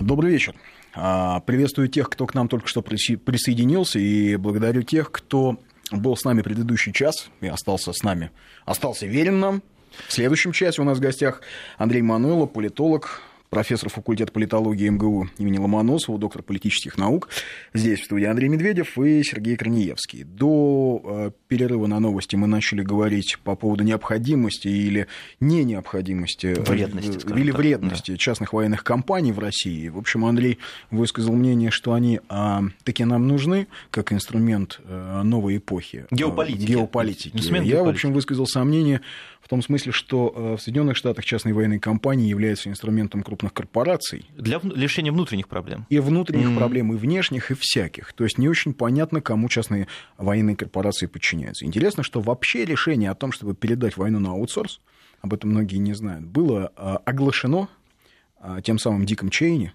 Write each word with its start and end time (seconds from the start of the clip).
Добрый 0.00 0.32
вечер. 0.32 0.54
А, 0.94 1.40
приветствую 1.40 1.88
тех, 1.88 2.08
кто 2.08 2.26
к 2.26 2.34
нам 2.34 2.48
только 2.48 2.66
что 2.68 2.80
присоединился, 2.80 3.98
и 3.98 4.36
благодарю 4.36 4.82
тех, 4.82 5.12
кто 5.12 5.58
был 5.90 6.16
с 6.16 6.24
нами 6.24 6.40
предыдущий 6.40 6.92
час 6.92 7.28
и 7.40 7.48
остался 7.48 7.92
с 7.92 8.02
нами, 8.02 8.30
остался 8.64 9.06
верен 9.06 9.40
нам. 9.40 9.62
В 10.08 10.12
следующем 10.12 10.52
часе 10.52 10.80
у 10.80 10.84
нас 10.84 10.98
в 10.98 11.00
гостях 11.00 11.42
Андрей 11.76 12.00
Мануйло, 12.00 12.46
политолог, 12.46 13.20
профессор 13.50 13.88
факультета 13.90 14.32
политологии 14.32 14.88
МГУ 14.88 15.28
имени 15.38 15.58
Ломоносова, 15.58 16.18
доктор 16.18 16.42
политических 16.42 16.96
наук. 16.96 17.28
Здесь 17.74 18.00
в 18.00 18.04
студии 18.04 18.24
Андрей 18.24 18.48
Медведев 18.48 18.96
и 18.96 19.22
Сергей 19.24 19.56
Корнеевский. 19.56 20.22
До 20.22 21.02
э, 21.04 21.30
перерыва 21.48 21.88
на 21.88 21.98
новости 21.98 22.36
мы 22.36 22.46
начали 22.46 22.82
говорить 22.82 23.38
по 23.42 23.56
поводу 23.56 23.82
необходимости 23.82 24.68
или 24.68 25.08
не 25.40 25.64
необходимости 25.64 26.46
э, 26.46 26.62
вредности, 26.62 27.28
или 27.36 27.50
вредности 27.50 28.12
да. 28.12 28.16
частных 28.16 28.52
военных 28.52 28.84
компаний 28.84 29.32
в 29.32 29.40
России. 29.40 29.88
В 29.88 29.98
общем, 29.98 30.24
Андрей 30.24 30.58
высказал 30.92 31.34
мнение, 31.34 31.72
что 31.72 31.92
они 31.92 32.20
а, 32.28 32.62
таки 32.84 33.04
нам 33.04 33.26
нужны 33.26 33.66
как 33.90 34.12
инструмент 34.12 34.80
а, 34.84 35.24
новой 35.24 35.56
эпохи. 35.56 36.06
Геополитики. 36.12 36.70
Геополитики. 36.70 37.66
Я, 37.66 37.82
в 37.82 37.88
общем, 37.88 38.12
высказал 38.12 38.46
сомнение 38.46 39.00
в 39.40 39.48
том 39.48 39.62
смысле, 39.62 39.90
что 39.90 40.56
в 40.56 40.62
Соединенных 40.62 40.96
Штатах 40.96 41.24
частные 41.24 41.54
военные 41.54 41.80
компании 41.80 42.28
являются 42.28 42.68
инструментом 42.68 43.24
крупных 43.40 43.54
корпораций. 43.54 44.26
Для 44.36 44.58
решения 44.58 45.12
внутренних 45.12 45.48
проблем. 45.48 45.86
И 45.88 45.98
внутренних 45.98 46.48
mm-hmm. 46.48 46.56
проблем, 46.56 46.92
и 46.92 46.96
внешних, 46.96 47.50
и 47.50 47.54
всяких. 47.54 48.12
То 48.12 48.24
есть 48.24 48.38
не 48.38 48.48
очень 48.48 48.74
понятно, 48.74 49.20
кому 49.20 49.48
частные 49.48 49.86
военные 50.18 50.56
корпорации 50.56 51.06
подчиняются. 51.06 51.64
Интересно, 51.64 52.02
что 52.02 52.20
вообще 52.20 52.64
решение 52.64 53.10
о 53.10 53.14
том, 53.14 53.32
чтобы 53.32 53.54
передать 53.54 53.96
войну 53.96 54.18
на 54.18 54.30
аутсорс, 54.30 54.80
об 55.22 55.34
этом 55.34 55.50
многие 55.50 55.76
не 55.76 55.94
знают, 55.94 56.26
было 56.26 56.72
э, 56.76 56.96
оглашено 57.04 57.68
э, 58.40 58.60
тем 58.62 58.78
самым 58.78 59.06
Диком 59.06 59.30
Чейни. 59.30 59.72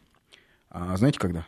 Знаете 0.72 1.20
когда? 1.20 1.48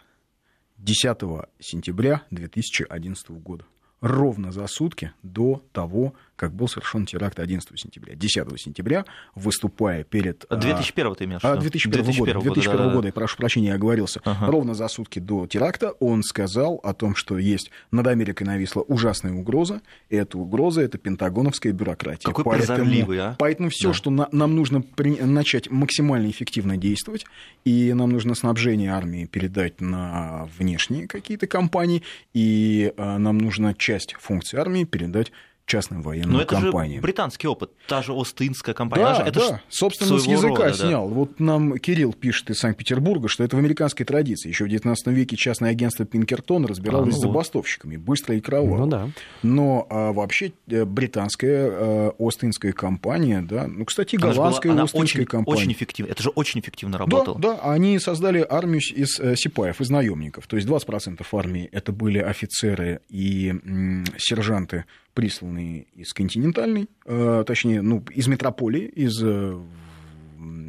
10 0.77 1.18
сентября 1.59 2.21
2011 2.31 3.29
года 3.32 3.65
ровно 3.99 4.51
за 4.51 4.68
сутки 4.68 5.12
до 5.23 5.63
того, 5.73 6.13
как 6.38 6.54
был 6.54 6.68
совершен 6.68 7.05
теракт 7.05 7.40
11 7.40 7.77
сентября. 7.77 8.16
10 8.16 8.62
сентября, 8.62 9.05
выступая 9.35 10.04
перед... 10.04 10.46
2001 10.49 11.12
а, 11.12 11.16
ты 11.16 11.24
имеешь? 11.26 11.41
А, 11.44 11.57
2001, 11.57 12.04
2001 12.04 12.34
года. 12.35 12.54
2001 12.54 12.77
года, 12.77 12.96
да, 12.96 13.02
да. 13.02 13.07
я 13.07 13.13
прошу 13.13 13.38
прощения, 13.38 13.68
я 13.70 13.74
оговорился. 13.74 14.21
Ага. 14.24 14.46
Ровно 14.46 14.76
за 14.76 14.88
сутки 14.88 15.18
до 15.18 15.48
теракта 15.48 15.91
он 15.99 16.21
сказал 16.21 16.79
о 16.84 16.94
том, 16.94 17.16
что 17.16 17.40
есть 17.40 17.71
над 17.91 18.07
Америкой 18.07 18.46
нависла 18.46 18.82
ужасная 18.82 19.34
угроза, 19.34 19.82
и 20.10 20.16
эта 20.16 20.38
угроза— 20.38 20.82
это 20.84 20.99
пентагоновская 20.99 21.74
бюрократия. 21.74 22.27
Какой 22.27 22.44
поэтому, 22.44 22.77
прозорливый, 22.77 23.20
а? 23.20 23.35
Поэтому 23.40 23.70
все, 23.70 23.90
да. 23.90 23.94
что 23.96 24.12
на, 24.12 24.29
нам 24.32 24.55
нужно 24.55 24.82
при, 24.82 25.20
начать 25.20 25.72
максимально 25.72 26.29
эффективно 26.29 26.77
действовать, 26.77 27.26
и 27.66 27.91
нам 27.94 28.12
нужно 28.12 28.35
снабжение 28.35 28.91
армии 28.91 29.26
передать 29.26 29.82
на 29.82 30.48
внешние 30.60 31.07
какие-то 31.07 31.48
компании, 31.48 32.04
и 32.35 32.94
а, 32.96 33.18
нам 33.18 33.40
нужно 33.40 33.74
часть 33.74 34.13
функций 34.20 34.60
армии 34.60 34.84
передать 34.84 35.32
частным 35.68 36.01
военным 36.01 36.32
Но 36.32 36.41
это 36.41 36.55
компаниям. 36.55 36.96
же 36.96 37.01
британский 37.01 37.48
опыт, 37.48 37.71
та 37.87 38.01
же 38.01 38.13
Остинская 38.13 38.73
компания. 38.73 39.04
Да, 39.04 39.23
это 39.27 39.40
да, 39.40 39.62
собственно, 39.70 40.18
с 40.18 40.26
языка 40.26 40.65
рода, 40.65 40.73
снял. 40.73 41.10
Да. 41.10 41.13
Вот 41.13 41.40
нам 41.40 41.77
Кирилл 41.77 42.13
пишет 42.13 42.49
из 42.49 42.60
Санкт-Петербурга, 42.60 43.27
что 43.27 43.43
это 43.43 43.57
в 43.57 43.60
американской 43.60 44.05
традиции. 44.05 44.48
Еще 44.48 44.63
в 44.63 44.70
19 44.70 45.07
веке 45.07 45.35
частное 45.35 45.71
агентство 45.71 46.05
Пинкертон 46.05 46.65
разбиралось 46.65 47.10
а, 47.10 47.18
ну 47.18 47.18
с 47.18 47.21
забастовщиками, 47.21 47.98
быстро 47.98 48.35
и 48.35 48.40
кроваво. 48.40 48.77
Ну, 48.77 48.88
да. 48.88 49.10
Но 49.43 49.85
а, 49.90 50.13
вообще 50.13 50.54
э, 50.68 50.85
британская 50.85 51.70
а, 51.70 52.15
Остинская 52.18 52.71
компания, 52.71 53.41
да, 53.41 53.68
ну, 53.68 53.84
кстати, 53.84 54.15
голландская 54.15 54.71
она 54.71 54.84
Остинская 54.84 55.23
очень, 55.23 55.26
компания. 55.26 55.57
Очень 55.60 55.71
эффективно, 55.73 56.12
это 56.12 56.23
же 56.23 56.29
очень 56.29 56.62
эффективно 56.62 56.98
работало. 56.98 57.38
Да, 57.38 57.55
да, 57.55 57.71
они 57.71 57.99
создали 57.99 58.45
армию 58.48 58.79
из 58.79 59.20
э, 59.20 59.35
сипаев, 59.35 59.82
из 59.82 59.90
наемников. 59.90 60.48
То 60.48 60.55
есть 60.55 60.68
20% 60.68 61.26
армии 61.34 61.68
это 61.73 61.91
были 61.91 62.20
офицеры 62.20 63.01
и 63.10 63.49
м, 63.49 64.06
сержанты 64.18 64.85
присланные 65.18 65.88
из 65.96 66.13
континентальной, 66.13 66.88
э, 67.05 67.44
точнее, 67.47 67.81
ну, 67.81 68.03
из 68.13 68.28
метрополии, 68.28 68.85
из 68.85 69.19
э, 69.23 69.59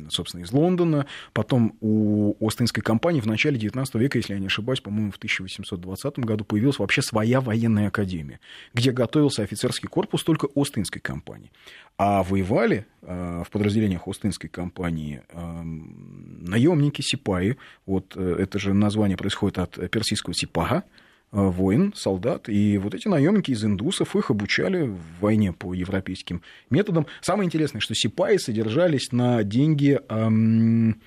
собственно, 0.09 0.43
из 0.43 0.53
Лондона. 0.53 1.05
Потом 1.35 1.77
у 1.83 2.35
Остинской 2.41 2.83
компании 2.83 3.21
в 3.21 3.27
начале 3.27 3.59
19 3.59 3.95
века, 3.97 4.17
если 4.17 4.33
я 4.33 4.41
не 4.41 4.47
ошибаюсь, 4.47 4.81
по-моему, 4.81 5.11
в 5.11 5.17
1820 5.17 6.21
году 6.21 6.47
появилась 6.47 6.79
вообще 6.79 7.03
своя 7.03 7.43
военная 7.43 7.89
академия, 7.89 8.41
где 8.73 8.91
готовился 8.91 9.43
офицерский 9.43 9.87
корпус 9.87 10.25
только 10.25 10.49
Остинской 10.57 11.03
компании. 11.03 11.53
А 11.99 12.23
воевали 12.23 12.87
э, 13.03 13.43
в 13.47 13.51
подразделениях 13.51 14.09
Остинской 14.09 14.49
компании 14.49 15.21
наемники, 15.35 17.03
сипаи. 17.03 17.59
Вот 17.85 18.17
это 18.17 18.59
же 18.59 18.73
название 18.73 19.19
происходит 19.19 19.59
от 19.59 19.91
персидского 19.91 20.33
сипага, 20.33 20.85
Э, 20.85 21.08
воин, 21.31 21.93
солдат, 21.95 22.49
и 22.49 22.79
вот 22.79 22.95
эти 22.95 23.09
наемники 23.09 23.51
из 23.51 23.65
индусов, 23.65 24.17
их 24.17 24.31
обучали 24.31 24.87
в 24.87 24.99
войне 25.21 25.53
по 25.53 25.75
европейским 25.75 26.43
методам. 26.71 27.07
Самое 27.21 27.47
интересное, 27.47 27.81
что 27.81 27.95
сипаи 27.95 28.37
содержались 28.39 29.13
на 29.13 29.43
деньги 29.43 30.01
эм, 30.09 31.01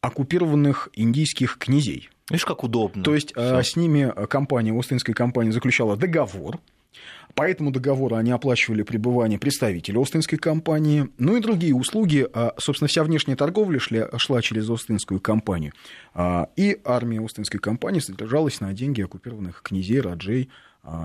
оккупированных 0.00 0.88
индийских 0.94 1.58
князей. 1.58 2.10
Видишь, 2.30 2.46
как 2.46 2.64
удобно. 2.64 3.02
То 3.02 3.14
есть 3.14 3.32
Всё. 3.32 3.62
с 3.62 3.76
ними 3.76 4.12
компания, 4.28 4.76
Остинская 4.78 5.14
компания 5.14 5.52
заключала 5.52 5.96
договор, 5.96 6.60
по 7.34 7.42
этому 7.42 7.70
договору 7.70 8.16
они 8.16 8.30
оплачивали 8.30 8.82
пребывание 8.82 9.38
представителей 9.38 10.00
Остинской 10.00 10.38
компании, 10.38 11.08
ну 11.18 11.36
и 11.36 11.40
другие 11.40 11.74
услуги. 11.74 12.26
А, 12.32 12.54
собственно, 12.58 12.88
вся 12.88 13.02
внешняя 13.04 13.36
торговля 13.36 13.78
шла, 13.78 14.42
через 14.42 14.68
Остинскую 14.70 15.20
компанию. 15.20 15.72
А, 16.14 16.48
и 16.56 16.80
армия 16.84 17.24
Остинской 17.24 17.60
компании 17.60 18.00
содержалась 18.00 18.60
на 18.60 18.72
деньги 18.72 19.02
оккупированных 19.02 19.62
князей, 19.62 20.00
раджей, 20.00 20.48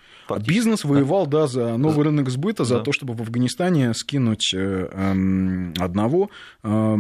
Бизнес 0.46 0.84
воевал, 0.84 1.26
да, 1.26 1.46
за 1.46 1.76
новый 1.76 2.04
рынок 2.04 2.28
сбыта, 2.30 2.64
за 2.64 2.78
да. 2.78 2.84
то, 2.84 2.92
чтобы 2.92 3.14
в 3.14 3.22
Афганистане 3.22 3.92
скинуть 3.94 4.52
э, 4.54 4.88
эм, 4.92 5.74
одного 5.78 6.30
э, 6.62 6.96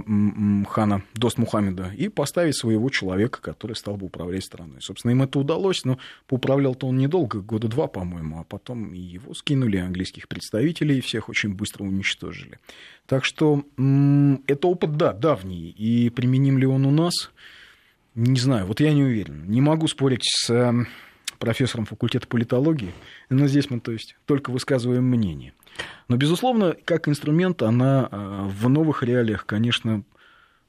хана 0.68 1.02
Дост 1.14 1.38
Мухаммеда 1.38 1.92
и 1.96 2.08
поставить 2.08 2.56
своего 2.56 2.88
человека, 2.90 3.40
который 3.40 3.76
стал 3.76 3.96
бы 3.96 4.06
управлять 4.06 4.44
страной. 4.44 4.80
Собственно, 4.80 5.12
им 5.12 5.22
это 5.22 5.38
удалось, 5.38 5.84
но 5.84 5.98
поуправлял-то 6.26 6.88
он 6.88 6.98
недолго, 6.98 7.40
года 7.40 7.68
два, 7.68 7.86
по-моему, 7.86 8.40
а 8.40 8.44
потом 8.44 8.94
и 8.94 8.98
его 8.98 9.34
скинули, 9.34 9.76
английских 9.76 10.28
представителей, 10.28 10.98
и 10.98 11.02
всех 11.02 11.28
очень 11.28 11.54
быстро 11.54 11.84
уничтожили. 11.84 12.58
Так 13.06 13.24
что 13.24 13.64
это 14.46 14.66
опыт, 14.66 14.96
да, 14.96 15.12
давний, 15.12 15.70
и 15.70 16.10
применим 16.10 16.58
ли 16.58 16.66
он 16.66 16.86
у 16.86 16.90
нас– 16.90 17.30
не 18.14 18.38
знаю, 18.40 18.66
вот 18.66 18.80
я 18.80 18.92
не 18.92 19.02
уверен. 19.02 19.44
Не 19.48 19.60
могу 19.60 19.86
спорить 19.88 20.24
с 20.24 20.50
эм, 20.50 20.88
профессором 21.38 21.86
факультета 21.86 22.26
политологии, 22.26 22.92
но 23.28 23.46
здесь 23.46 23.70
мы, 23.70 23.80
то 23.80 23.92
есть, 23.92 24.16
только 24.26 24.50
высказываем 24.50 25.04
мнение. 25.04 25.54
Но, 26.08 26.16
безусловно, 26.16 26.76
как 26.84 27.08
инструмент 27.08 27.62
она 27.62 28.08
э, 28.10 28.48
в 28.48 28.68
новых 28.68 29.02
реалиях, 29.02 29.46
конечно, 29.46 30.04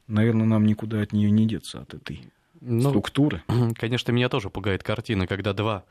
наверное, 0.08 0.46
нам 0.46 0.66
никуда 0.66 1.02
от 1.02 1.14
нее 1.14 1.32
не 1.32 1.48
деться, 1.48 1.82
от 1.82 1.94
этой 1.94 2.32
ну, 2.62 2.90
структуры. 2.90 3.44
Конечно, 3.76 4.12
меня 4.12 4.30
тоже 4.30 4.50
пугает 4.50 4.84
картина, 4.84 5.28
когда 5.28 5.54
два 5.54 5.84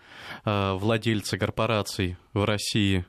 э, 0.45 0.73
владельца 0.75 1.37
корпораций 1.37 2.17
в 2.33 2.45
России 2.45 3.05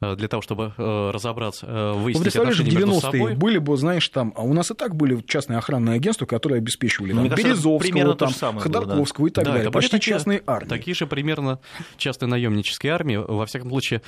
для 0.00 0.28
того, 0.28 0.42
чтобы 0.42 0.72
э, 0.76 1.10
разобраться, 1.12 1.66
э, 1.66 1.92
выяснить 1.92 2.34
ну, 2.34 2.42
отношения 2.42 2.70
между 2.70 3.00
собой. 3.00 3.34
были 3.34 3.58
бы, 3.58 3.76
знаешь, 3.76 4.08
там, 4.08 4.32
а 4.36 4.42
у 4.42 4.52
нас 4.52 4.70
и 4.70 4.74
так 4.74 4.94
были 4.94 5.20
частные 5.22 5.58
охранные 5.58 5.96
агентства, 5.96 6.24
которые 6.24 6.58
обеспечивали 6.58 7.12
там, 7.12 7.28
Березовского, 7.28 8.14
там, 8.14 8.58
Ходорковского 8.58 9.24
было, 9.24 9.30
да. 9.30 9.42
и 9.42 9.44
так 9.44 9.44
да, 9.44 9.52
далее. 9.52 9.70
Почти 9.72 9.90
такие, 9.92 10.14
частные 10.14 10.42
армии. 10.46 10.68
Такие 10.68 10.94
же 10.94 11.06
примерно 11.06 11.58
частные 11.96 12.28
наемнические 12.28 12.92
армии. 12.92 13.16
Во 13.16 13.44
всяком 13.46 13.70
случае, 13.70 14.02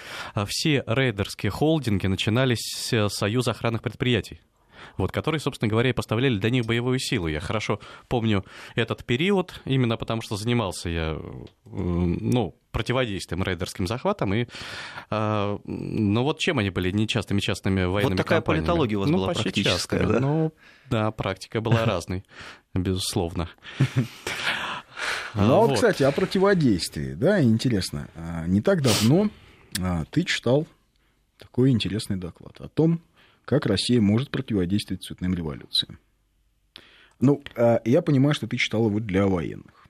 все 0.46 0.84
рейдерские 0.86 1.50
холдинги 1.50 2.06
начинались 2.06 2.60
с 2.76 3.08
союза 3.08 3.50
охранных 3.50 3.82
предприятий 3.82 4.40
вот, 4.96 5.12
которые, 5.12 5.40
собственно 5.40 5.68
говоря, 5.68 5.90
и 5.90 5.92
поставляли 5.92 6.38
для 6.38 6.50
них 6.50 6.66
боевую 6.66 6.98
силу. 6.98 7.28
Я 7.28 7.40
хорошо 7.40 7.80
помню 8.08 8.44
этот 8.74 9.04
период, 9.04 9.60
именно 9.64 9.96
потому 9.96 10.22
что 10.22 10.36
занимался 10.36 10.88
я, 10.88 11.18
ну, 11.64 12.54
противодействием 12.70 13.42
рейдерским 13.42 13.86
захватам. 13.86 14.34
И, 14.34 14.46
э, 15.10 15.58
ну 15.64 16.22
вот 16.22 16.38
чем 16.38 16.58
они 16.58 16.70
были 16.70 16.90
нечастыми 16.90 17.40
частными 17.40 17.84
военными 17.84 18.16
Вот 18.16 18.24
такая 18.24 18.38
компаниями? 18.38 18.64
политология 18.64 18.96
у 18.96 19.00
вас 19.00 19.10
ну, 19.10 19.18
была 19.18 19.32
практическая, 19.32 20.06
да? 20.06 20.20
Ну, 20.20 20.52
да, 20.88 21.10
практика 21.10 21.60
была 21.60 21.84
разной, 21.84 22.24
безусловно. 22.74 23.48
Ну, 25.34 25.54
а 25.54 25.66
вот, 25.66 25.74
кстати, 25.74 26.02
о 26.02 26.12
противодействии, 26.12 27.14
да, 27.14 27.42
интересно. 27.42 28.08
А, 28.14 28.46
не 28.46 28.60
так 28.60 28.82
давно 28.82 29.30
ты 30.10 30.24
читал 30.24 30.66
такой 31.38 31.70
интересный 31.70 32.16
доклад 32.16 32.60
о 32.60 32.68
том, 32.68 33.00
как 33.50 33.66
Россия 33.66 34.00
может 34.00 34.30
противодействовать 34.30 35.02
цветным 35.02 35.34
революциям. 35.34 35.98
Ну, 37.18 37.42
я 37.84 38.00
понимаю, 38.00 38.32
что 38.32 38.46
ты 38.46 38.56
читал 38.56 38.86
его 38.86 39.00
для 39.00 39.26
военных. 39.26 39.88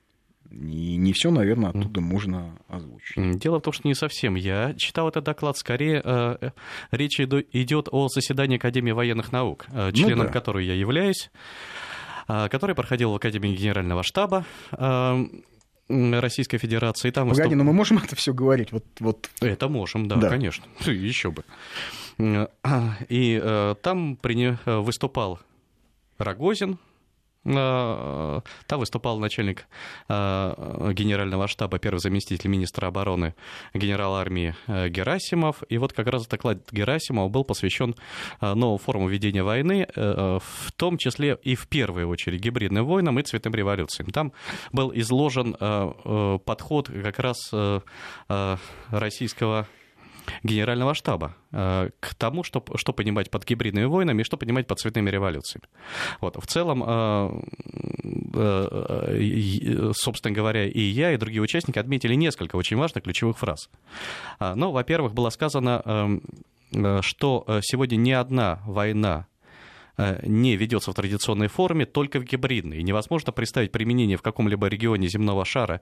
И 0.50 0.96
не 0.96 1.12
все, 1.12 1.30
наверное, 1.30 1.68
оттуда 1.68 2.00
можно 2.00 2.56
озвучить. 2.68 3.38
Дело 3.38 3.58
в 3.58 3.62
том, 3.62 3.74
что 3.74 3.86
не 3.86 3.94
совсем. 3.94 4.34
Я 4.34 4.74
читал 4.78 5.08
этот 5.10 5.24
доклад. 5.24 5.58
Скорее, 5.58 6.00
э, 6.02 6.36
э, 6.40 6.50
речь 6.90 7.20
идет 7.20 7.88
о 7.92 8.08
заседании 8.08 8.56
Академии 8.56 8.92
военных 8.92 9.30
наук, 9.30 9.66
э, 9.68 9.92
членом 9.92 10.18
ну, 10.18 10.24
да. 10.24 10.30
которой 10.30 10.66
я 10.66 10.74
являюсь, 10.74 11.30
который 12.26 12.74
проходил 12.74 13.12
в 13.12 13.16
Академии 13.16 13.54
Генерального 13.54 14.02
штаба. 14.02 14.46
Российской 15.90 16.58
Федерации. 16.58 17.10
Там 17.10 17.28
Погоди, 17.28 17.42
выступ... 17.42 17.58
но 17.58 17.64
мы 17.64 17.72
можем 17.72 17.98
это 17.98 18.14
все 18.14 18.32
говорить? 18.32 18.70
Вот, 18.70 18.84
вот... 19.00 19.28
Это 19.40 19.68
можем, 19.68 20.06
да, 20.06 20.16
да. 20.16 20.28
конечно. 20.28 20.64
Еще 20.86 21.32
бы. 21.32 21.44
И 23.08 23.40
э, 23.42 23.74
там 23.82 24.16
при... 24.16 24.56
выступал 24.66 25.40
Рогозин, 26.18 26.78
там 27.42 28.42
выступал 28.68 29.18
начальник 29.18 29.66
а, 30.08 30.92
генерального 30.92 31.48
штаба, 31.48 31.78
первый 31.78 31.98
заместитель 31.98 32.50
министра 32.50 32.86
обороны, 32.86 33.34
генерал 33.72 34.14
армии 34.16 34.54
э, 34.66 34.88
Герасимов. 34.88 35.62
И 35.70 35.78
вот 35.78 35.94
как 35.94 36.08
раз 36.08 36.26
доклад 36.26 36.58
Герасимова 36.70 37.28
был 37.28 37.44
посвящен 37.44 37.94
а, 38.40 38.54
новой 38.54 38.78
форме 38.78 39.08
ведения 39.08 39.42
войны, 39.42 39.86
э, 39.94 40.38
в 40.42 40.72
том 40.72 40.98
числе 40.98 41.38
и 41.42 41.54
в 41.54 41.66
первую 41.68 42.08
очередь 42.08 42.40
гибридным 42.40 42.84
войнам 42.84 43.18
и 43.18 43.22
цветным 43.22 43.54
революциям. 43.54 44.10
Там 44.10 44.32
был 44.72 44.92
изложен 44.94 45.56
э, 45.58 46.38
подход 46.44 46.88
как 46.88 47.18
раз 47.18 47.50
российского 48.90 49.66
генерального 50.42 50.94
штаба 50.94 51.36
э, 51.52 51.90
к 52.00 52.14
тому, 52.14 52.42
что, 52.42 52.64
что 52.76 52.92
понимать 52.92 53.30
под 53.30 53.44
гибридными 53.44 53.84
войнами 53.84 54.22
и 54.22 54.24
что 54.24 54.36
понимать 54.36 54.66
под 54.66 54.78
цветными 54.78 55.10
революциями. 55.10 55.66
Вот. 56.20 56.36
В 56.36 56.46
целом, 56.46 56.84
э, 56.86 57.42
э, 58.34 59.92
собственно 59.94 60.34
говоря, 60.34 60.66
и 60.66 60.80
я, 60.80 61.12
и 61.12 61.16
другие 61.16 61.42
участники 61.42 61.78
отметили 61.78 62.14
несколько 62.14 62.56
очень 62.56 62.76
важных 62.76 63.04
ключевых 63.04 63.38
фраз. 63.38 63.68
А, 64.38 64.54
ну, 64.54 64.70
во-первых, 64.70 65.14
было 65.14 65.30
сказано, 65.30 66.20
что 67.00 67.44
сегодня 67.62 67.96
ни 67.96 68.12
одна 68.12 68.60
война 68.64 69.26
не 69.96 70.56
ведется 70.56 70.92
в 70.92 70.94
традиционной 70.94 71.48
форме, 71.48 71.86
только 71.86 72.20
в 72.20 72.24
гибридной. 72.24 72.78
И 72.78 72.82
невозможно 72.82 73.32
представить 73.32 73.72
применение 73.72 74.16
в 74.16 74.22
каком-либо 74.22 74.66
регионе 74.66 75.08
земного 75.08 75.44
шара 75.44 75.80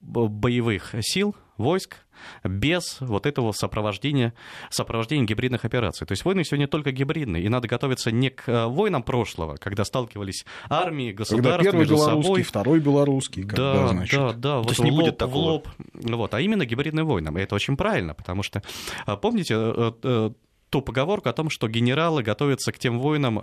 боевых 0.00 0.94
сил, 1.00 1.34
войск, 1.56 1.96
без 2.44 2.98
вот 3.00 3.26
этого 3.26 3.52
сопровождения, 3.52 4.34
сопровождения 4.70 5.26
гибридных 5.26 5.64
операций. 5.64 6.06
То 6.06 6.12
есть 6.12 6.24
войны 6.24 6.44
сегодня 6.44 6.68
только 6.68 6.92
гибридные, 6.92 7.42
и 7.42 7.48
надо 7.48 7.68
готовиться 7.68 8.10
не 8.10 8.30
к 8.30 8.48
э, 8.48 8.66
войнам 8.66 9.02
прошлого, 9.02 9.56
когда 9.56 9.84
сталкивались 9.84 10.44
армии, 10.68 11.12
государства 11.12 11.52
когда 11.52 11.62
первый 11.62 11.78
между 11.80 11.94
белорусский, 11.96 12.22
собой. 12.22 12.42
второй 12.42 12.80
белорусский. 12.80 13.42
Когда, 13.42 13.74
да, 13.74 13.88
значит. 13.88 14.18
да, 14.18 14.32
да. 14.32 14.56
Вот 14.58 14.68
То 14.68 14.72
есть 14.72 14.82
не 14.82 14.90
лоб, 14.90 15.00
будет 15.00 15.18
такого. 15.18 15.34
В 15.34 15.46
лоб, 15.46 15.68
вот, 15.94 16.34
а 16.34 16.40
именно 16.40 16.64
гибридным 16.64 17.06
войнам. 17.06 17.38
И 17.38 17.42
это 17.42 17.54
очень 17.54 17.76
правильно, 17.76 18.14
потому 18.14 18.42
что, 18.42 18.62
э, 19.06 19.16
помните, 19.16 19.54
э, 19.56 20.30
ту 20.70 20.82
поговорку 20.82 21.28
о 21.28 21.32
том, 21.32 21.48
что 21.48 21.68
генералы 21.68 22.22
готовятся 22.22 22.72
к 22.72 22.78
тем 22.78 22.98
войнам, 22.98 23.38
э, 23.38 23.42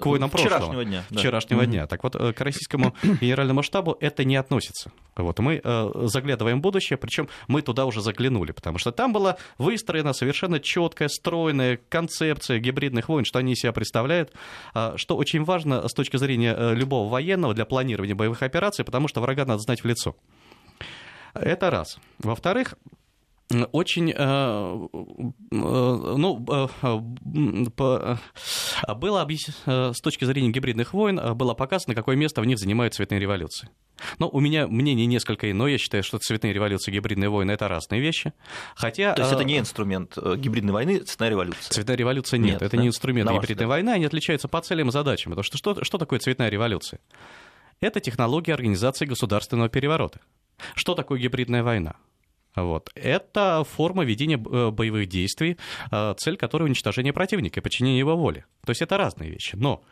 к 0.00 0.06
войнам 0.06 0.30
Вчерашнего 0.30 0.58
прошлого. 0.58 0.84
дня. 0.84 1.04
Да. 1.10 1.18
Вчерашнего 1.18 1.62
mm-hmm. 1.62 1.66
дня. 1.66 1.86
Так 1.86 2.02
вот, 2.02 2.16
э, 2.16 2.32
к 2.32 2.40
российскому 2.40 2.94
генеральному 3.02 3.62
штабу 3.62 3.96
это 4.00 4.24
не 4.24 4.36
относится. 4.36 4.90
Вот, 5.16 5.38
мы 5.38 5.60
э, 5.62 5.90
заглядываем 6.04 6.58
в 6.58 6.62
будущее, 6.62 6.96
причем 6.96 7.28
мы 7.48 7.62
туда 7.62 7.84
уже 7.84 8.00
заглянули, 8.00 8.52
потому 8.52 8.78
что 8.78 8.90
там 8.90 9.12
была 9.12 9.36
выстроена 9.58 10.12
совершенно 10.12 10.58
четкая, 10.60 11.08
стройная 11.08 11.78
концепция 11.88 12.58
гибридных 12.58 13.08
войн, 13.08 13.24
что 13.24 13.38
они 13.38 13.52
из 13.52 13.60
себя 13.60 13.72
представляют, 13.72 14.32
что 14.96 15.16
очень 15.16 15.44
важно 15.44 15.86
с 15.88 15.92
точки 15.92 16.16
зрения 16.16 16.74
любого 16.74 17.08
военного 17.08 17.54
для 17.54 17.64
планирования 17.64 18.14
боевых 18.14 18.42
операций, 18.42 18.84
потому 18.84 19.08
что 19.08 19.20
врага 19.20 19.44
надо 19.44 19.60
знать 19.60 19.82
в 19.82 19.86
лицо. 19.86 20.16
Это 21.34 21.70
раз. 21.70 21.98
Во-вторых, 22.18 22.74
очень, 23.72 24.10
э, 24.10 24.14
э, 24.16 24.86
ну, 25.50 26.44
э, 26.82 26.98
было 28.94 29.28
с 29.66 30.00
точки 30.00 30.24
зрения 30.24 30.50
гибридных 30.50 30.92
войн, 30.92 31.36
было 31.36 31.54
показано, 31.54 31.94
какое 31.94 32.16
место 32.16 32.40
в 32.40 32.44
них 32.44 32.58
занимают 32.58 32.94
цветные 32.94 33.20
революции. 33.20 33.70
Но 34.18 34.28
у 34.28 34.40
меня 34.40 34.66
мнение 34.66 35.06
несколько 35.06 35.50
иное. 35.50 35.72
Я 35.72 35.78
считаю, 35.78 36.02
что 36.02 36.18
цветные 36.18 36.52
революции 36.52 36.90
и 36.90 36.94
гибридные 36.94 37.30
войны– 37.30 37.50
это 37.52 37.68
разные 37.68 38.00
вещи. 38.00 38.32
Хотя, 38.74 39.14
То 39.14 39.22
есть 39.22 39.32
это 39.32 39.44
не 39.44 39.58
инструмент 39.58 40.18
гибридной 40.18 40.72
войны, 40.72 40.98
цветная 40.98 41.30
революция? 41.30 41.72
Цветная 41.72 41.96
революция 41.96 42.38
нет, 42.38 42.54
нет 42.54 42.62
это 42.62 42.76
да? 42.76 42.82
не 42.82 42.88
инструмент 42.88 43.30
На 43.30 43.34
гибридной 43.34 43.66
войны, 43.66 43.90
они 43.90 44.06
отличаются 44.06 44.48
по 44.48 44.60
целям 44.60 44.88
и 44.88 44.92
задачам. 44.92 45.32
Потому 45.32 45.44
что, 45.44 45.56
что 45.56 45.84
что 45.84 45.98
такое 45.98 46.18
цветная 46.18 46.48
революция? 46.48 47.00
Это 47.80 48.00
технология 48.00 48.54
организации 48.54 49.06
государственного 49.06 49.68
переворота. 49.68 50.20
Что 50.74 50.94
такое 50.94 51.20
гибридная 51.20 51.62
война? 51.62 51.94
Вот. 52.56 52.90
Это 52.94 53.64
форма 53.64 54.04
ведения 54.04 54.36
э, 54.36 54.70
боевых 54.70 55.08
действий, 55.08 55.58
э, 55.90 56.14
цель 56.16 56.36
которой 56.36 56.64
уничтожение 56.64 57.12
противника 57.12 57.60
и 57.60 57.62
подчинение 57.62 57.98
его 57.98 58.16
воле. 58.16 58.46
То 58.64 58.70
есть 58.70 58.82
это 58.82 58.96
разные 58.96 59.30
вещи. 59.30 59.54
Но 59.56 59.84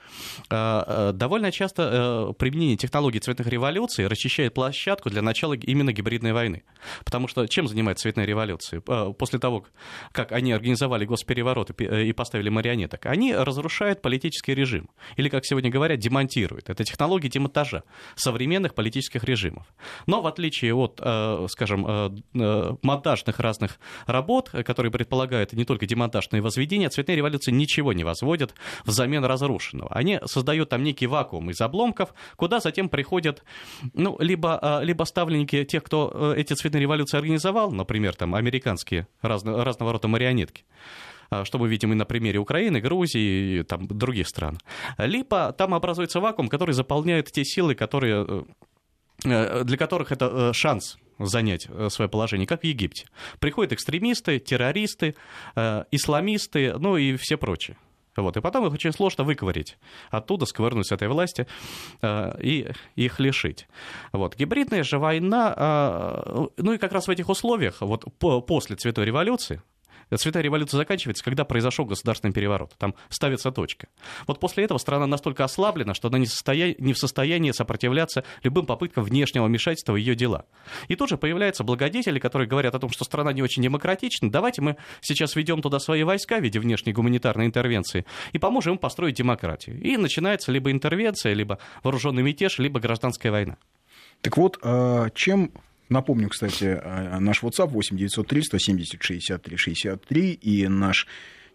э, 0.50 1.12
довольно 1.14 1.52
часто 1.52 2.34
применение 2.38 2.76
технологий 2.76 3.20
цветных 3.20 3.46
революций 3.46 4.06
расчищает 4.06 4.54
площадку 4.54 5.10
для 5.10 5.22
начала 5.22 5.52
именно 5.54 5.92
гибридной 5.92 6.32
войны. 6.32 6.64
Потому 7.04 7.28
что 7.28 7.46
чем 7.46 7.68
занимается 7.68 8.02
цветная 8.02 8.24
революция? 8.24 8.80
После 8.80 9.38
того, 9.38 9.66
как 10.12 10.32
они 10.32 10.52
организовали 10.52 11.04
госпереворот 11.04 11.70
и 11.80 12.12
поставили 12.12 12.48
марионеток, 12.48 13.06
они 13.06 13.34
разрушают 13.34 14.02
политический 14.02 14.54
режим. 14.54 14.90
Или, 15.16 15.28
как 15.28 15.44
сегодня 15.44 15.70
говорят, 15.70 15.98
демонтируют. 15.98 16.70
Это 16.70 16.84
технологии 16.84 17.28
демонтажа 17.28 17.84
современных 18.16 18.74
политических 18.74 19.22
режимов. 19.24 19.66
Но 20.06 20.22
в 20.22 20.26
отличие 20.26 20.74
от, 20.74 21.00
скажем, 21.50 22.24
монтажных 22.82 23.38
разных 23.40 23.78
работ, 24.06 24.50
которые 24.50 24.90
предполагают 24.92 25.52
не 25.52 25.64
только 25.64 25.86
демонтаж, 25.86 26.30
но 26.30 26.38
и 26.38 26.40
возведение, 26.40 26.88
цветные 26.88 27.16
революции 27.16 27.52
ничего 27.52 27.92
не 27.92 28.04
возводят 28.04 28.54
взамен 28.84 29.24
разрушенного. 29.24 29.90
Они 29.92 30.20
создают 30.24 30.68
там 30.70 30.82
некий 30.82 31.06
вакуум 31.06 31.50
из 31.50 31.60
обломков, 31.60 32.14
куда 32.36 32.60
затем 32.60 32.88
приходят 32.88 33.42
ну, 33.92 34.16
либо, 34.20 34.58
а, 34.60 34.80
либо 34.82 35.04
ставленники 35.04 35.64
тех, 35.64 35.82
кто 35.82 36.10
э, 36.14 36.40
эти 36.40 36.54
цветные 36.54 36.82
революции 36.82 37.16
организовал, 37.16 37.70
например, 37.70 38.14
там 38.14 38.34
американские 38.34 39.06
разно, 39.22 39.64
разного 39.64 39.92
рода 39.92 40.08
марионетки, 40.08 40.64
а, 41.30 41.44
что 41.44 41.58
мы 41.58 41.68
видим 41.68 41.92
и 41.92 41.94
на 41.94 42.04
примере 42.04 42.38
Украины, 42.38 42.80
Грузии 42.80 43.60
и 43.60 43.62
там, 43.62 43.86
других 43.86 44.28
стран. 44.28 44.58
Либо 44.98 45.52
там 45.52 45.74
образуется 45.74 46.20
вакуум, 46.20 46.48
который 46.48 46.72
заполняет 46.72 47.30
те 47.32 47.44
силы, 47.44 47.74
которые 47.74 48.26
э, 48.26 48.42
э, 49.24 49.64
для 49.64 49.76
которых 49.76 50.12
это 50.12 50.52
шанс 50.52 50.96
занять 51.18 51.66
э, 51.68 51.88
свое 51.90 52.08
положение, 52.08 52.46
как 52.46 52.62
в 52.62 52.64
Египте. 52.64 53.06
Приходят 53.38 53.72
экстремисты, 53.72 54.38
террористы, 54.38 55.14
э, 55.56 55.84
исламисты, 55.90 56.74
ну 56.78 56.96
и 56.96 57.16
все 57.16 57.36
прочие. 57.36 57.76
Вот. 58.16 58.36
И 58.36 58.40
потом 58.40 58.66
их 58.66 58.72
очень 58.72 58.92
сложно 58.92 59.24
выковырить 59.24 59.76
оттуда, 60.10 60.46
сковырнуть 60.46 60.86
с 60.86 60.92
этой 60.92 61.08
власти 61.08 61.46
э, 62.02 62.40
и 62.40 62.70
их 62.94 63.18
лишить. 63.18 63.66
Вот. 64.12 64.36
Гибридная 64.36 64.84
же 64.84 64.98
война, 64.98 65.54
э, 65.56 66.46
ну 66.56 66.72
и 66.72 66.78
как 66.78 66.92
раз 66.92 67.08
в 67.08 67.10
этих 67.10 67.28
условиях, 67.28 67.80
вот 67.80 68.04
по, 68.18 68.40
после 68.40 68.76
Цветой 68.76 69.04
революции, 69.04 69.60
Цветная 70.14 70.42
революция 70.42 70.78
заканчивается, 70.78 71.24
когда 71.24 71.44
произошел 71.44 71.84
государственный 71.84 72.32
переворот. 72.32 72.74
Там 72.78 72.94
ставится 73.08 73.50
точка. 73.50 73.88
Вот 74.26 74.40
после 74.40 74.64
этого 74.64 74.78
страна 74.78 75.06
настолько 75.06 75.44
ослаблена, 75.44 75.94
что 75.94 76.08
она 76.08 76.18
не, 76.18 76.26
состоя... 76.26 76.74
не 76.78 76.92
в 76.92 76.98
состоянии 76.98 77.52
сопротивляться 77.52 78.24
любым 78.42 78.66
попыткам 78.66 79.04
внешнего 79.04 79.46
вмешательства 79.46 79.92
в 79.92 79.96
ее 79.96 80.14
дела. 80.14 80.46
И 80.88 80.96
тут 80.96 81.08
же 81.08 81.16
появляются 81.16 81.64
благодетели, 81.64 82.18
которые 82.18 82.48
говорят 82.48 82.74
о 82.74 82.78
том, 82.78 82.90
что 82.90 83.04
страна 83.04 83.32
не 83.32 83.42
очень 83.42 83.62
демократична. 83.62 84.30
Давайте 84.30 84.62
мы 84.62 84.76
сейчас 85.00 85.36
ведем 85.36 85.62
туда 85.62 85.78
свои 85.78 86.02
войска 86.02 86.38
в 86.38 86.42
виде 86.42 86.60
внешней 86.60 86.92
гуманитарной 86.92 87.46
интервенции 87.46 88.06
и 88.32 88.38
поможем 88.38 88.74
им 88.74 88.78
построить 88.78 89.16
демократию. 89.16 89.80
И 89.80 89.96
начинается 89.96 90.52
либо 90.52 90.70
интервенция, 90.70 91.32
либо 91.32 91.58
вооруженный 91.82 92.22
мятеж, 92.22 92.58
либо 92.58 92.80
гражданская 92.80 93.32
война. 93.32 93.56
Так 94.20 94.36
вот, 94.36 94.58
а 94.62 95.10
чем 95.10 95.52
Напомню, 95.88 96.28
кстати, 96.28 96.80
наш 97.20 97.42
WhatsApp 97.42 97.68
8 97.68 97.96
903 97.96 98.42
170 98.42 99.02
63 99.02 99.56
63 99.56 100.32
и 100.32 100.68
наш 100.68 101.06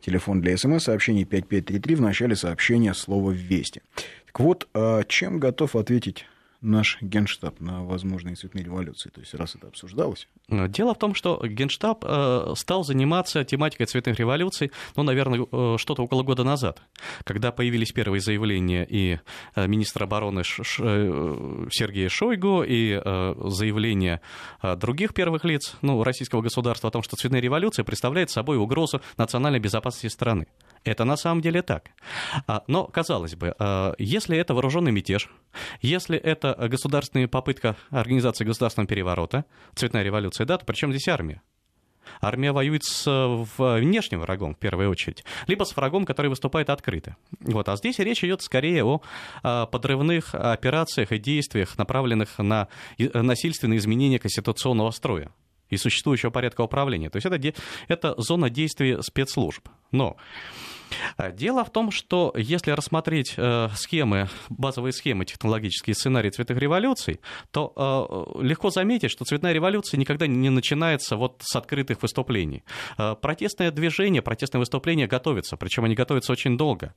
телефон 0.02 0.42
для 0.42 0.56
смс-сообщений 0.58 1.26
5533 1.26 1.96
в 1.96 2.02
начале 2.02 2.36
сообщения 2.36 2.94
слово 2.94 3.32
«Вести». 3.32 3.82
Так 4.28 4.40
вот, 4.40 4.68
чем 5.08 5.40
готов 5.40 5.76
ответить 5.76 6.26
наш 6.62 6.98
генштаб 7.02 7.60
на 7.60 7.84
возможные 7.84 8.36
цветные 8.36 8.64
революции? 8.64 9.10
То 9.10 9.22
есть, 9.22 9.34
раз 9.34 9.56
это 9.56 9.68
обсуждалось. 9.68 10.28
Дело 10.50 10.94
в 10.94 10.98
том, 10.98 11.14
что 11.16 11.42
генштаб 11.46 12.04
э, 12.06 12.54
стал 12.56 12.84
заниматься 12.84 13.44
тематикой 13.44 13.86
цветных 13.86 14.20
революций, 14.20 14.72
ну, 14.96 15.04
наверное, 15.04 15.46
э, 15.52 15.76
что-то 15.78 16.04
около 16.04 16.24
года 16.24 16.44
назад, 16.44 16.82
когда 17.24 17.52
появились 17.52 17.92
первые 17.92 18.22
заявления 18.22 18.86
и 18.90 19.20
э, 19.56 19.68
министра 19.68 20.06
обороны 20.06 20.44
Сергея 20.44 22.10
Шойгу, 22.10 22.64
и 22.64 23.00
заявления 23.00 24.22
других 24.62 25.14
первых 25.14 25.44
лиц 25.46 25.76
ну, 25.82 26.04
российского 26.04 26.42
государства 26.42 26.90
о 26.90 26.92
том, 26.92 27.04
что 27.04 27.16
цветная 27.16 27.42
революция 27.42 27.84
представляет 27.84 28.30
собой 28.30 28.58
угрозу 28.58 29.02
национальной 29.18 29.60
безопасности 29.60 30.08
страны. 30.08 30.48
Это 30.90 31.06
на 31.06 31.18
самом 31.18 31.42
деле 31.42 31.62
так. 31.62 31.92
А, 32.48 32.64
но, 32.66 32.86
казалось 32.86 33.36
бы, 33.36 33.54
а, 33.60 33.94
если 34.00 34.36
это 34.36 34.56
вооруженный 34.56 34.92
мятеж, 34.92 35.30
если 35.82 36.18
это 36.18 36.56
государственная 36.68 37.28
попытка 37.28 37.76
организации 37.92 38.44
государственного 38.44 38.88
переворота, 38.88 39.46
цветная 39.76 40.02
революция, 40.02 40.46
да, 40.46 40.58
то 40.58 40.66
при 40.66 40.74
чем 40.74 40.92
здесь 40.92 41.08
армия? 41.08 41.44
Армия 42.22 42.54
воюет 42.54 42.84
с 42.86 43.06
внешним 43.60 44.22
врагом, 44.22 44.56
в 44.56 44.58
первую 44.58 44.90
очередь, 44.90 45.24
либо 45.46 45.64
с 45.64 45.76
врагом, 45.76 46.06
который 46.06 46.28
выступает 46.28 46.72
открыто. 46.72 47.18
Вот. 47.40 47.70
А 47.70 47.76
здесь 47.76 48.00
речь 48.00 48.24
идет 48.24 48.42
скорее 48.42 48.84
о 48.84 49.04
а, 49.44 49.68
подрывных 49.68 50.34
операциях 50.34 51.12
и 51.12 51.20
действиях, 51.20 51.78
направленных 51.78 52.40
на 52.40 52.68
насильственное 52.98 53.78
изменение 53.78 54.18
конституционного 54.18 54.90
строя 54.90 55.32
и 55.70 55.78
существующего 55.78 56.32
порядка 56.32 56.62
управления. 56.62 57.12
То 57.12 57.18
есть 57.18 57.28
это, 57.28 57.54
это 57.88 58.16
зона 58.18 58.50
действия 58.50 59.04
спецслужб. 59.04 59.68
Но 59.92 60.18
Дело 61.34 61.64
в 61.64 61.72
том, 61.72 61.92
что 61.92 62.34
если 62.36 62.72
рассмотреть 62.72 63.34
э, 63.38 63.70
схемы, 63.76 64.30
базовые 64.50 64.94
схемы, 64.94 65.26
технологические 65.26 65.94
сценарии 65.94 66.30
цветных 66.30 66.58
революций, 66.58 67.20
то 67.52 67.74
э, 67.76 68.44
легко 68.44 68.70
заметить, 68.70 69.12
что 69.12 69.26
цветная 69.26 69.54
революция 69.54 69.98
никогда 69.98 70.28
не 70.28 70.50
начинается 70.50 71.16
вот 71.16 71.42
с 71.44 71.56
открытых 71.56 72.02
выступлений. 72.02 72.64
Э, 72.98 73.16
протестное 73.20 73.72
движение, 73.72 74.22
протестное 74.22 74.60
выступление 74.60 75.08
готовится, 75.08 75.58
причем 75.58 75.86
они 75.86 75.96
готовятся 75.96 76.32
очень 76.32 76.58
долго. 76.58 76.94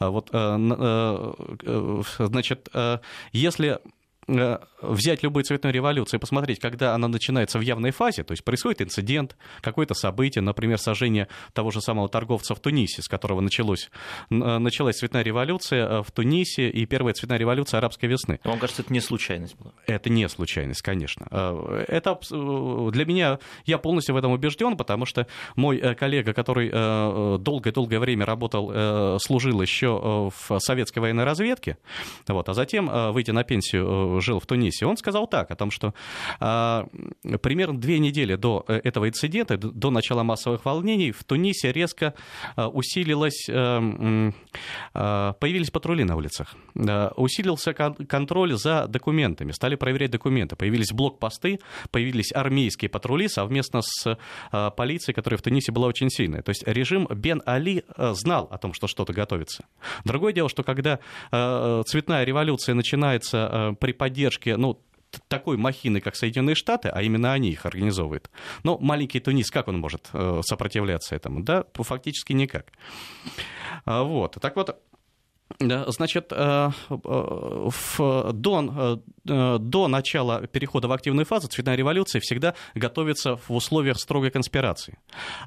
Э, 0.00 0.08
вот, 0.08 0.30
э, 0.32 1.32
э, 1.66 2.02
значит, 2.18 2.68
э, 2.72 2.98
если 3.32 3.64
Э, 3.64 3.78
взять 4.26 5.22
любую 5.22 5.44
цветную 5.44 5.72
революцию 5.72 6.18
и 6.18 6.20
посмотреть, 6.20 6.58
когда 6.58 6.94
она 6.94 7.08
начинается 7.08 7.58
в 7.58 7.62
явной 7.62 7.90
фазе, 7.90 8.24
то 8.24 8.32
есть 8.32 8.44
происходит 8.44 8.82
инцидент, 8.82 9.36
какое-то 9.60 9.94
событие, 9.94 10.42
например, 10.42 10.78
сожжение 10.78 11.28
того 11.52 11.70
же 11.70 11.80
самого 11.80 12.08
торговца 12.08 12.54
в 12.54 12.60
Тунисе, 12.60 13.02
с 13.02 13.08
которого 13.08 13.40
началось, 13.40 13.90
э, 14.30 14.34
началась 14.34 14.96
цветная 14.96 15.22
революция 15.22 15.86
э, 15.86 16.02
в 16.02 16.10
Тунисе 16.10 16.68
и 16.68 16.86
первая 16.86 17.14
цветная 17.14 17.38
революция 17.38 17.78
арабской 17.78 18.06
весны. 18.06 18.40
Вам 18.44 18.58
кажется, 18.58 18.82
это 18.82 18.92
не 18.92 19.00
случайность 19.00 19.56
была? 19.56 19.72
Это 19.86 20.10
не 20.10 20.28
случайность, 20.28 20.82
конечно. 20.82 21.26
Это 21.88 22.18
для 22.30 23.04
меня, 23.04 23.38
я 23.66 23.78
полностью 23.78 24.14
в 24.14 24.18
этом 24.18 24.32
убежден, 24.32 24.76
потому 24.76 25.06
что 25.06 25.26
мой 25.56 25.78
коллега, 25.94 26.32
который 26.32 26.70
долгое-долгое 27.38 27.98
время 27.98 28.26
работал, 28.26 29.18
служил 29.20 29.60
еще 29.60 30.30
в 30.38 30.58
советской 30.58 31.00
военной 31.00 31.24
разведке, 31.24 31.78
вот, 32.26 32.48
а 32.48 32.54
затем, 32.54 33.12
выйдя 33.12 33.32
на 33.32 33.44
пенсию, 33.44 34.13
жил 34.20 34.40
в 34.40 34.46
Тунисе, 34.46 34.86
он 34.86 34.96
сказал 34.96 35.26
так, 35.26 35.50
о 35.50 35.56
том, 35.56 35.70
что 35.70 35.94
а, 36.40 36.86
примерно 37.42 37.78
две 37.78 37.98
недели 37.98 38.36
до 38.36 38.64
э, 38.68 38.80
этого 38.84 39.08
инцидента, 39.08 39.56
до 39.56 39.90
начала 39.90 40.22
массовых 40.22 40.64
волнений, 40.64 41.12
в 41.12 41.24
Тунисе 41.24 41.72
резко 41.72 42.14
а, 42.56 42.68
усилилось, 42.68 43.46
а, 43.50 44.32
а, 44.94 45.32
появились 45.34 45.70
патрули 45.70 46.04
на 46.04 46.16
улицах, 46.16 46.54
а, 46.76 47.12
усилился 47.16 47.74
кон- 47.74 48.06
контроль 48.06 48.54
за 48.54 48.86
документами, 48.86 49.52
стали 49.52 49.76
проверять 49.76 50.10
документы, 50.10 50.56
появились 50.56 50.92
блокпосты, 50.92 51.60
появились 51.90 52.32
армейские 52.32 52.88
патрули 52.88 53.28
совместно 53.28 53.80
с 53.82 54.18
а, 54.50 54.70
полицией, 54.70 55.14
которая 55.14 55.38
в 55.38 55.42
Тунисе 55.42 55.72
была 55.72 55.86
очень 55.86 56.10
сильная. 56.10 56.42
То 56.42 56.50
есть 56.50 56.66
режим 56.66 57.06
Бен 57.06 57.42
Али 57.46 57.84
а, 57.96 58.14
знал 58.14 58.48
о 58.50 58.58
том, 58.58 58.72
что 58.72 58.86
что-то 58.86 59.12
готовится. 59.12 59.64
Другое 60.04 60.32
дело, 60.32 60.48
что 60.48 60.62
когда 60.62 60.98
а, 61.30 61.82
цветная 61.84 62.24
революция 62.24 62.74
начинается 62.74 63.48
а, 63.50 63.72
при 63.74 63.92
поддержке, 64.04 64.58
ну, 64.58 64.78
такой 65.28 65.56
махины, 65.56 66.00
как 66.00 66.14
Соединенные 66.14 66.54
Штаты, 66.54 66.90
а 66.90 67.00
именно 67.00 67.32
они 67.32 67.48
их 67.48 67.64
организовывают. 67.64 68.30
Но 68.64 68.76
маленький 68.76 69.18
Тунис, 69.18 69.50
как 69.50 69.66
он 69.68 69.78
может 69.78 70.10
э, 70.12 70.42
сопротивляться 70.44 71.16
этому? 71.16 71.42
Да, 71.42 71.64
фактически 71.72 72.34
никак. 72.34 72.66
А, 73.86 74.02
вот. 74.02 74.36
Так 74.42 74.56
вот, 74.56 74.78
Значит, 75.60 76.32
э, 76.32 76.70
э, 76.90 78.30
до, 78.32 79.02
до 79.58 79.88
начала 79.88 80.46
перехода 80.46 80.88
в 80.88 80.92
активную 80.92 81.26
фазу 81.26 81.48
цветная 81.48 81.76
революция 81.76 82.20
всегда 82.20 82.54
готовится 82.74 83.36
в 83.36 83.50
условиях 83.50 83.98
строгой 83.98 84.30
конспирации. 84.30 84.98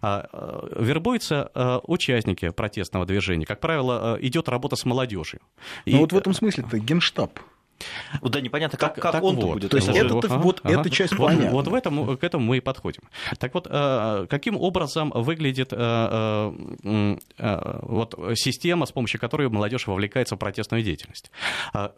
А, 0.02 0.70
вербуются 0.80 1.52
участники 1.84 2.50
протестного 2.50 3.06
движения. 3.06 3.46
Как 3.46 3.60
правило, 3.60 4.18
идет 4.22 4.50
работа 4.50 4.76
с 4.76 4.86
молодежью. 4.86 5.42
Ну 5.86 6.00
вот 6.00 6.14
в 6.14 6.18
этом 6.18 6.34
смысле 6.34 6.64
это 6.68 6.80
генштаб 6.80 7.40
вот, 8.22 8.32
да, 8.32 8.42
непонятно, 8.42 8.78
как, 8.78 8.96
как 8.96 9.24
он 9.24 9.36
вот. 9.36 9.54
будет. 9.56 9.72
То 9.72 9.78
есть 9.78 9.90
это, 9.90 10.18
ага, 10.18 10.38
вот 10.38 10.62
ага. 10.64 10.82
эта 10.82 10.90
часть 10.90 11.16
вот, 11.16 11.28
понятна. 11.28 11.52
Вот 11.52 11.68
в 11.68 11.74
этом, 11.74 12.18
к 12.18 12.24
этому 12.24 12.46
мы 12.46 12.58
и 12.58 12.60
подходим. 12.60 13.04
Так 13.40 13.54
вот, 13.54 13.68
э, 13.70 14.28
каким 14.30 14.58
образом 14.58 15.12
выглядит 15.14 15.70
э, 15.72 16.54
э, 16.84 17.80
вот, 17.82 18.16
система, 18.36 18.86
с 18.86 18.92
помощью 18.92 19.20
которой 19.20 19.50
молодежь 19.50 19.88
вовлекается 19.88 20.36
в 20.36 20.40
протестную 20.40 20.84
деятельность? 20.84 21.32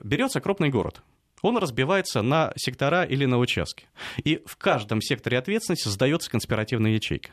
Берется 0.04 0.42
крупный 0.42 0.70
город, 0.70 1.02
он 1.42 1.58
разбивается 1.58 2.22
на 2.22 2.52
сектора 2.56 3.04
или 3.04 3.26
на 3.26 3.38
участки. 3.38 3.86
И 4.24 4.42
в 4.46 4.58
каждом 4.58 5.02
секторе 5.02 5.38
ответственности 5.38 5.84
создается 5.84 6.30
конспиративная 6.30 6.92
ячейка. 6.92 7.32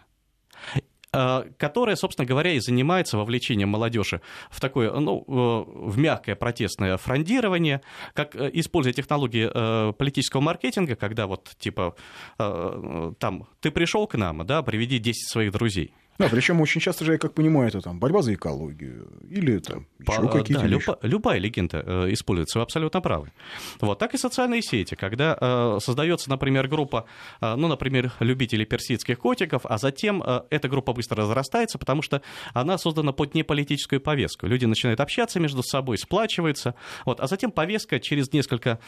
Э, 1.16 1.44
которая, 1.56 1.96
собственно 1.96 2.26
говоря, 2.26 2.52
и 2.52 2.60
занимается 2.60 3.16
вовлечением 3.16 3.70
молодежи 3.70 4.20
в 4.50 4.60
такое, 4.60 4.92
ну, 4.92 5.24
э, 5.26 5.88
в 5.88 5.98
мягкое 5.98 6.36
протестное 6.36 6.98
фрондирование, 6.98 7.80
как 8.12 8.36
э, 8.36 8.50
используя 8.52 8.92
технологии 8.92 9.46
политического 9.92 10.42
маркетинга, 10.42 10.94
когда 10.94 11.26
вот, 11.26 11.54
типа, 11.58 11.94
там, 12.36 13.48
ты 13.60 13.70
пришел 13.70 14.06
к 14.06 14.16
нам, 14.16 14.44
да, 14.46 14.62
приведи 14.62 14.98
10 14.98 15.30
своих 15.30 15.52
друзей. 15.52 15.92
Да, 16.18 16.28
причем 16.28 16.60
очень 16.60 16.80
часто 16.80 17.04
же, 17.04 17.12
я 17.12 17.18
как 17.18 17.34
понимаю, 17.34 17.68
это 17.68 17.80
там 17.80 17.98
борьба 17.98 18.22
за 18.22 18.34
экологию 18.34 19.08
или 19.28 19.58
там 19.58 19.86
еще 19.98 20.28
какие-то 20.28 20.62
да, 20.62 20.68
любо, 20.68 20.98
любая 21.02 21.38
легенда 21.38 21.82
э, 21.84 22.12
используется, 22.12 22.58
вы 22.58 22.62
абсолютно 22.62 23.00
правы. 23.00 23.32
Вот 23.80 23.98
так 23.98 24.14
и 24.14 24.18
социальные 24.18 24.62
сети, 24.62 24.94
когда 24.94 25.36
э, 25.40 25.78
создается, 25.80 26.30
например, 26.30 26.68
группа, 26.68 27.06
э, 27.40 27.54
ну, 27.54 27.68
например, 27.68 28.12
любителей 28.20 28.64
персидских 28.64 29.18
котиков, 29.18 29.62
а 29.64 29.78
затем 29.78 30.22
э, 30.24 30.42
эта 30.50 30.68
группа 30.68 30.92
быстро 30.92 31.22
разрастается, 31.22 31.78
потому 31.78 32.02
что 32.02 32.22
она 32.54 32.78
создана 32.78 33.12
под 33.12 33.34
неполитическую 33.34 34.00
повестку. 34.00 34.46
Люди 34.46 34.64
начинают 34.64 35.00
общаться 35.00 35.40
между 35.40 35.62
собой, 35.62 35.98
сплачиваются, 35.98 36.74
вот, 37.04 37.20
а 37.20 37.26
затем 37.26 37.50
повестка 37.50 38.00
через 38.00 38.32
несколько 38.32 38.78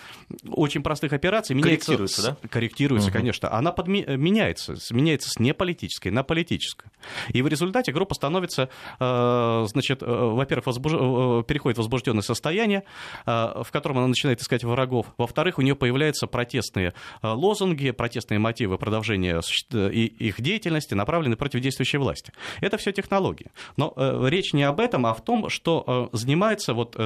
очень 0.49 0.83
простых 0.83 1.13
операций 1.13 1.55
меняется. 1.55 1.87
Корректируется, 1.87 2.23
да? 2.23 2.49
Корректируется, 2.49 3.09
угу. 3.11 3.19
конечно. 3.19 3.53
Она 3.53 3.71
подми- 3.71 4.17
меняется, 4.17 4.77
меняется 4.91 5.31
с 5.31 5.39
неполитической 5.39 6.09
на 6.09 6.23
политическую. 6.23 6.91
И 7.29 7.43
в 7.43 7.47
результате 7.47 7.93
группа 7.93 8.15
становится, 8.15 8.69
э, 8.99 9.65
значит, 9.67 10.03
э, 10.03 10.07
во-первых, 10.07 10.67
возбуж... 10.67 10.93
Э, 10.95 11.43
переходит 11.47 11.77
в 11.77 11.79
возбужденное 11.79 12.23
состояние, 12.23 12.85
в 13.25 13.67
котором 13.71 13.99
она 13.99 14.09
начинает 14.09 14.41
искать 14.41 14.65
врагов. 14.65 15.07
Во-вторых, 15.17 15.59
у 15.59 15.63
нее 15.63 15.75
появляются 15.75 16.27
протестные 16.27 16.95
лозунги, 17.23 17.91
протестные 17.91 18.39
мотивы 18.39 18.79
продолжения 18.79 19.41
их 19.71 20.41
деятельности, 20.41 20.95
направленные 20.95 21.37
против 21.37 21.61
действующей 21.61 21.99
власти. 21.99 22.33
Это 22.61 22.77
все 22.77 22.93
технологии. 22.93 23.51
Но 23.77 23.95
речь 24.27 24.53
не 24.53 24.65
об 24.65 24.81
этом, 24.81 25.07
а 25.07 25.15
в 25.15 25.25
том, 25.25 25.49
что 25.49 26.11
занимается 26.13 26.75
вот 26.75 26.97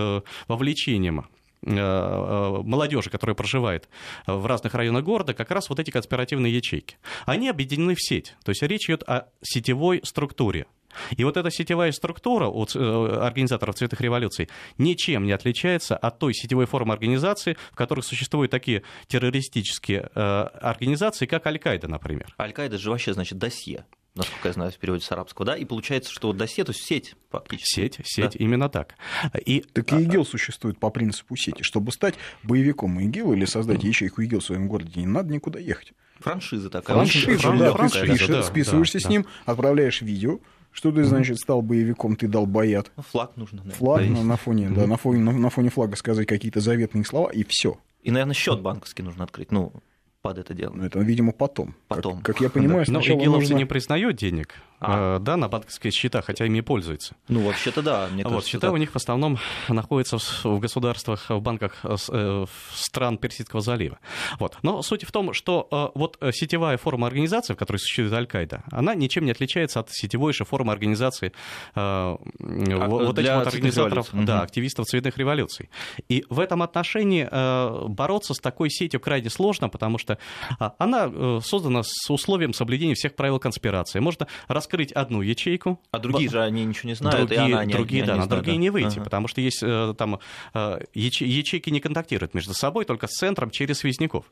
вовлечением 0.48 1.26
молодежи, 1.64 3.10
которая 3.10 3.34
проживает 3.34 3.88
в 4.26 4.46
разных 4.46 4.74
районах 4.74 5.04
города, 5.04 5.34
как 5.34 5.50
раз 5.50 5.68
вот 5.68 5.78
эти 5.78 5.90
конспиративные 5.90 6.54
ячейки. 6.54 6.96
Они 7.24 7.48
объединены 7.48 7.94
в 7.94 8.02
сеть. 8.02 8.34
То 8.44 8.50
есть 8.50 8.62
речь 8.62 8.88
идет 8.88 9.02
о 9.04 9.28
сетевой 9.42 10.00
структуре. 10.04 10.66
И 11.16 11.24
вот 11.24 11.36
эта 11.36 11.50
сетевая 11.50 11.92
структура 11.92 12.48
у 12.48 12.64
э, 12.64 13.18
организаторов 13.20 13.74
цветных 13.74 14.00
революций 14.00 14.48
ничем 14.78 15.24
не 15.24 15.32
отличается 15.32 15.96
от 15.96 16.18
той 16.18 16.34
сетевой 16.34 16.66
формы 16.66 16.92
организации, 16.92 17.56
в 17.70 17.76
которых 17.76 18.04
существуют 18.04 18.50
такие 18.50 18.82
террористические 19.06 20.10
э, 20.14 20.20
организации, 20.20 21.26
как 21.26 21.46
Аль-Каида, 21.46 21.88
например. 21.88 22.34
Аль-Каида 22.38 22.78
же 22.78 22.90
вообще, 22.90 23.14
значит, 23.14 23.38
досье 23.38 23.84
насколько 24.14 24.48
я 24.48 24.52
знаю, 24.52 24.72
в 24.72 24.76
переводе 24.76 25.04
с 25.04 25.10
арабского, 25.10 25.46
да, 25.46 25.56
и 25.56 25.64
получается, 25.64 26.12
что 26.12 26.28
вот 26.28 26.36
досье, 26.36 26.64
то 26.64 26.72
есть 26.72 26.84
сеть 26.84 27.14
фактически. 27.30 27.74
Сеть, 27.74 28.00
сеть, 28.04 28.32
да. 28.32 28.36
именно 28.38 28.68
так. 28.68 28.94
И... 29.46 29.60
Так 29.72 29.92
и 29.92 29.96
а, 29.96 30.00
ИГИЛ 30.00 30.24
существует 30.24 30.78
по 30.78 30.90
принципу 30.90 31.36
сети. 31.36 31.62
Чтобы 31.62 31.92
стать 31.92 32.14
боевиком 32.42 32.98
ИГИЛ 33.00 33.32
или 33.32 33.44
создать 33.44 33.82
ячейку 33.82 34.22
ИГИЛ 34.22 34.40
в 34.40 34.44
своем 34.44 34.68
городе, 34.68 35.00
не 35.00 35.06
надо 35.06 35.32
никуда 35.32 35.58
ехать. 35.58 35.92
Франшиза 36.20 36.70
такая. 36.70 36.96
Франшиза, 36.96 37.38
Франшиза 37.38 37.64
да, 37.64 37.72
франшиза, 37.72 38.26
ты 38.26 38.32
да, 38.32 38.42
списываешься 38.42 38.98
да, 38.98 39.04
с 39.04 39.08
ним, 39.08 39.26
отправляешь 39.44 40.02
видео, 40.02 40.38
что 40.70 40.92
ты, 40.92 41.04
значит, 41.04 41.38
стал 41.38 41.62
боевиком, 41.62 42.16
ты 42.16 42.28
дал 42.28 42.46
боят. 42.46 42.92
Ну, 42.96 43.02
флаг 43.02 43.36
нужно. 43.36 43.62
Да. 43.64 43.72
Флаг 43.72 44.06
на, 44.06 44.22
на 44.22 44.36
фоне, 44.36 44.70
да, 44.70 44.86
на 44.86 44.96
фоне, 44.96 45.18
на, 45.20 45.32
на 45.32 45.50
фоне 45.50 45.70
флага 45.70 45.96
сказать 45.96 46.26
какие-то 46.26 46.60
заветные 46.60 47.04
слова, 47.04 47.30
и 47.30 47.44
все. 47.48 47.78
И, 48.02 48.10
наверное, 48.10 48.34
счет 48.34 48.60
банковский 48.60 49.02
нужно 49.02 49.24
открыть. 49.24 49.52
Ну, 49.52 49.72
под 50.22 50.38
это 50.38 50.54
дело. 50.54 50.72
Ну, 50.74 50.84
это, 50.84 50.98
видимо, 51.00 51.32
потом. 51.32 51.74
Потом. 51.88 52.18
Как, 52.22 52.36
как 52.36 52.40
я 52.40 52.48
понимаю, 52.48 52.78
Но 52.78 52.84
сначала 53.00 53.18
игиловцы 53.18 53.40
нужно... 53.42 53.56
не 53.56 53.64
признают 53.64 54.16
денег 54.16 54.54
А. 54.84 55.16
э, 55.16 55.20
да, 55.20 55.36
на 55.36 55.48
банковские 55.48 55.90
счета, 55.92 56.22
хотя 56.22 56.44
ими 56.46 56.60
пользуются. 56.60 57.14
Ну, 57.28 57.40
вообще-то 57.46 57.82
да, 57.82 58.08
мне 58.12 58.24
Вот, 58.24 58.30
кажется. 58.30 58.50
счета 58.50 58.66
так. 58.68 58.74
у 58.74 58.76
них 58.76 58.90
в 58.92 58.96
основном 58.96 59.38
находятся 59.68 60.18
в, 60.18 60.44
в 60.44 60.58
государствах, 60.58 61.30
в 61.30 61.40
банках 61.40 61.76
э, 61.84 61.96
э, 62.10 62.46
стран 62.74 63.18
Персидского 63.18 63.60
залива. 63.62 63.98
Вот. 64.38 64.58
Но 64.62 64.82
суть 64.82 65.04
в 65.04 65.12
том, 65.12 65.32
что 65.32 65.68
э, 65.70 65.98
вот 65.98 66.18
сетевая 66.32 66.76
форма 66.78 67.06
организации, 67.06 67.54
в 67.54 67.56
которой 67.56 67.78
существует 67.78 68.12
Аль-Каида, 68.12 68.64
она 68.70 68.94
ничем 68.94 69.24
не 69.24 69.30
отличается 69.32 69.80
от 69.80 69.90
сетевой 69.90 70.32
же 70.32 70.44
формы 70.44 70.72
организации 70.72 71.32
э, 71.74 71.80
м, 71.80 72.18
вот 72.88 73.18
этих 73.18 73.34
вот 73.34 73.46
организаторов, 73.46 74.08
революций. 74.08 74.26
да, 74.26 74.34
Мгм. 74.36 74.44
активистов 74.44 74.86
цветных 74.86 75.16
революций. 75.18 75.70
И 76.08 76.24
в 76.28 76.40
этом 76.40 76.62
отношении 76.62 77.28
э, 77.30 77.86
бороться 77.88 78.34
с 78.34 78.38
такой 78.38 78.70
сетью 78.70 79.00
крайне 79.00 79.30
сложно, 79.30 79.68
потому 79.68 79.98
что 79.98 80.18
а, 80.58 80.74
она 80.78 81.40
создана 81.40 81.82
с 81.84 82.10
условием 82.10 82.52
соблюдения 82.52 82.94
всех 82.94 83.14
правил 83.14 83.38
конспирации. 83.38 84.00
Можно 84.00 84.26
раскрыть 84.72 84.92
одну 84.92 85.20
ячейку, 85.22 85.78
А 85.90 85.98
другие 85.98 86.30
же 86.30 86.42
они 86.42 86.64
ничего 86.64 86.88
не 86.88 86.94
знают, 86.94 87.18
другие, 87.28 87.48
и 87.48 87.52
она 87.52 87.64
не 87.64 87.72
другие, 87.74 88.00
не- 88.02 88.06
да, 88.06 88.12
не 88.14 88.18
на 88.20 88.24
знает, 88.24 88.42
другие 88.42 88.56
да. 88.56 88.60
не 88.62 88.70
выйти, 88.70 88.96
Ага. 88.96 89.04
потому 89.04 89.28
что 89.28 89.40
есть 89.40 89.62
э, 89.62 89.94
там 89.98 90.18
э, 90.54 90.78
яче- 90.94 91.26
ячейки 91.26 91.70
не 91.70 91.80
контактируют 91.80 92.34
между 92.34 92.54
собой, 92.54 92.84
только 92.84 93.06
с 93.06 93.10
центром 93.12 93.50
через 93.50 93.78
связняков. 93.78 94.24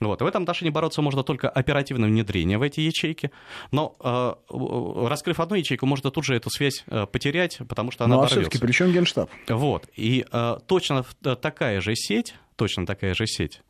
Вот. 0.00 0.20
И 0.20 0.24
в 0.24 0.26
этом 0.26 0.42
отношении 0.42 0.70
бороться 0.70 1.02
можно 1.02 1.22
только 1.22 1.48
оперативным 1.50 2.10
внедрением 2.10 2.60
в 2.60 2.62
эти 2.62 2.80
ячейки, 2.80 3.30
но 3.72 3.94
э, 4.00 5.06
раскрыв 5.08 5.40
одну 5.40 5.56
ячейку, 5.56 5.86
можно 5.86 6.10
тут 6.10 6.24
же 6.24 6.34
эту 6.34 6.50
связь 6.50 6.84
потерять, 7.12 7.58
потому 7.68 7.90
что 7.90 8.04
она 8.04 8.16
Ну, 8.16 8.22
а 8.22 8.26
все-таки 8.26 8.58
при 8.58 8.72
чем 8.72 8.92
Генштаб? 8.92 9.30
Вот. 9.48 9.88
И 9.96 10.24
точно 10.66 11.04
такая 11.40 11.80
же 11.80 11.94
сеть, 11.94 12.34
точно 12.56 12.86
такая 12.86 13.14
же 13.14 13.26
сеть, 13.26 13.62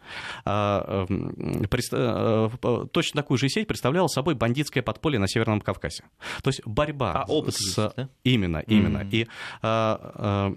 а, 0.45 1.07
м, 1.09 1.65
преста- 1.71 2.51
э, 2.63 2.87
точно 2.93 3.23
такую 3.23 3.39
же 3.39 3.49
сеть 3.49 3.67
представляла 3.67 4.09
собой 4.09 4.35
бандитское 4.35 4.83
подполье 4.83 5.19
на 5.19 5.29
Северном 5.29 5.61
Кавказе. 5.61 6.05
То 6.43 6.51
есть 6.51 6.63
борьба 6.67 7.13
А 7.13 7.25
опыт 7.25 7.55
с... 7.55 7.61
есть, 7.79 7.97
да? 7.97 8.09
Именно, 8.25 8.59
именно. 8.67 9.01
Мгм. 9.01 9.09
И 9.11 9.27
а, 9.63 10.13
а, 10.15 10.55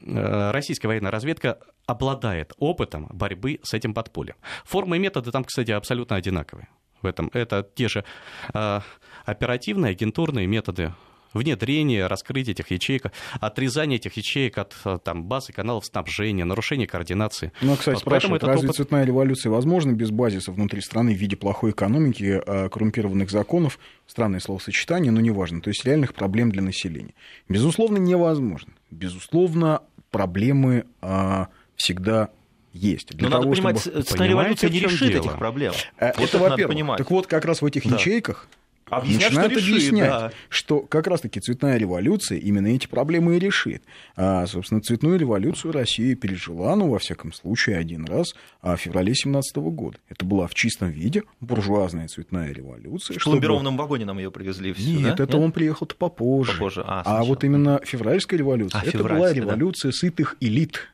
э, 0.00 0.50
российская 0.52 0.88
военная 0.88 1.10
разведка 1.10 1.58
обладает 1.86 2.52
опытом 2.58 3.08
борьбы 3.12 3.60
с 3.62 3.74
этим 3.74 3.94
подпольем. 3.94 4.36
Формы 4.64 4.96
и 4.96 5.00
методы 5.00 5.30
там, 5.30 5.44
кстати, 5.44 5.70
абсолютно 5.72 6.16
одинаковые. 6.16 6.68
В 7.02 7.06
этом 7.06 7.30
это 7.32 7.66
те 7.74 7.88
же 7.88 8.04
а, 8.52 8.82
оперативные, 9.24 9.92
агентурные 9.92 10.46
методы 10.46 10.92
внедрения, 11.32 12.06
раскрытия 12.06 12.52
этих 12.52 12.70
ячеек, 12.70 13.12
отрезания 13.40 13.96
этих 13.96 14.16
ячеек 14.16 14.58
от 14.58 14.74
а, 14.84 14.98
там, 14.98 15.24
баз 15.24 15.50
и 15.50 15.52
каналов 15.52 15.84
снабжения, 15.86 16.44
нарушения 16.44 16.86
координации. 16.86 17.52
Ну, 17.62 17.76
кстати, 17.76 17.94
Вот 17.96 18.04
поэтому 18.04 18.36
спрашивают, 18.36 18.42
этот 18.42 18.48
разве 18.54 18.68
опыт- 18.68 18.76
цветная 18.76 19.04
революция 19.04 19.50
возможна 19.50 19.92
без 19.92 20.10
базиса 20.10 20.52
внутри 20.52 20.80
страны 20.80 21.14
в 21.14 21.18
виде 21.18 21.36
плохой 21.36 21.70
экономики, 21.70 22.40
э, 22.44 22.68
коррумпированных 22.68 23.30
законов, 23.30 23.78
странное 24.06 24.40
словосочетание, 24.40 25.12
но 25.12 25.20
неважно, 25.20 25.60
то 25.60 25.68
есть 25.68 25.84
реальных 25.84 26.14
проблем 26.14 26.50
для 26.52 26.62
населения? 26.62 27.14
Безусловно, 27.48 27.98
невозможно. 27.98 28.72
Безусловно, 28.90 29.82
проблемы 30.10 30.84
а, 31.00 31.48
всегда 31.76 32.30
есть. 32.72 33.16
Для 33.16 33.28
Но 33.28 33.30
надо 33.36 33.42
того, 33.44 33.54
понимать, 33.54 33.80
чтобы- 33.80 34.02
цветная 34.02 34.28
революция 34.28 34.70
не 34.70 34.78
решит 34.80 35.08
дело? 35.12 35.20
этих 35.22 35.38
проблем. 35.38 35.72
Э, 35.98 36.12
Вот 36.16 36.28
это, 36.28 36.38
надо 36.38 36.50
во-первых. 36.50 36.98
Так 36.98 37.10
вот, 37.10 37.26
как 37.26 37.44
раз 37.44 37.62
в 37.62 37.66
этих 37.66 37.86
Да. 37.88 37.96
ячейках 37.96 38.48
Объяснять, 38.90 39.30
начинают 39.30 39.52
что 39.52 39.60
решит, 39.60 39.74
объяснять, 39.76 40.10
да. 40.10 40.32
что 40.48 40.80
как 40.80 41.06
раз-таки 41.06 41.40
цветная 41.40 41.76
революция 41.78 42.38
именно 42.38 42.66
эти 42.68 42.86
проблемы 42.86 43.36
и 43.36 43.38
решит. 43.38 43.82
А, 44.16 44.46
собственно, 44.46 44.80
цветную 44.80 45.18
революцию 45.18 45.72
Россия 45.72 46.14
пережила, 46.16 46.74
ну, 46.76 46.90
во 46.90 46.98
всяком 46.98 47.32
случае, 47.32 47.76
один 47.78 48.04
раз 48.04 48.34
а, 48.62 48.76
в 48.76 48.80
феврале 48.80 49.14
17 49.14 49.56
года. 49.56 49.98
Это 50.08 50.24
была 50.24 50.46
в 50.46 50.54
чистом 50.54 50.90
виде 50.90 51.22
буржуазная 51.40 52.08
цветная 52.08 52.52
революция. 52.52 53.16
В 53.18 53.20
чтобы- 53.20 53.36
пломбированном 53.36 53.76
вагоне 53.76 54.04
нам 54.04 54.18
ее 54.18 54.30
привезли. 54.30 54.72
всю, 54.72 54.90
Нет, 55.00 55.16
да? 55.16 55.24
это 55.24 55.36
он 55.38 55.52
приехал-то 55.52 55.94
попозже. 55.94 56.52
Попозже, 56.52 56.82
а, 56.86 57.02
а 57.04 57.24
вот 57.24 57.44
именно 57.44 57.80
февральская 57.84 58.38
революция, 58.38 58.80
А, 58.80 58.84
это 58.84 58.98
была 58.98 59.08
февральская, 59.08 59.34
да. 59.34 59.40
революция 59.40 59.92
сытых 59.92 60.36
элит, 60.40 60.88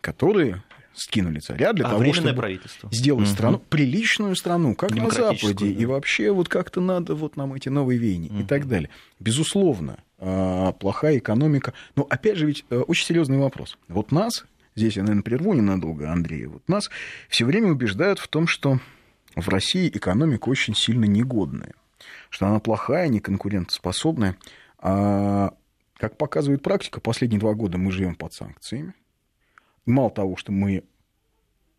которые 0.00 0.62
скинули 0.92 1.38
царя 1.38 1.72
для 1.72 1.86
А, 1.86 1.90
того, 1.90 2.12
чтобы 2.12 2.34
правительство. 2.34 2.88
сделать 2.92 3.26
Мгм. 3.28 3.34
страну, 3.34 3.58
приличную 3.58 4.36
страну, 4.36 4.74
как 4.74 4.90
на 4.94 5.08
Западе. 5.10 5.54
да. 5.54 5.66
И 5.66 5.84
вообще 5.86 6.30
вот 6.32 6.48
как-то 6.48 6.80
надо 6.80 7.14
вот 7.14 7.36
нам 7.36 7.54
эти 7.54 7.68
новые 7.68 7.98
веяния 7.98 8.28
и 8.28 8.32
Мгм. 8.32 8.46
так 8.46 8.66
далее. 8.68 8.90
Безусловно, 9.18 9.98
а, 10.18 10.72
плохая 10.72 11.18
экономика. 11.18 11.72
Но 11.96 12.06
опять 12.10 12.36
же 12.36 12.46
ведь 12.46 12.64
э, 12.70 12.78
очень 12.80 13.06
серьезный 13.06 13.38
вопрос. 13.38 13.78
Вот 13.88 14.12
нас, 14.12 14.44
здесь 14.76 14.96
я, 14.96 15.02
наверное, 15.02 15.22
прерву 15.22 15.54
ненадолго, 15.54 16.10
Андрей, 16.10 16.46
вот 16.46 16.68
нас 16.68 16.90
все 17.28 17.44
время 17.44 17.70
убеждают 17.70 18.18
в 18.18 18.28
том, 18.28 18.46
что 18.46 18.80
в 19.36 19.48
России 19.48 19.88
экономика 19.88 20.48
очень 20.48 20.74
сильно 20.74 21.04
негодная, 21.04 21.72
что 22.30 22.46
она 22.46 22.58
плохая, 22.60 23.08
неконкурентоспособная. 23.08 24.36
А, 24.78 25.54
как 25.96 26.16
показывает 26.16 26.62
практика, 26.62 27.00
последние 27.00 27.38
два 27.40 27.54
года 27.54 27.78
мы 27.78 27.92
живем 27.92 28.14
под 28.14 28.32
санкциями. 28.32 28.94
И 29.86 29.90
мало 29.90 30.10
того, 30.10 30.36
что 30.36 30.52
мы 30.52 30.82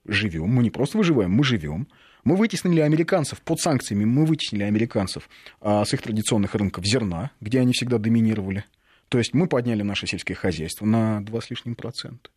живем, 0.05 0.49
мы 0.49 0.63
не 0.63 0.71
просто 0.71 0.97
выживаем, 0.97 1.31
мы 1.31 1.43
живем. 1.43 1.87
Мы 2.23 2.35
вытеснили 2.35 2.81
американцев 2.81 3.41
под 3.41 3.59
санкциями, 3.59 4.05
мы 4.05 4.25
вытеснили 4.25 4.63
американцев 4.63 5.27
а, 5.59 5.83
с 5.83 5.93
их 5.93 6.01
традиционных 6.03 6.53
рынков 6.53 6.85
зерна, 6.85 7.31
где 7.41 7.59
они 7.59 7.73
всегда 7.73 7.97
доминировали. 7.97 8.63
То 9.09 9.17
есть 9.17 9.33
мы 9.33 9.47
подняли 9.47 9.81
наше 9.81 10.07
сельское 10.07 10.35
хозяйство 10.35 10.85
на 10.85 11.21
2 11.21 11.41
с 11.41 11.49
лишним 11.49 11.75
процента. 11.75 12.29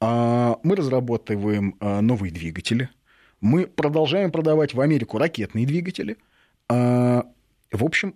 А, 0.00 0.58
мы 0.62 0.76
разрабатываем 0.76 1.76
а, 1.78 2.00
новые 2.00 2.32
двигатели. 2.32 2.88
Мы 3.40 3.66
продолжаем 3.66 4.32
продавать 4.32 4.74
в 4.74 4.80
Америку 4.80 5.18
ракетные 5.18 5.66
двигатели. 5.66 6.16
А, 6.68 7.24
в 7.70 7.84
общем, 7.84 8.14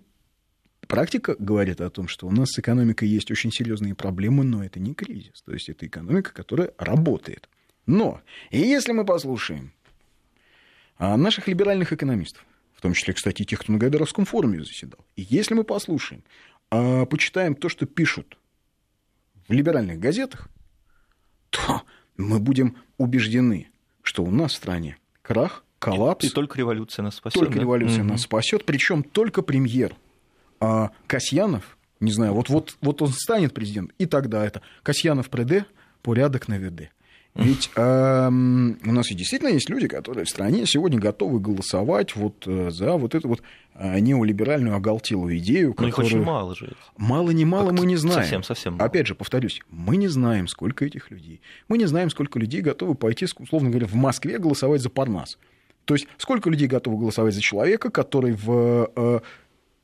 практика 0.87 1.35
говорит 1.39 1.81
о 1.81 1.89
том, 1.89 2.07
что 2.07 2.27
у 2.27 2.31
нас 2.31 2.49
с 2.51 2.59
экономикой 2.59 3.07
есть 3.07 3.31
очень 3.31 3.51
серьезные 3.51 3.95
проблемы, 3.95 4.43
но 4.43 4.63
это 4.63 4.79
не 4.79 4.93
кризис. 4.93 5.41
То 5.43 5.53
есть 5.53 5.69
это 5.69 5.87
экономика, 5.87 6.33
которая 6.33 6.71
работает. 6.77 7.49
Но, 7.85 8.21
и 8.49 8.59
если 8.59 8.91
мы 8.91 9.05
послушаем 9.05 9.71
а, 10.97 11.17
наших 11.17 11.47
либеральных 11.47 11.93
экономистов, 11.93 12.43
в 12.73 12.81
том 12.81 12.93
числе, 12.93 13.13
кстати, 13.13 13.43
и 13.43 13.45
тех, 13.45 13.59
кто 13.59 13.71
на 13.71 13.77
Гайдаровском 13.77 14.25
форуме 14.25 14.59
заседал, 14.59 14.99
и 15.15 15.25
если 15.29 15.53
мы 15.53 15.63
послушаем, 15.63 16.23
а, 16.71 17.05
почитаем 17.05 17.55
то, 17.55 17.69
что 17.69 17.85
пишут 17.85 18.37
в 19.47 19.53
либеральных 19.53 19.99
газетах, 19.99 20.49
то 21.49 21.83
мы 22.17 22.39
будем 22.39 22.77
убеждены, 22.97 23.69
что 24.01 24.23
у 24.23 24.31
нас 24.31 24.53
в 24.53 24.55
стране 24.55 24.97
крах, 25.21 25.63
коллапс, 25.79 26.25
И 26.25 26.29
только 26.29 26.57
революция 26.57 27.03
нас 27.03 27.15
спасет. 27.15 27.39
только 27.39 27.55
да? 27.55 27.61
революция 27.61 27.99
Мгм. 28.03 28.13
нас 28.13 28.21
спасет, 28.21 28.65
причем 28.65 29.03
только 29.03 29.41
премьер. 29.41 29.95
А 30.59 30.91
Касьянов, 31.07 31.77
не 31.99 32.11
знаю, 32.11 32.33
вот, 32.33 32.49
вот, 32.49 32.77
вот 32.81 33.01
он 33.01 33.09
станет 33.09 33.53
президент, 33.53 33.91
и 33.97 34.05
тогда 34.05 34.45
это 34.45 34.61
Касьянов 34.83 35.29
ПРД, 35.29 35.67
порядок 36.01 36.47
наведы. 36.47 36.89
Ведь 37.35 37.69
эм, 37.75 38.79
у 38.85 38.91
нас 38.93 39.07
действительно 39.09 39.49
есть 39.49 39.69
люди, 39.69 39.89
которые 39.89 40.23
в 40.23 40.29
стране 40.29 40.65
сегодня 40.65 40.99
готовы 40.99 41.41
голосовать 41.41 42.15
вот 42.15 42.47
э, 42.47 42.71
за 42.71 42.93
вот 42.93 43.13
эту 43.13 43.27
вот 43.27 43.41
э, 43.73 43.99
неолиберальную 43.99 44.73
оголтелую 44.73 45.37
идею, 45.39 45.75
Но 45.77 45.87
их 45.89 45.95
которую... 45.95 46.21
очень 46.21 46.23
мало 46.23 46.55
же. 46.55 46.71
Мало 46.95 47.31
не 47.31 47.43
мало 47.43 47.73
мы 47.73 47.85
не 47.85 47.97
знаем. 47.97 48.21
совсем, 48.21 48.43
совсем 48.43 48.73
мало. 48.75 48.85
Опять 48.85 49.07
же, 49.07 49.15
повторюсь, 49.15 49.61
мы 49.69 49.97
не 49.97 50.07
знаем, 50.07 50.47
сколько 50.47 50.85
этих 50.85 51.11
людей. 51.11 51.41
Мы 51.67 51.77
не 51.77 51.87
знаем, 51.87 52.09
сколько 52.09 52.39
людей 52.39 52.61
готовы 52.61 52.95
пойти, 52.95 53.25
условно 53.37 53.69
говоря, 53.69 53.87
в 53.87 53.95
Москве 53.95 54.39
голосовать 54.39 54.81
за 54.81 54.89
Парнас. 54.89 55.37
То 55.83 55.93
есть, 55.93 56.07
сколько 56.17 56.49
людей 56.49 56.69
готовы 56.69 56.97
голосовать 56.97 57.33
за 57.33 57.41
человека, 57.41 57.89
который 57.89 58.31
в, 58.31 58.91
э, 58.95 59.19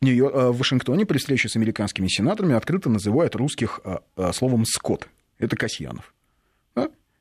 э, 0.03 0.51
в 0.51 0.57
Вашингтоне 0.57 1.05
при 1.05 1.17
встрече 1.17 1.49
с 1.49 1.57
американскими 1.57 2.07
сенаторами 2.07 2.55
открыто 2.55 2.89
называет 2.89 3.35
русских 3.35 3.81
э, 3.83 3.97
э, 4.15 4.31
словом 4.31 4.63
«скот». 4.63 5.09
Это 5.37 5.57
Касьянов. 5.57 6.13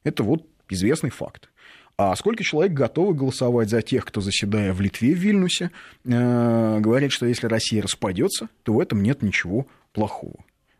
Это 0.04 0.22
вот 0.22 0.46
известный 0.68 1.10
факт. 1.10 1.48
А 1.96 2.16
сколько 2.16 2.42
человек 2.42 2.72
готовы 2.72 3.12
голосовать 3.12 3.68
за 3.68 3.82
тех, 3.82 4.06
кто, 4.06 4.22
заседая 4.22 4.72
в 4.72 4.80
Литве, 4.80 5.14
в 5.14 5.18
Вильнюсе, 5.18 5.70
э, 6.04 6.78
говорит, 6.80 7.12
что 7.12 7.26
если 7.26 7.46
Россия 7.46 7.82
распадется, 7.82 8.48
то 8.62 8.72
в 8.72 8.80
этом 8.80 9.02
нет 9.02 9.22
ничего 9.22 9.66
плохого. 9.92 10.36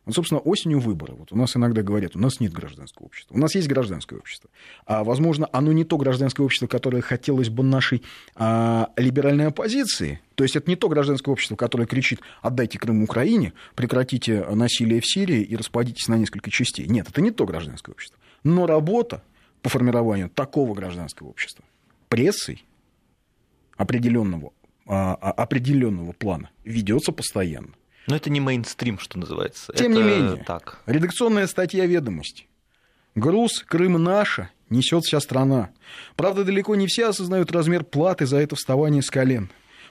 Вот, 0.06 0.14
собственно, 0.14 0.40
осенью 0.40 0.80
выборы. 0.80 1.14
Вот 1.14 1.30
у 1.30 1.36
нас 1.36 1.54
иногда 1.56 1.82
говорят, 1.82 2.16
у 2.16 2.18
нас 2.18 2.40
нет 2.40 2.52
гражданского 2.52 3.06
общества. 3.06 3.34
У 3.34 3.38
нас 3.38 3.54
есть 3.54 3.68
гражданское 3.68 4.16
общество. 4.16 4.48
А, 4.86 5.04
возможно, 5.04 5.46
оно 5.52 5.72
не 5.72 5.84
то 5.84 5.98
гражданское 5.98 6.42
общество, 6.42 6.66
которое 6.66 7.02
хотелось 7.02 7.50
бы 7.50 7.62
нашей 7.62 8.02
а, 8.34 8.90
либеральной 8.96 9.48
оппозиции. 9.48 10.20
То 10.36 10.44
есть 10.44 10.56
это 10.56 10.70
не 10.70 10.76
то 10.76 10.88
гражданское 10.88 11.30
общество, 11.30 11.54
которое 11.54 11.86
кричит 11.86 12.20
«отдайте 12.40 12.78
Крым 12.78 13.02
Украине», 13.02 13.52
«прекратите 13.74 14.42
насилие 14.46 15.02
в 15.02 15.06
Сирии 15.06 15.42
и 15.42 15.54
распадитесь 15.54 16.08
на 16.08 16.16
несколько 16.16 16.50
частей». 16.50 16.86
Нет, 16.86 17.08
это 17.10 17.20
не 17.20 17.30
то 17.30 17.44
гражданское 17.44 17.92
общество. 17.92 18.18
Но 18.44 18.66
работа 18.66 19.22
по 19.62 19.68
формированию 19.68 20.30
такого 20.30 20.74
гражданского 20.74 21.28
общества 21.28 21.64
прессой 22.08 22.64
определенного, 23.76 24.52
а, 24.86 25.14
а, 25.14 25.30
определенного 25.30 26.12
плана 26.12 26.50
ведется 26.64 27.12
постоянно. 27.12 27.74
Но 28.06 28.16
это 28.16 28.30
не 28.30 28.40
мейнстрим, 28.40 28.98
что 28.98 29.18
называется. 29.18 29.72
Тем 29.74 29.92
Это 29.92 30.02
не 30.02 30.08
менее, 30.08 30.44
Так. 30.44 30.80
редакционная 30.86 31.46
статья 31.46 31.86
ведомости. 31.86 32.46
Груз 33.14 33.64
Крым 33.66 34.02
наша 34.02 34.50
несет 34.68 35.04
вся 35.04 35.20
страна. 35.20 35.70
Правда, 36.16 36.44
далеко 36.44 36.74
не 36.76 36.86
все 36.86 37.08
осознают 37.08 37.52
размер 37.52 37.84
платы 37.84 38.26
за 38.26 38.38
это 38.38 38.56
вставание 38.56 39.02
с 39.02 39.10
колен. 39.10 39.50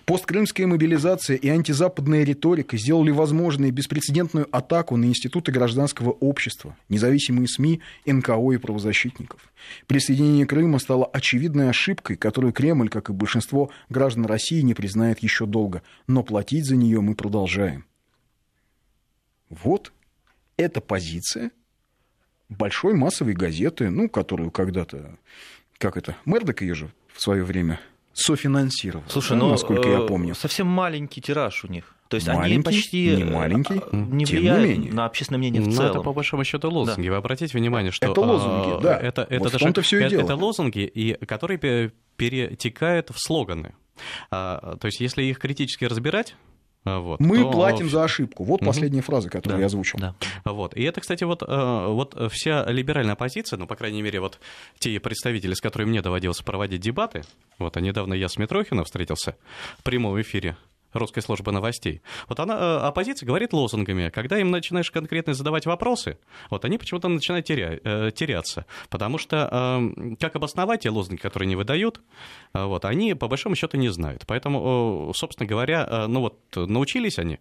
Посткрымская 0.09 0.65
мобилизация 0.65 1.37
и 1.37 1.47
антизападная 1.49 2.23
риторика 2.23 2.77
сделали 2.77 3.11
возможной 3.11 3.69
беспрецедентную 3.69 4.47
атаку 4.51 4.97
на 4.97 5.05
институты 5.05 5.51
гражданского 5.51 6.09
общества, 6.09 6.75
независимые 6.89 7.47
СМИ, 7.47 7.81
НКО 8.07 8.53
и 8.53 8.57
правозащитников. 8.57 9.39
Присоединение 9.85 10.47
Крыма 10.47 10.79
стало 10.79 11.05
очевидной 11.05 11.69
ошибкой, 11.69 12.15
которую 12.15 12.53
Кремль, 12.53 12.89
как 12.89 13.11
и 13.11 13.13
большинство 13.13 13.69
граждан 13.89 14.25
России, 14.25 14.61
не 14.61 14.73
признает 14.73 15.19
еще 15.19 15.45
долго. 15.45 15.83
Но 16.07 16.23
платить 16.23 16.65
за 16.65 16.75
нее 16.75 17.01
мы 17.01 17.13
продолжаем. 17.13 17.85
Вот 19.49 19.93
эта 20.57 20.81
позиция 20.81 21.51
большой 22.49 22.95
массовой 22.95 23.33
газеты, 23.33 23.91
ну, 23.91 24.09
которую 24.09 24.49
когда-то, 24.49 25.19
как 25.77 25.97
это, 25.97 26.17
Мердок 26.25 26.63
ее 26.63 26.73
же 26.73 26.91
в 27.13 27.21
свое 27.21 27.43
время 27.43 27.79
софинансировал. 28.19 29.03
Слушай, 29.07 29.31
да, 29.31 29.35
ну, 29.37 29.49
насколько 29.49 29.87
я 29.87 29.99
э, 29.99 30.07
помню. 30.07 30.35
Совсем 30.35 30.67
маленький 30.67 31.21
тираж 31.21 31.63
у 31.63 31.67
них. 31.67 31.95
То 32.09 32.15
есть 32.15 32.27
маленький, 32.27 32.53
они 32.53 32.63
почти 32.63 33.15
не 33.15 33.23
маленький, 33.23 33.81
а, 33.91 33.95
не 33.95 34.25
влияют 34.25 34.79
не 34.79 34.89
на 34.89 35.05
общественное 35.05 35.37
мнение 35.37 35.61
в 35.61 35.67
Но 35.67 35.75
целом. 35.75 35.91
это 35.91 36.01
по 36.01 36.11
большому 36.11 36.43
счету 36.43 36.69
лозунги. 36.71 37.05
Да. 37.05 37.11
Вы 37.11 37.17
обратите 37.17 37.55
внимание, 37.57 37.91
что 37.91 38.11
это 38.11 38.19
лозунги, 38.19 38.81
да. 38.81 38.97
Это, 38.97 39.21
это, 39.21 39.43
вот 39.43 39.51
даже, 39.51 39.81
все 39.81 39.99
и 39.99 40.01
это, 40.01 40.09
дело. 40.09 40.21
это 40.23 40.35
лозунги, 40.35 40.79
и, 40.79 41.13
которые 41.25 41.91
перетекают 42.17 43.11
в 43.11 43.19
слоганы. 43.19 43.75
А, 44.31 44.77
то 44.79 44.87
есть, 44.87 44.99
если 44.99 45.23
их 45.23 45.37
критически 45.39 45.85
разбирать, 45.85 46.35
а, 46.35 46.58
вот, 46.85 47.19
Мы 47.19 47.39
то... 47.39 47.51
платим 47.51 47.89
за 47.89 48.03
ошибку. 48.03 48.43
Вот 48.43 48.61
угу. 48.61 48.67
последняя 48.67 49.01
фраза, 49.01 49.29
которую 49.29 49.57
да, 49.57 49.59
я 49.61 49.65
озвучил. 49.65 49.99
Да. 49.99 50.15
Вот. 50.45 50.75
И 50.75 50.83
это, 50.83 51.01
кстати, 51.01 51.23
вот, 51.23 51.43
э, 51.43 51.85
вот 51.87 52.15
вся 52.31 52.65
либеральная 52.69 53.13
оппозиция, 53.13 53.57
ну, 53.57 53.67
по 53.67 53.75
крайней 53.75 54.01
мере, 54.01 54.19
вот 54.19 54.39
те 54.79 54.99
представители, 54.99 55.53
с 55.53 55.61
которыми 55.61 55.89
мне 55.89 56.01
доводилось 56.01 56.41
проводить 56.41 56.81
дебаты, 56.81 57.23
вот, 57.57 57.75
а 57.77 57.81
недавно 57.81 58.13
я 58.13 58.29
с 58.29 58.37
Митрохиным 58.37 58.85
встретился 58.85 59.35
в 59.77 59.83
прямом 59.83 60.19
эфире 60.21 60.55
русской 60.93 61.21
службы 61.21 61.51
новостей. 61.51 62.01
Вот 62.27 62.39
она, 62.39 62.55
э, 62.55 62.77
оппозиция 62.87 63.27
говорит 63.27 63.53
лозунгами. 63.53 64.09
Когда 64.09 64.39
им 64.39 64.51
начинаешь 64.51 64.91
конкретно 64.91 65.33
задавать 65.33 65.65
вопросы, 65.65 66.17
вот 66.49 66.65
они 66.65 66.77
почему-то 66.77 67.07
начинают 67.07 67.45
теря, 67.45 67.79
э, 67.83 68.11
теряться. 68.13 68.65
Потому 68.89 69.17
что 69.17 69.49
э, 69.51 70.15
как 70.19 70.35
обосновать 70.35 70.81
те 70.81 70.89
лозунги, 70.89 71.19
которые 71.19 71.47
не 71.47 71.55
выдают, 71.55 72.01
вот, 72.53 72.85
они 72.85 73.13
по 73.13 73.27
большому 73.27 73.55
счету 73.55 73.77
не 73.77 73.89
знают. 73.89 74.23
Поэтому, 74.25 75.11
собственно 75.15 75.47
говоря, 75.47 76.07
ну 76.07 76.21
вот 76.21 76.39
научились 76.55 77.19
они 77.19 77.39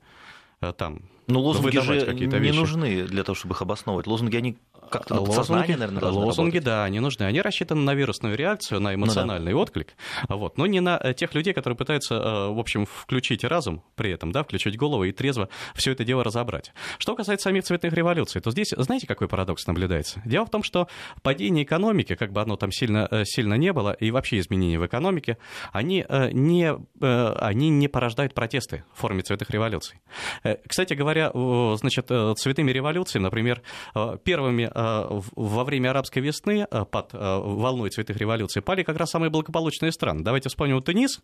там 0.77 1.03
ну, 1.29 1.41
лозунги 1.41 1.79
же 1.79 2.15
не 2.15 2.27
вещи. 2.27 2.57
нужны 2.57 3.03
для 3.05 3.23
того, 3.23 3.37
чтобы 3.37 3.55
их 3.55 3.61
обосновывать. 3.61 4.07
Лозунги, 4.07 4.37
они 4.37 4.57
как-то 4.89 5.15
на 5.15 5.21
лозунги, 5.21 5.73
наверное, 5.73 6.03
Лозунги, 6.03 6.57
работать. 6.57 6.65
да, 6.65 6.85
они 6.85 7.01
нужны. 7.01 7.25
Они 7.25 7.41
рассчитаны 7.41 7.83
на 7.83 7.95
вирусную 7.95 8.37
реакцию, 8.37 8.81
на 8.81 8.95
эмоциональный 8.95 9.53
ну, 9.53 9.59
да. 9.59 9.63
отклик, 9.63 9.95
вот, 10.29 10.59
но 10.59 10.67
не 10.67 10.81
на 10.81 11.13
тех 11.15 11.35
людей, 11.35 11.53
которые 11.53 11.77
пытаются, 11.77 12.17
в 12.49 12.59
общем, 12.59 12.87
включить 12.87 13.45
разум 13.45 13.83
при 13.97 14.11
этом, 14.11 14.33
да, 14.33 14.43
включить 14.43 14.77
голову 14.77 15.05
и 15.05 15.13
трезво 15.13 15.49
все 15.75 15.93
это 15.93 16.05
дело 16.05 16.25
разобрать. 16.25 16.73
Что 16.99 17.15
касается 17.15 17.45
самих 17.45 17.65
цветных 17.65 17.93
революций, 17.93 18.41
то 18.41 18.51
здесь, 18.51 18.75
знаете, 18.77 19.07
какой 19.07 19.29
парадокс 19.29 19.67
наблюдается? 19.67 20.23
Дело 20.25 20.47
в 20.47 20.51
том, 20.51 20.63
что 20.63 20.89
падение 21.23 21.65
экономики, 21.65 22.15
как 22.15 22.33
бы 22.33 22.41
оно 22.41 22.57
там 22.57 22.73
сильно, 22.73 23.09
сильно 23.25 23.55
не 23.55 23.73
было, 23.73 23.93
и 23.93 24.11
вообще 24.11 24.39
изменения 24.39 24.79
в 24.79 24.87
экономике, 24.87 25.39
они 25.73 26.05
не, 26.33 26.75
они 27.01 27.69
не 27.71 27.89
порождают 27.89 28.35
протесты 28.35 28.85
в 28.95 29.01
форме 29.01 29.23
цветных 29.23 29.51
революций. 29.51 30.01
Кстати 30.67 30.95
говоря, 30.95 31.31
значит, 31.77 32.07
цветными 32.39 32.71
революциями, 32.71 33.25
например, 33.25 33.63
первыми 34.25 34.71
во 34.79 35.65
время 35.65 35.91
арабской 35.91 36.21
весны 36.21 36.67
под 36.91 37.13
волной 37.13 37.91
цветных 37.91 38.17
революций 38.19 38.63
пали 38.63 38.83
как 38.85 38.97
раз 38.97 39.11
самые 39.11 39.31
благополучные 39.31 39.91
страны. 39.91 40.23
Давайте 40.23 40.49
вспомним 40.49 40.81
Тунис, 40.83 41.21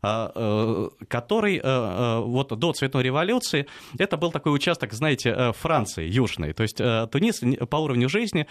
который 0.00 1.62
вот 1.62 2.48
до 2.58 2.72
цветной 2.72 3.02
революции, 3.04 3.66
это 3.98 4.16
был 4.16 4.32
такой 4.32 4.52
участок, 4.54 4.92
знаете, 4.92 5.52
Франции 5.52 6.06
южной. 6.06 6.52
То 6.52 6.62
есть 6.62 6.76
Тунис 6.76 7.40
по 7.70 7.76
уровню 7.76 8.08
жизни 8.08 8.46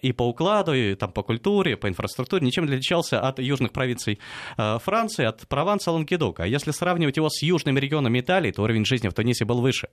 и 0.00 0.12
по 0.12 0.22
укладу, 0.22 0.72
и 0.72 0.94
там 0.94 1.12
по 1.12 1.22
культуре, 1.22 1.76
по 1.76 1.88
инфраструктуре 1.88 2.46
ничем 2.46 2.64
не 2.64 2.72
отличался 2.72 3.20
от 3.20 3.40
южных 3.40 3.72
провинций 3.72 4.20
Франции, 4.56 5.26
от 5.26 5.46
Прованса, 5.48 5.90
Лангедока. 5.90 6.44
Если 6.44 6.70
сравнивать 6.70 7.16
его 7.16 7.28
с 7.28 7.42
южными 7.42 7.80
регионами 7.80 8.20
Италии, 8.20 8.52
то 8.52 8.62
уровень 8.62 8.86
жизни 8.86 9.08
в 9.08 9.12
Тунисе 9.12 9.44
был 9.44 9.60
выше. 9.60 9.88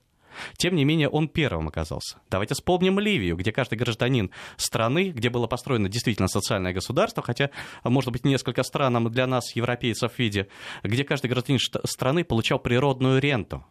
Тем 0.57 0.75
не 0.75 0.85
менее, 0.85 1.09
он 1.09 1.27
первым 1.27 1.67
оказался. 1.67 2.17
Давайте 2.29 2.53
вспомним 2.55 2.99
Ливию, 2.99 3.35
где 3.35 3.51
каждый 3.51 3.77
гражданин 3.77 4.31
страны, 4.57 5.09
где 5.09 5.29
было 5.29 5.47
построено 5.47 5.89
действительно 5.89 6.27
социальное 6.27 6.73
государство, 6.73 7.23
хотя, 7.23 7.49
может 7.83 8.11
быть, 8.11 8.25
несколько 8.25 8.63
странам 8.63 9.11
для 9.11 9.27
нас, 9.27 9.55
европейцев, 9.55 10.13
в 10.13 10.19
виде, 10.19 10.47
где 10.83 11.03
каждый 11.03 11.27
гражданин 11.27 11.59
страны 11.85 12.23
получал 12.23 12.59
природную 12.59 13.19
ренту 13.19 13.65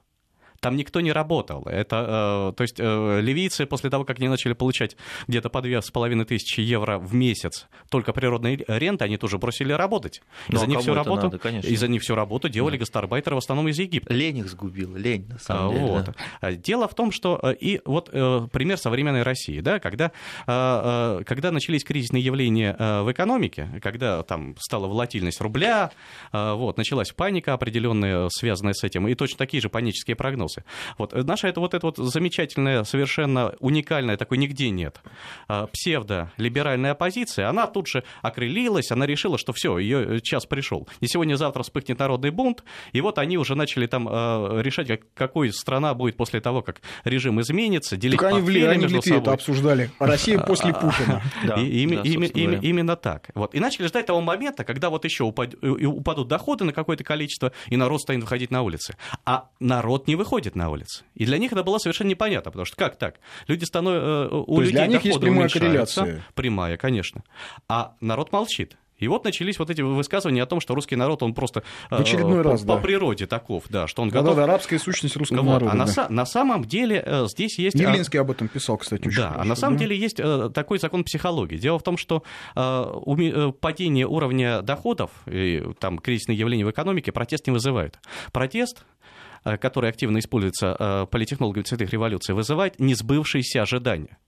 там 0.62 0.76
никто 0.76 1.00
не 1.00 1.10
работал. 1.10 1.64
Это, 1.64 2.52
э, 2.52 2.56
то 2.56 2.62
есть 2.62 2.76
э, 2.78 3.20
ливийцы 3.20 3.66
после 3.66 3.90
того, 3.90 4.04
как 4.04 4.18
они 4.20 4.28
начали 4.28 4.52
получать 4.52 4.96
где-то 5.26 5.50
по 5.50 5.60
две 5.60 5.82
с 5.82 5.90
половиной 5.90 6.24
тысячи 6.24 6.60
евро 6.60 6.98
в 6.98 7.14
месяц 7.14 7.66
только 7.90 8.12
природной 8.12 8.64
ренты, 8.68 9.04
они 9.04 9.16
тоже 9.16 9.38
бросили 9.38 9.72
работать. 9.72 10.22
Ну, 10.48 10.58
за 10.58 10.64
а 10.64 10.68
них 10.68 10.78
всю 10.78 10.94
работу, 10.94 11.24
надо, 11.24 11.38
конечно. 11.38 11.66
и 11.66 11.74
за 11.74 11.88
них 11.88 12.02
всю 12.02 12.14
работу 12.14 12.48
делали 12.48 12.76
да. 12.76 12.80
гастарбайтеры 12.80 13.34
в 13.34 13.38
основном 13.40 13.68
из 13.68 13.78
Египта. 13.80 14.14
Лень 14.14 14.38
их 14.38 14.48
сгубила, 14.48 14.96
лень, 14.96 15.26
на 15.28 15.38
самом 15.40 15.74
деле. 15.74 15.84
Вот. 15.84 16.10
Да. 16.40 16.52
Дело 16.52 16.86
в 16.86 16.94
том, 16.94 17.10
что 17.10 17.40
э, 17.42 17.54
и 17.58 17.80
вот 17.84 18.10
пример 18.12 18.78
современной 18.78 19.22
России, 19.22 19.60
да, 19.60 19.80
когда, 19.80 20.12
когда 20.46 21.50
начались 21.50 21.82
кризисные 21.82 22.22
явления 22.22 22.76
в 23.02 23.10
экономике, 23.10 23.68
когда 23.82 24.22
там 24.22 24.54
стала 24.60 24.86
волатильность 24.86 25.40
рубля, 25.40 25.90
вот, 26.32 26.76
началась 26.76 27.10
паника 27.10 27.54
определенная, 27.54 28.28
связанная 28.30 28.74
с 28.74 28.84
этим, 28.84 29.08
и 29.08 29.14
точно 29.14 29.38
такие 29.38 29.60
же 29.60 29.68
панические 29.68 30.14
прогнозы 30.14 30.51
вопросы. 30.56 30.64
Вот, 30.98 31.12
наша 31.26 31.48
это 31.48 31.60
вот 31.60 31.74
это 31.74 31.86
вот 31.86 31.96
замечательная, 31.96 32.84
совершенно 32.84 33.54
уникальная, 33.60 34.16
такой 34.16 34.38
нигде 34.38 34.70
нет, 34.70 35.00
а, 35.48 35.66
псевдо-либеральная 35.66 36.92
оппозиция, 36.92 37.48
она 37.48 37.66
тут 37.66 37.88
же 37.88 38.04
окрылилась, 38.22 38.90
она 38.90 39.06
решила, 39.06 39.38
что 39.38 39.52
все, 39.52 39.78
ее 39.78 40.20
час 40.20 40.46
пришел. 40.46 40.88
И 41.00 41.06
сегодня-завтра 41.06 41.62
вспыхнет 41.62 41.98
народный 41.98 42.30
бунт, 42.30 42.64
и 42.92 43.00
вот 43.00 43.18
они 43.18 43.38
уже 43.38 43.54
начали 43.54 43.86
там 43.86 44.08
а, 44.10 44.60
решать, 44.60 44.88
как, 44.88 45.00
какой 45.14 45.52
страна 45.52 45.94
будет 45.94 46.16
после 46.16 46.40
того, 46.40 46.62
как 46.62 46.80
режим 47.04 47.40
изменится, 47.40 47.96
делить 47.96 48.18
так 48.18 48.32
они 48.32 48.40
в 48.40 48.48
Лиане 48.48 48.82
между 48.82 49.02
собой. 49.02 49.20
это 49.20 49.32
обсуждали. 49.32 49.90
Россия 49.98 50.38
после 50.38 50.74
Путина. 50.74 51.22
Именно 51.56 52.96
так. 52.96 53.30
Вот. 53.34 53.54
И 53.54 53.60
начали 53.60 53.86
ждать 53.86 54.06
того 54.06 54.20
момента, 54.20 54.64
когда 54.64 54.90
вот 54.90 55.04
еще 55.04 55.24
упад, 55.24 55.54
упадут 55.62 56.28
доходы 56.28 56.64
на 56.64 56.72
какое-то 56.72 57.04
количество, 57.04 57.52
и 57.68 57.76
народ 57.76 58.00
станет 58.00 58.22
выходить 58.22 58.50
на 58.50 58.62
улицы. 58.62 58.96
А 59.24 59.48
народ 59.60 60.08
не 60.08 60.16
выходит 60.16 60.41
на 60.54 60.70
улицы. 60.70 61.04
И 61.14 61.24
для 61.24 61.38
них 61.38 61.52
это 61.52 61.62
было 61.62 61.78
совершенно 61.78 62.08
непонятно, 62.08 62.50
потому 62.50 62.64
что 62.64 62.76
как 62.76 62.96
так? 62.96 63.16
Люди 63.46 63.64
становятся... 63.64 64.34
У 64.34 64.56
То 64.56 64.60
людей 64.60 64.74
для 64.74 64.86
них 64.86 65.04
есть 65.04 65.20
прямая 65.20 65.48
корреляция. 65.48 66.24
Прямая, 66.34 66.76
конечно. 66.76 67.22
А 67.68 67.94
народ 68.00 68.32
молчит. 68.32 68.76
И 69.02 69.08
вот 69.08 69.24
начались 69.24 69.58
вот 69.58 69.68
эти 69.68 69.80
высказывания 69.80 70.44
о 70.44 70.46
том, 70.46 70.60
что 70.60 70.76
русский 70.76 70.94
народ, 70.94 71.24
он 71.24 71.34
просто 71.34 71.64
в 71.90 72.00
очередной 72.00 72.38
э, 72.38 72.42
раз, 72.42 72.60
по, 72.60 72.66
да. 72.68 72.76
по 72.76 72.82
природе 72.82 73.26
таков, 73.26 73.64
да, 73.68 73.88
что 73.88 74.02
он 74.02 74.10
да, 74.10 74.20
готов... 74.20 74.36
Да, 74.36 74.46
да, 74.46 74.52
арабская 74.52 74.78
сущность 74.78 75.16
русского 75.16 75.40
вот, 75.40 75.52
народа. 75.54 75.72
А 75.72 75.74
на, 75.74 75.86
да. 75.86 76.06
на 76.08 76.24
самом 76.24 76.64
деле 76.64 77.02
э, 77.04 77.26
здесь 77.26 77.58
есть... 77.58 77.74
Явлинский 77.74 78.18
об 78.18 78.30
этом 78.30 78.46
писал, 78.46 78.78
кстати, 78.78 79.08
очень 79.08 79.16
Да, 79.16 79.30
хорошо, 79.30 79.40
а 79.40 79.44
на 79.44 79.56
самом 79.56 79.76
да? 79.76 79.80
деле 79.80 79.96
есть 79.96 80.20
э, 80.20 80.50
такой 80.54 80.78
закон 80.78 81.02
психологии. 81.02 81.56
Дело 81.56 81.80
в 81.80 81.82
том, 81.82 81.96
что 81.96 82.22
э, 82.54 83.52
падение 83.60 84.06
уровня 84.06 84.62
доходов, 84.62 85.10
и, 85.26 85.64
там 85.80 85.98
кризисные 85.98 86.38
явления 86.38 86.64
в 86.64 86.70
экономике 86.70 87.10
протест 87.10 87.48
не 87.48 87.52
вызывает. 87.52 87.98
Протест 88.30 88.84
который 89.44 89.90
активно 89.90 90.18
используется 90.18 91.06
политтехнологами 91.10 91.62
цветных 91.64 91.90
революций, 91.90 92.34
вызывает 92.34 92.78
несбывшиеся 92.78 93.62
ожидания. 93.62 94.18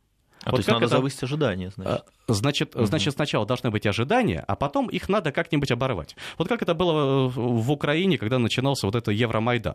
А 0.42 0.50
вот 0.50 0.57
то 0.57 0.61
есть 0.61 0.68
надо 0.68 0.85
это... 0.85 0.96
завысить 0.96 1.22
ожидания, 1.22 1.70
значит. 1.74 2.05
Значит, 2.26 2.74
угу. 2.74 2.87
значит, 2.87 3.14
сначала 3.14 3.46
должны 3.46 3.70
быть 3.70 3.87
ожидания, 3.87 4.42
а 4.46 4.56
потом 4.56 4.88
их 4.88 5.08
надо 5.08 5.32
как-нибудь 5.32 5.70
оборвать. 5.70 6.16
Вот 6.38 6.48
как 6.48 6.62
это 6.62 6.74
было 6.74 7.28
в 7.28 7.70
Украине, 7.70 8.18
когда 8.18 8.38
начинался 8.38 8.87
вот 8.87 8.94
это 8.94 9.10
Евромайдан. 9.10 9.74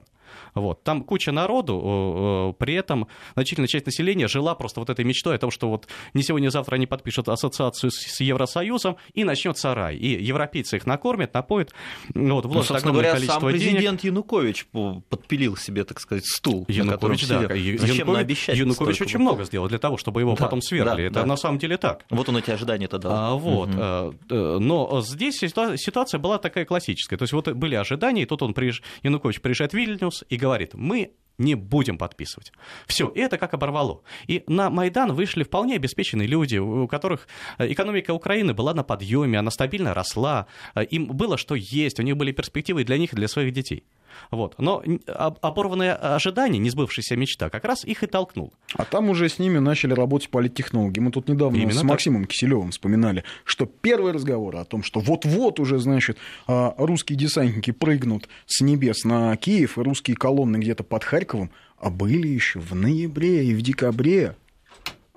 Вот. 0.54 0.84
Там 0.84 1.04
куча 1.04 1.32
народу, 1.32 2.56
при 2.60 2.74
этом 2.76 3.08
значительная 3.36 3.68
часть 3.68 3.86
населения 3.86 4.28
жила 4.28 4.56
просто 4.56 4.80
вот 4.80 4.90
этой 4.90 5.06
мечтой 5.06 5.36
о 5.36 5.38
том, 5.38 5.52
что 5.52 5.70
вот 5.70 5.88
не 6.14 6.24
сегодня-завтра 6.24 6.76
они 6.76 6.88
подпишут 6.88 7.30
ассоциацию 7.30 7.92
с 7.92 8.20
Евросоюзом, 8.20 8.98
и 9.14 9.24
начнется 9.24 9.74
рай. 9.74 9.96
И 9.96 10.24
европейцы 10.24 10.78
их 10.78 10.86
накормят, 10.86 11.34
напоят, 11.34 11.74
вот, 12.14 12.46
вложат 12.46 12.70
ну, 12.70 12.76
огромное 12.78 12.92
говоря, 12.94 13.12
количество 13.14 13.40
сам 13.40 13.50
президент 13.50 13.80
денег. 13.80 14.04
Янукович 14.04 14.68
подпилил 15.10 15.56
себе, 15.56 15.84
так 15.84 16.00
сказать, 16.00 16.26
стул, 16.26 16.66
Янукович, 16.68 17.28
да. 17.28 17.42
сидел. 17.48 17.80
Зачем 17.80 18.08
Янукович, 18.08 18.50
Янукович 18.50 19.02
очень 19.02 19.20
много 19.20 19.44
сделал 19.44 19.68
для 19.68 19.80
того, 19.80 19.98
чтобы 19.98 20.22
его 20.22 20.36
да, 20.36 20.46
потом 20.46 20.62
свергли. 20.62 20.90
Да, 20.90 21.02
это 21.02 21.14
да. 21.22 21.26
на 21.26 21.38
самом 21.38 21.60
деле 21.60 21.78
так. 21.78 22.06
Вот 22.10 22.28
он 22.30 22.39
эти 22.40 22.52
ожидания 22.52 22.88
тогда. 22.88 23.10
А, 23.12 23.36
вот. 23.36 23.70
Угу. 23.70 24.60
Но 24.60 25.02
здесь 25.02 25.38
ситуация 25.38 26.20
была 26.20 26.38
такая 26.38 26.66
классическая. 26.66 27.18
То 27.18 27.24
есть 27.24 27.34
вот 27.34 27.50
были 27.50 27.76
ожидания, 27.76 28.24
и 28.24 28.26
тут 28.26 28.42
он 28.42 28.54
приезж... 28.54 28.82
Янукович 29.04 29.42
приезжает 29.42 29.72
в 29.72 29.76
Вильнюс 29.76 30.24
и 30.30 30.38
говорит, 30.38 30.74
мы 30.74 31.12
не 31.40 31.56
будем 31.56 31.98
подписывать. 31.98 32.52
Все, 32.86 33.12
это 33.16 33.38
как 33.38 33.54
оборвало. 33.54 34.02
И 34.28 34.44
на 34.48 34.70
Майдан 34.70 35.14
вышли 35.14 35.44
вполне 35.44 35.76
обеспеченные 35.76 36.28
люди, 36.28 36.58
у 36.58 36.88
которых 36.88 37.28
э, 37.58 37.72
экономика 37.72 38.12
Украины 38.12 38.54
была 38.54 38.74
на 38.74 38.84
подъеме, 38.84 39.40
она 39.40 39.50
стабильно 39.50 39.94
росла, 39.94 40.48
э, 40.76 40.84
им 40.84 41.08
было 41.08 41.38
что 41.38 41.56
есть, 41.56 42.00
у 42.00 42.04
них 42.04 42.18
были 42.18 42.32
перспективы 42.34 42.84
для 42.84 42.98
них 42.98 43.14
и 43.14 43.16
для 43.16 43.28
своих 43.28 43.54
детей. 43.54 43.86
Вот. 44.32 44.56
Но 44.58 44.84
оборванное 45.08 45.96
ожидание, 45.96 46.60
несбывшаяся 46.60 47.16
мечта, 47.16 47.50
как 47.50 47.66
раз 47.66 47.84
их 47.84 48.04
и 48.04 48.08
толкнул. 48.08 48.54
А 48.76 48.86
там 48.86 49.10
уже 49.10 49.30
с 49.30 49.40
ними 49.40 49.60
начали 49.60 49.94
работать 49.94 50.30
политтехнологи. 50.30 51.00
Мы 51.00 51.12
тут 51.12 51.28
недавно 51.28 51.58
Именно 51.58 51.74
с 51.74 51.78
так. 51.78 51.86
Максимом 51.86 52.26
Киселевым 52.26 52.72
вспоминали, 52.72 53.24
что 53.44 53.66
первый 53.66 54.12
разговор 54.12 54.58
о 54.58 54.66
том, 54.66 54.84
что 54.84 55.00
вот-вот 55.00 55.60
уже, 55.60 55.80
значит, 55.80 56.18
а, 56.48 56.74
русские 56.78 57.18
десантники 57.18 57.72
прыгнут 57.72 58.28
с 58.46 58.62
небес 58.62 59.04
на 59.04 59.36
Киев, 59.38 59.78
и 59.78 59.82
русские 59.82 60.16
колонны 60.16 60.58
где-то 60.58 60.84
под 60.84 61.04
Харьковом, 61.04 61.52
а 61.78 61.90
были 61.90 62.28
еще 62.28 62.60
в 62.60 62.76
ноябре 62.76 63.46
и 63.46 63.54
в 63.54 63.62
декабре 63.62 64.36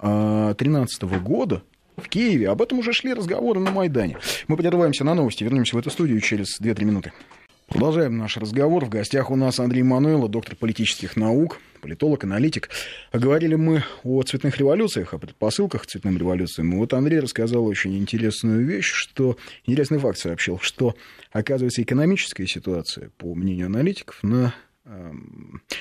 2013 0.00 1.02
а, 1.02 1.06
года, 1.18 1.62
в 1.96 2.08
Киеве. 2.08 2.48
Об 2.48 2.62
этом 2.62 2.78
уже 2.78 2.92
шли 2.92 3.14
разговоры 3.14 3.60
на 3.60 3.70
Майдане. 3.70 4.16
Мы 4.48 4.56
прерываемся 4.56 5.04
на 5.04 5.14
новости, 5.14 5.44
вернемся 5.44 5.76
в 5.76 5.78
эту 5.78 5.90
студию 5.90 6.20
через 6.20 6.60
2-3 6.60 6.84
минуты. 6.84 7.12
Продолжаем 7.72 8.18
наш 8.18 8.36
разговор. 8.36 8.84
В 8.84 8.90
гостях 8.90 9.30
у 9.30 9.36
нас 9.36 9.58
Андрей 9.58 9.82
Мануэло, 9.82 10.28
доктор 10.28 10.56
политических 10.56 11.16
наук, 11.16 11.58
политолог, 11.80 12.22
аналитик. 12.22 12.68
Говорили 13.14 13.54
мы 13.54 13.82
о 14.04 14.22
цветных 14.24 14.58
революциях, 14.58 15.14
о 15.14 15.18
предпосылках 15.18 15.84
к 15.84 15.86
цветным 15.86 16.18
революциям. 16.18 16.74
И 16.74 16.76
вот 16.76 16.92
Андрей 16.92 17.20
рассказал 17.20 17.64
очень 17.64 17.96
интересную 17.96 18.62
вещь, 18.66 18.92
что 18.92 19.38
интересный 19.64 19.98
факт 19.98 20.18
сообщил, 20.18 20.58
что, 20.58 20.94
оказывается, 21.32 21.82
экономическая 21.82 22.46
ситуация, 22.46 23.08
по 23.16 23.34
мнению 23.34 23.66
аналитиков, 23.66 24.22
на, 24.22 24.54
э, 24.84 25.12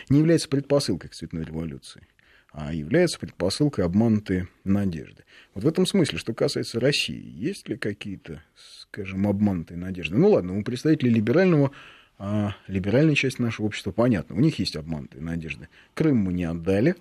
не 0.07 0.19
является 0.19 0.47
предпосылкой 0.47 1.09
к 1.09 1.13
цветной 1.13 1.43
революции 1.43 2.07
а 2.53 2.73
является 2.73 3.17
предпосылкой 3.17 3.85
обманутой 3.85 4.47
надежды. 4.65 5.23
Вот 5.53 5.63
в 5.63 5.67
этом 5.67 5.85
смысле, 5.85 6.17
что 6.17 6.33
касается 6.33 6.81
России, 6.81 7.23
есть 7.25 7.69
ли 7.69 7.77
какие-то, 7.77 8.43
скажем, 8.91 9.25
обманутые 9.25 9.77
надежды? 9.77 10.17
Ну 10.17 10.31
ладно, 10.31 10.57
у 10.57 10.63
представителей 10.63 11.11
либерального, 11.11 11.71
а, 12.17 12.55
либеральной 12.67 13.15
части 13.15 13.41
нашего 13.41 13.67
общества 13.67 13.91
понятно, 13.91 14.35
у 14.35 14.39
них 14.41 14.59
есть 14.59 14.75
обманутые 14.75 15.23
надежды. 15.23 15.69
Крым 15.93 16.17
мы 16.17 16.33
не 16.33 16.43
отдали, 16.43 16.95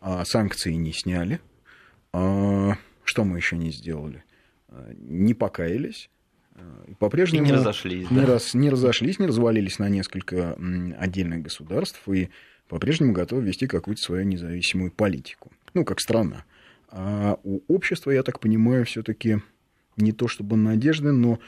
а 0.00 0.24
санкции 0.24 0.72
не 0.72 0.92
сняли, 0.92 1.40
а, 2.12 2.76
что 3.04 3.24
мы 3.24 3.36
еще 3.36 3.58
не 3.58 3.70
сделали? 3.70 4.24
А, 4.68 4.90
не 4.98 5.34
покаялись, 5.34 6.08
и 6.88 6.94
по-прежнему 6.94 7.44
и 7.44 7.48
не 7.48 7.52
разошлись, 7.52 8.10
не, 8.10 8.20
да? 8.20 8.26
раз, 8.26 8.54
не 8.54 8.70
разошлись, 8.70 9.18
не 9.18 9.26
развалились 9.26 9.78
на 9.78 9.90
несколько 9.90 10.56
отдельных 10.98 11.42
государств, 11.42 12.08
и 12.08 12.30
по-прежнему 12.66 13.12
готова 13.12 13.40
вести 13.40 13.66
какую-то 13.66 14.00
свою 14.00 14.24
независимую 14.24 14.90
политику. 14.90 15.52
Ну, 15.74 15.84
как 15.84 16.00
страна. 16.00 16.46
А 16.88 17.38
у 17.44 17.60
общества, 17.68 18.10
я 18.10 18.22
так 18.22 18.40
понимаю, 18.40 18.86
все-таки 18.86 19.42
не 19.96 20.12
то 20.12 20.28
чтобы 20.28 20.56
надежды, 20.56 21.12
но, 21.12 21.38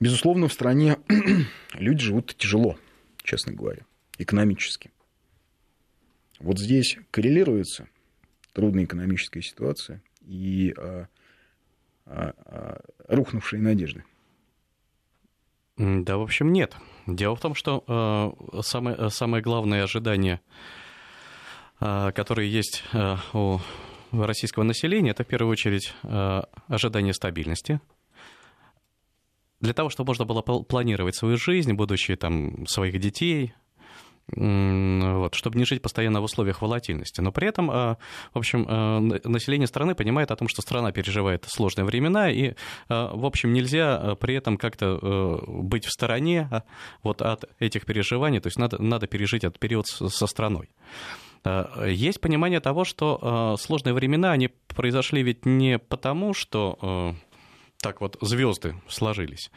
безусловно, 0.00 0.48
в 0.48 0.52
стране 0.52 0.98
люди 1.74 2.02
живут 2.02 2.34
тяжело, 2.36 2.78
честно 3.22 3.52
говоря, 3.52 3.84
экономически. 4.18 4.90
Вот 6.40 6.58
здесь 6.58 6.98
коррелируется 7.10 7.88
трудная 8.52 8.84
экономическая 8.84 9.42
ситуация 9.42 10.02
и 10.22 10.74
а, 10.76 11.06
а, 12.06 12.34
а, 12.44 12.80
рухнувшие 13.08 13.60
надежды. 13.60 14.04
Да, 15.76 16.18
в 16.18 16.22
общем, 16.22 16.52
нет. 16.52 16.76
Дело 17.06 17.34
в 17.34 17.40
том, 17.40 17.54
что 17.54 18.36
э, 18.52 18.60
самое, 18.62 19.10
самое 19.10 19.42
главное 19.42 19.82
ожидание, 19.82 20.40
э, 21.80 22.12
которое 22.12 22.46
есть 22.46 22.84
э, 22.92 23.16
у 23.32 23.58
российского 24.22 24.62
населения, 24.62 25.10
это 25.10 25.24
в 25.24 25.26
первую 25.26 25.50
очередь 25.52 25.92
э, 26.02 26.42
ожидание 26.68 27.12
стабильности. 27.12 27.80
Для 29.60 29.72
того, 29.72 29.88
чтобы 29.88 30.08
можно 30.08 30.24
было 30.24 30.42
планировать 30.42 31.16
свою 31.16 31.36
жизнь, 31.36 31.72
будущее 31.72 32.16
там, 32.16 32.66
своих 32.66 33.00
детей, 33.00 33.54
вот, 34.26 35.34
чтобы 35.34 35.58
не 35.58 35.64
жить 35.64 35.82
постоянно 35.82 36.20
в 36.20 36.24
условиях 36.24 36.62
волатильности. 36.62 37.20
Но 37.20 37.30
при 37.30 37.48
этом, 37.48 37.70
а, 37.70 37.98
в 38.32 38.38
общем, 38.38 38.66
а, 38.68 39.00
население 39.00 39.66
страны 39.66 39.94
понимает 39.94 40.30
о 40.30 40.36
том, 40.36 40.48
что 40.48 40.62
страна 40.62 40.92
переживает 40.92 41.44
сложные 41.46 41.84
времена, 41.84 42.30
и, 42.30 42.54
а, 42.88 43.14
в 43.14 43.26
общем, 43.26 43.52
нельзя 43.52 44.14
при 44.16 44.34
этом 44.34 44.56
как-то 44.56 45.44
быть 45.46 45.84
в 45.84 45.90
стороне 45.90 46.62
вот 47.02 47.20
от 47.20 47.44
этих 47.58 47.84
переживаний, 47.84 48.40
то 48.40 48.46
есть 48.46 48.58
надо, 48.58 48.80
надо 48.82 49.06
пережить 49.06 49.44
этот 49.44 49.58
период 49.58 49.86
со 49.86 50.26
страной. 50.26 50.70
Есть 51.86 52.20
понимание 52.20 52.60
того, 52.60 52.84
что 52.84 53.56
сложные 53.58 53.92
времена, 53.92 54.32
они 54.32 54.48
произошли 54.48 55.22
ведь 55.22 55.44
не 55.44 55.78
потому, 55.78 56.34
что 56.34 57.14
так 57.80 58.00
вот 58.00 58.16
звезды 58.22 58.80
сложились, 58.88 59.50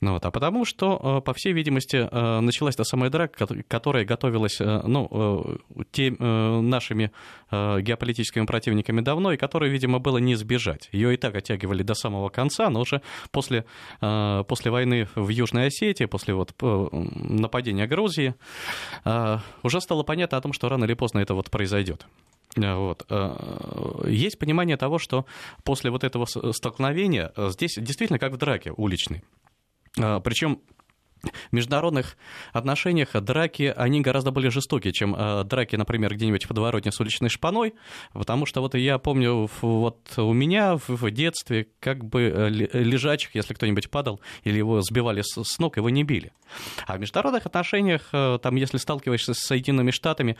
вот, 0.00 0.24
а 0.24 0.30
потому 0.30 0.64
что, 0.64 1.18
э, 1.18 1.20
по 1.22 1.32
всей 1.32 1.52
видимости, 1.52 2.08
э, 2.10 2.40
началась 2.40 2.76
та 2.76 2.84
самая 2.84 3.10
драка, 3.10 3.46
которая 3.68 4.04
готовилась 4.04 4.60
э, 4.60 4.82
ну, 4.86 5.58
те, 5.92 6.10
нашими 6.10 7.10
геополитическими 7.50 8.46
противниками 8.46 9.00
давно, 9.00 9.32
и 9.32 9.36
которую, 9.36 9.70
видимо, 9.70 9.98
было 10.00 10.18
не 10.18 10.34
избежать. 10.34 10.88
Ее 10.92 11.14
и 11.14 11.16
так 11.16 11.34
оттягивали 11.36 11.82
до 11.82 11.94
самого 11.94 12.28
конца, 12.28 12.68
но 12.70 12.80
уже 12.80 13.00
после, 13.30 13.64
после 14.00 14.70
войны 14.70 15.08
в 15.14 15.28
Южной 15.28 15.66
Осетии, 15.66 16.06
после 16.06 16.34
вот 16.34 16.52
нападения 16.60 17.86
Грузии, 17.86 18.34
уже 19.62 19.80
стало 19.80 20.02
понятно 20.02 20.38
о 20.38 20.40
том, 20.40 20.52
что 20.52 20.68
рано 20.68 20.84
или 20.84 20.94
поздно 20.94 21.20
это 21.20 21.34
вот 21.34 21.50
произойдет. 21.50 22.06
Вот. 22.56 23.06
Есть 24.06 24.38
понимание 24.38 24.76
того, 24.76 24.98
что 24.98 25.26
после 25.62 25.90
вот 25.90 26.02
этого 26.02 26.26
столкновения 26.52 27.32
здесь 27.36 27.76
действительно 27.76 28.18
как 28.18 28.32
в 28.32 28.36
драке 28.36 28.72
уличной. 28.76 29.22
А, 29.98 30.20
Причем 30.20 30.60
в 31.24 31.52
международных 31.52 32.16
отношениях 32.52 33.12
драки, 33.12 33.72
они 33.76 34.00
гораздо 34.00 34.30
более 34.30 34.50
жестокие, 34.50 34.92
чем 34.92 35.14
э, 35.14 35.44
драки, 35.44 35.76
например, 35.76 36.14
где-нибудь 36.14 36.44
в 36.44 36.48
подворотне 36.48 36.92
с 36.92 37.00
уличной 37.00 37.30
шпаной, 37.30 37.74
потому 38.12 38.46
что 38.46 38.60
вот 38.60 38.74
я 38.74 38.98
помню, 38.98 39.48
вот 39.60 40.18
у 40.18 40.32
меня 40.32 40.76
в 40.86 41.10
детстве 41.10 41.68
как 41.80 42.04
бы 42.04 42.22
э, 42.22 42.48
лежачих, 42.50 43.34
если 43.34 43.54
кто-нибудь 43.54 43.90
падал 43.90 44.20
или 44.42 44.58
его 44.58 44.80
сбивали 44.82 45.22
с 45.22 45.58
ног, 45.58 45.76
его 45.76 45.90
не 45.90 46.04
били. 46.04 46.32
А 46.86 46.96
в 46.96 47.00
международных 47.00 47.46
отношениях, 47.46 48.08
э, 48.12 48.38
там, 48.42 48.56
если 48.56 48.78
сталкиваешься 48.78 49.34
с 49.34 49.38
Соединенными 49.38 49.90
Штатами, 49.90 50.36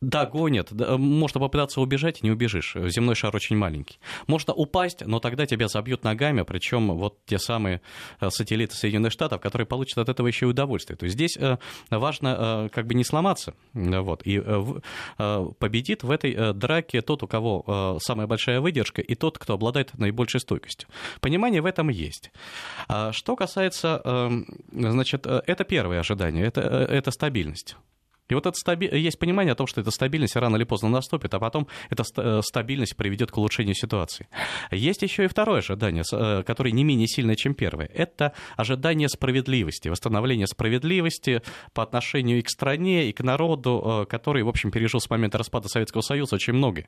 догонят, 0.00 0.72
можно 0.72 1.40
попытаться 1.40 1.80
убежать, 1.80 2.22
не 2.22 2.30
убежишь. 2.30 2.74
Земной 2.74 3.14
шар 3.14 3.34
очень 3.34 3.56
маленький. 3.56 3.98
Можно 4.26 4.52
упасть, 4.52 5.04
но 5.06 5.20
тогда 5.20 5.46
тебя 5.46 5.68
забьют 5.68 6.04
ногами, 6.04 6.42
причем 6.42 6.92
вот 6.92 7.18
те 7.24 7.38
самые 7.38 7.80
э, 8.20 8.30
сателлиты 8.30 8.74
Соединенных 8.74 9.12
Штатов, 9.12 9.40
которые 9.40 9.66
получат 9.66 9.98
от 9.98 10.08
этого 10.08 10.26
еще 10.26 10.46
и 10.46 10.48
удовольствие. 10.48 10.96
То 10.96 11.04
есть 11.04 11.14
здесь 11.14 11.36
э, 11.38 11.56
важно 11.90 12.66
э, 12.66 12.68
как 12.72 12.86
бы 12.86 12.94
не 12.94 13.04
сломаться, 13.04 13.54
вот, 13.72 14.22
и 14.24 14.42
победит 15.58 16.02
в 16.02 16.10
этой 16.10 16.52
драке 16.52 17.00
тот, 17.02 17.22
у 17.22 17.26
кого 17.26 17.98
самая 18.02 18.26
большая 18.26 18.60
выдержка, 18.60 19.02
и 19.02 19.14
тот, 19.14 19.38
кто 19.38 19.54
обладает 19.54 19.96
наибольшей 19.98 20.40
стойкостью. 20.40 20.88
Понимание 21.20 21.62
в 21.62 21.66
этом 21.66 21.88
есть. 21.88 22.30
А 22.88 23.12
что 23.12 23.36
касается, 23.36 24.02
значит, 24.72 25.26
это 25.26 25.64
первое 25.64 26.00
ожидание, 26.00 26.46
это, 26.46 26.60
это 26.60 27.10
стабильность. 27.10 27.76
И 28.28 28.34
вот 28.34 28.46
это 28.46 28.56
стаби... 28.56 28.88
есть 28.92 29.18
понимание 29.18 29.52
о 29.52 29.54
том, 29.54 29.66
что 29.66 29.80
эта 29.80 29.90
стабильность 29.90 30.36
рано 30.36 30.56
или 30.56 30.64
поздно 30.64 30.88
наступит, 30.88 31.34
а 31.34 31.38
потом 31.38 31.68
эта 31.90 32.04
э, 32.16 32.40
стабильность 32.42 32.96
приведет 32.96 33.30
к 33.30 33.38
улучшению 33.38 33.74
ситуации. 33.74 34.28
Есть 34.70 35.02
еще 35.02 35.24
и 35.24 35.28
второе 35.28 35.58
ожидание, 35.58 36.02
э, 36.10 36.42
которое 36.42 36.72
не 36.72 36.84
менее 36.84 37.06
сильное, 37.06 37.36
чем 37.36 37.54
первое. 37.54 37.86
Это 37.86 38.32
ожидание 38.56 39.08
справедливости, 39.08 39.88
восстановления 39.88 40.46
справедливости 40.46 41.42
по 41.72 41.82
отношению 41.82 42.38
и 42.38 42.42
к 42.42 42.48
стране, 42.48 43.08
и 43.08 43.12
к 43.12 43.22
народу, 43.22 44.02
э, 44.02 44.06
который, 44.06 44.42
в 44.42 44.48
общем, 44.48 44.70
пережил 44.70 45.00
с 45.00 45.08
момента 45.08 45.38
распада 45.38 45.68
Советского 45.68 46.02
Союза 46.02 46.36
очень 46.36 46.52
много. 46.52 46.86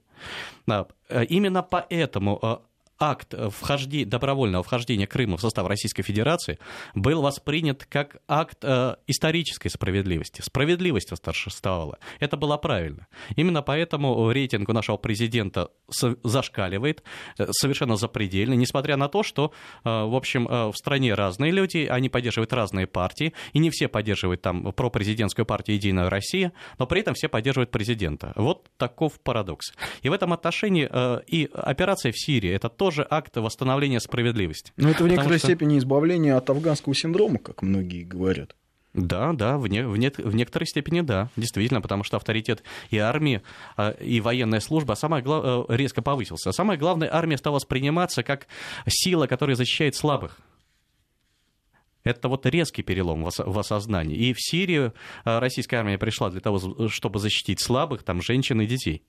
Именно 1.29 1.63
поэтому 1.63 2.68
акт 2.99 3.35
вхождения, 3.51 4.07
добровольного 4.07 4.63
вхождения 4.63 5.07
Крыма 5.07 5.37
в 5.37 5.41
состав 5.41 5.67
Российской 5.67 6.03
Федерации 6.03 6.59
был 6.95 7.23
воспринят 7.23 7.85
как 7.85 8.17
акт 8.27 8.59
э, 8.63 8.97
исторической 9.07 9.69
справедливости. 9.69 10.41
Справедливость 10.43 11.11
восторжествовала. 11.11 11.99
Это 12.21 12.37
было 12.37 12.57
правильно. 12.57 13.07
Именно 13.37 13.63
поэтому 13.63 14.31
рейтинг 14.31 14.69
у 14.69 14.73
нашего 14.73 14.97
президента 14.97 15.71
зашкаливает 16.23 17.03
э, 17.39 17.47
совершенно 17.51 17.97
запредельно, 17.97 18.55
несмотря 18.55 18.97
на 18.97 19.09
то, 19.09 19.23
что, 19.23 19.53
э, 19.85 19.89
в 19.89 20.15
общем, 20.15 20.49
э, 20.49 20.69
в 20.69 20.77
стране 20.77 21.15
разные 21.15 21.53
люди, 21.53 21.87
они 21.91 22.09
поддерживают 22.09 22.53
разные 22.53 22.87
партии, 22.87 23.33
и 23.53 23.59
не 23.59 23.71
все 23.71 23.89
поддерживают 23.89 24.43
там 24.43 24.73
пропрезидентскую 24.73 25.47
партию 25.47 25.77
«Единая 25.77 26.11
Россия», 26.11 26.53
но 26.79 26.87
при 26.87 27.01
этом 27.01 27.15
все 27.15 27.29
поддерживают 27.29 27.71
президента. 27.71 28.33
Вот 28.37 28.69
таков 28.77 29.21
парадокс. 29.21 29.73
И 30.03 30.09
в 30.09 30.13
этом 30.13 30.33
отношении 30.33 30.89
э, 30.91 31.21
и 31.27 31.49
операция 31.53 32.13
в 32.13 32.19
Сирии– 32.19 32.51
это 32.53 32.69
то, 32.69 32.88
тоже 32.89 33.07
акт 33.11 33.37
восстановления 33.37 34.01
справедливости. 34.01 34.73
Но 34.79 34.89
это 34.89 35.05
в 35.05 35.09
некоторой 35.09 35.37
что... 35.37 35.49
степени 35.49 35.77
избавление 35.77 36.37
от 36.37 36.49
афганского 36.49 36.95
синдрома, 36.95 37.39
как 37.39 37.61
многие 37.61 38.03
говорят. 38.03 38.57
Да, 38.95 39.35
да, 39.35 39.59
в, 39.59 39.67
не, 39.67 39.87
в, 39.87 39.99
не, 39.99 40.09
в 40.09 40.35
некоторой 40.35 40.67
степени 40.67 41.03
да, 41.03 41.29
действительно, 41.37 41.83
потому 41.83 42.03
что 42.03 42.17
авторитет 42.17 42.63
и 42.89 42.97
армии, 42.97 43.43
а, 43.77 43.91
и 43.91 44.23
военная 44.23 44.61
служба 44.61 44.95
самое 44.95 45.23
глав... 45.23 45.69
Э, 45.69 45.77
резко 45.77 46.01
повысился. 46.01 46.49
А 46.49 46.53
самое 46.55 46.79
главное, 46.79 47.15
армия 47.15 47.37
стала 47.37 47.57
восприниматься 47.57 48.23
как 48.23 48.47
сила, 48.87 49.27
которая 49.27 49.55
защищает 49.55 49.95
слабых. 49.95 50.39
Это 52.05 52.31
вот 52.31 52.47
резкий 52.47 52.83
перелом 52.83 53.29
в 53.37 53.59
осознании. 53.59 54.17
И 54.17 54.33
в 54.33 54.41
Сирию 54.41 54.95
э, 55.27 55.39
российская 55.41 55.77
армия 55.77 55.99
пришла 55.99 56.31
для 56.31 56.41
того, 56.41 56.89
чтобы 56.89 57.19
защитить 57.19 57.61
слабых, 57.61 58.03
там, 58.03 58.23
женщин 58.23 58.63
и 58.63 58.67
детей. 58.67 59.03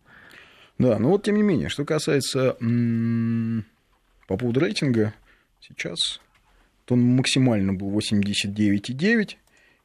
Да, 0.79 0.97
но 0.97 1.09
вот 1.09 1.23
тем 1.23 1.35
не 1.35 1.43
менее, 1.43 1.69
что 1.69 1.85
касается 1.85 2.55
по 4.27 4.37
поводу 4.37 4.59
рейтинга, 4.59 5.13
сейчас 5.61 6.21
он 6.89 7.01
максимально 7.01 7.73
был 7.73 7.95
89,9, 7.95 9.35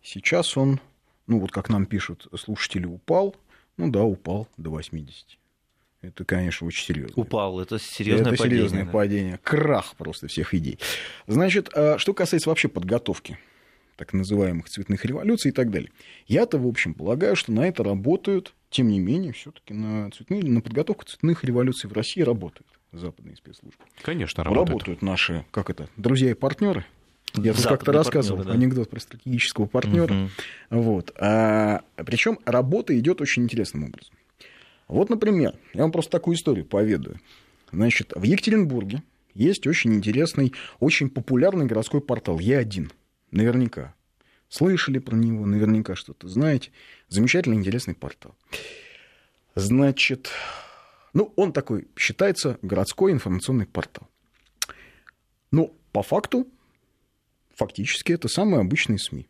Сейчас 0.04 0.56
он, 0.58 0.80
ну 1.26 1.40
вот 1.40 1.50
как 1.50 1.70
нам 1.70 1.86
пишут 1.86 2.28
слушатели, 2.36 2.84
упал. 2.84 3.34
Ну 3.78 3.90
да, 3.90 4.02
упал 4.02 4.46
до 4.58 4.70
80. 4.70 5.38
Это, 6.02 6.24
конечно, 6.26 6.66
очень 6.66 6.84
серьезно. 6.84 7.14
Упал, 7.16 7.58
это 7.58 7.78
серьезное 7.78 8.32
это 8.32 8.36
падение. 8.36 8.58
серьезное 8.58 8.84
да. 8.84 8.90
падение. 8.90 9.40
Крах 9.42 9.96
просто 9.96 10.28
всех 10.28 10.52
идей. 10.52 10.78
Значит, 11.26 11.70
а 11.74 11.98
что 11.98 12.12
касается 12.12 12.50
вообще 12.50 12.68
подготовки 12.68 13.38
так 13.96 14.12
называемых 14.12 14.68
цветных 14.68 15.04
революций 15.06 15.50
и 15.50 15.52
так 15.52 15.70
далее. 15.70 15.90
Я-то, 16.26 16.58
в 16.58 16.66
общем, 16.66 16.92
полагаю, 16.92 17.34
что 17.34 17.52
на 17.52 17.66
это 17.66 17.82
работают, 17.82 18.52
тем 18.74 18.88
не 18.88 18.98
менее, 18.98 19.32
все-таки 19.32 19.72
на, 19.72 20.10
цветные, 20.10 20.42
на 20.42 20.60
подготовку 20.60 21.04
цветных 21.04 21.44
революций 21.44 21.88
в 21.88 21.92
России 21.92 22.22
работают 22.22 22.66
западные 22.90 23.36
спецслужбы. 23.36 23.78
Конечно, 24.02 24.42
работают. 24.42 24.70
Работают 24.70 25.02
наши, 25.02 25.44
как 25.52 25.70
это, 25.70 25.88
друзья 25.96 26.32
и 26.32 26.34
партнеры, 26.34 26.84
я 27.34 27.52
тут 27.52 27.66
как-то 27.66 27.92
рассказывал 27.92 28.38
партнеры, 28.38 28.58
да. 28.58 28.64
анекдот 28.64 28.90
про 28.90 28.98
стратегического 28.98 29.66
партнера. 29.66 30.12
Угу. 30.12 30.30
Вот. 30.70 31.12
А, 31.20 31.82
причем 32.04 32.40
работа 32.46 32.98
идет 32.98 33.20
очень 33.20 33.44
интересным 33.44 33.84
образом. 33.84 34.14
Вот, 34.88 35.08
например, 35.08 35.54
я 35.72 35.82
вам 35.82 35.92
просто 35.92 36.10
такую 36.10 36.36
историю 36.36 36.64
поведаю. 36.64 37.20
Значит, 37.70 38.12
в 38.14 38.22
Екатеринбурге 38.24 39.04
есть 39.34 39.68
очень 39.68 39.94
интересный, 39.94 40.52
очень 40.80 41.10
популярный 41.10 41.66
городской 41.66 42.00
портал 42.00 42.40
Е1. 42.40 42.90
Наверняка. 43.30 43.94
Слышали 44.54 45.00
про 45.00 45.16
него, 45.16 45.46
наверняка 45.46 45.96
что-то 45.96 46.28
знаете. 46.28 46.70
Замечательный, 47.08 47.56
интересный 47.56 47.96
портал. 47.96 48.36
Значит, 49.56 50.30
ну, 51.12 51.32
он 51.34 51.52
такой 51.52 51.88
считается 51.96 52.60
городской 52.62 53.10
информационный 53.10 53.66
портал. 53.66 54.08
Ну, 55.50 55.76
по 55.90 56.04
факту, 56.04 56.46
фактически 57.56 58.12
это 58.12 58.28
самые 58.28 58.60
обычные 58.60 59.00
СМИ 59.00 59.28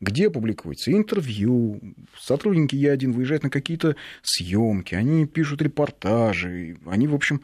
где 0.00 0.28
публикуется 0.28 0.92
интервью, 0.92 1.80
сотрудники 2.20 2.74
Е1 2.74 3.12
выезжают 3.12 3.44
на 3.44 3.48
какие-то 3.48 3.96
съемки, 4.22 4.94
они 4.94 5.24
пишут 5.24 5.62
репортажи, 5.62 6.76
они, 6.84 7.06
в 7.06 7.14
общем, 7.14 7.40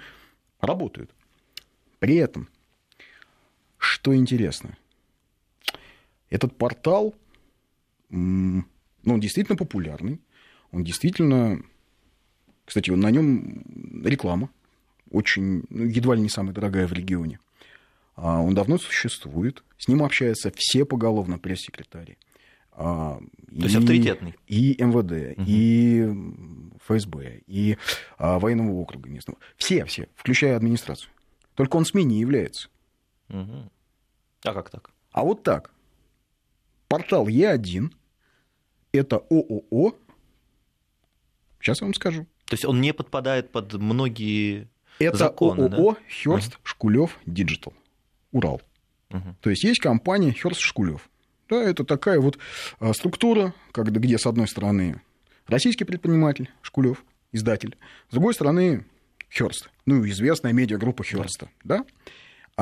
работают. 0.60 1.10
При 2.00 2.16
этом, 2.16 2.50
что 3.78 4.14
интересно, 4.14 4.76
этот 6.30 6.56
портал, 6.56 7.14
ну, 8.08 8.64
он 9.04 9.20
действительно 9.20 9.56
популярный, 9.56 10.20
он 10.72 10.84
действительно, 10.84 11.62
кстати, 12.64 12.90
на 12.90 13.10
нем 13.10 13.62
реклама, 14.04 14.50
очень, 15.10 15.64
ну, 15.68 15.84
едва 15.84 16.14
ли 16.14 16.22
не 16.22 16.28
самая 16.28 16.54
дорогая 16.54 16.86
в 16.86 16.92
регионе. 16.92 17.40
А, 18.14 18.40
он 18.40 18.54
давно 18.54 18.78
существует, 18.78 19.64
с 19.76 19.88
ним 19.88 20.02
общаются 20.02 20.52
все 20.54 20.84
поголовно 20.84 21.38
пресс-секретари. 21.38 22.16
А, 22.72 23.18
То 23.18 23.54
и, 23.54 23.62
есть 23.62 23.76
авторитетный. 23.76 24.34
И 24.46 24.76
МВД, 24.78 25.38
угу. 25.38 25.44
и 25.46 26.08
ФСБ, 26.86 27.42
и 27.46 27.76
а, 28.18 28.38
военного 28.38 28.72
округа 28.72 29.08
местного. 29.08 29.38
Все, 29.56 29.84
все, 29.84 30.08
включая 30.14 30.56
администрацию. 30.56 31.10
Только 31.54 31.76
он 31.76 31.84
СМИ 31.84 32.04
не 32.04 32.20
является. 32.20 32.68
Угу. 33.28 33.70
А 34.44 34.54
как 34.54 34.70
так? 34.70 34.90
А 35.12 35.24
вот 35.24 35.42
так. 35.42 35.72
Портал 36.90 37.28
Е1– 37.28 37.92
это 38.92 39.18
ООО. 39.30 39.94
Сейчас 41.60 41.80
я 41.80 41.84
вам 41.84 41.94
скажу. 41.94 42.26
То 42.46 42.54
есть 42.54 42.64
он 42.64 42.80
не 42.80 42.92
подпадает 42.92 43.52
под 43.52 43.74
многие 43.74 44.66
это 44.98 45.16
законы, 45.16 45.72
ООО 45.72 45.92
да? 45.92 46.00
Хёрст 46.10 46.58
Шкулев 46.64 47.16
Digital. 47.26 47.74
Урал. 48.32 48.60
Угу. 49.10 49.36
То 49.40 49.50
есть 49.50 49.62
есть 49.62 49.78
компания 49.78 50.32
Хёрст 50.32 50.58
Шкулев. 50.58 51.08
Да, 51.48 51.62
это 51.62 51.84
такая 51.84 52.18
вот 52.18 52.38
а, 52.80 52.92
структура, 52.92 53.54
когда, 53.70 54.00
где 54.00 54.18
с 54.18 54.26
одной 54.26 54.48
стороны 54.48 55.00
российский 55.46 55.84
предприниматель 55.84 56.50
Шкулев, 56.60 57.04
издатель, 57.30 57.76
с 58.08 58.12
другой 58.12 58.34
стороны 58.34 58.84
Хёрст, 59.32 59.70
ну, 59.86 60.04
известная 60.08 60.52
медиагруппа 60.52 61.04
Хёрста, 61.04 61.50
да. 61.62 61.78
да? 61.78 61.84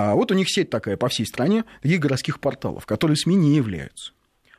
А 0.00 0.14
вот 0.14 0.30
у 0.30 0.34
них 0.34 0.48
сеть 0.48 0.70
такая 0.70 0.96
по 0.96 1.08
всей 1.08 1.26
стране, 1.26 1.64
таких 1.82 1.98
городских 1.98 2.38
порталов, 2.38 2.86
которые 2.86 3.16
СМИ 3.16 3.34
не 3.34 3.56
являются. 3.56 4.12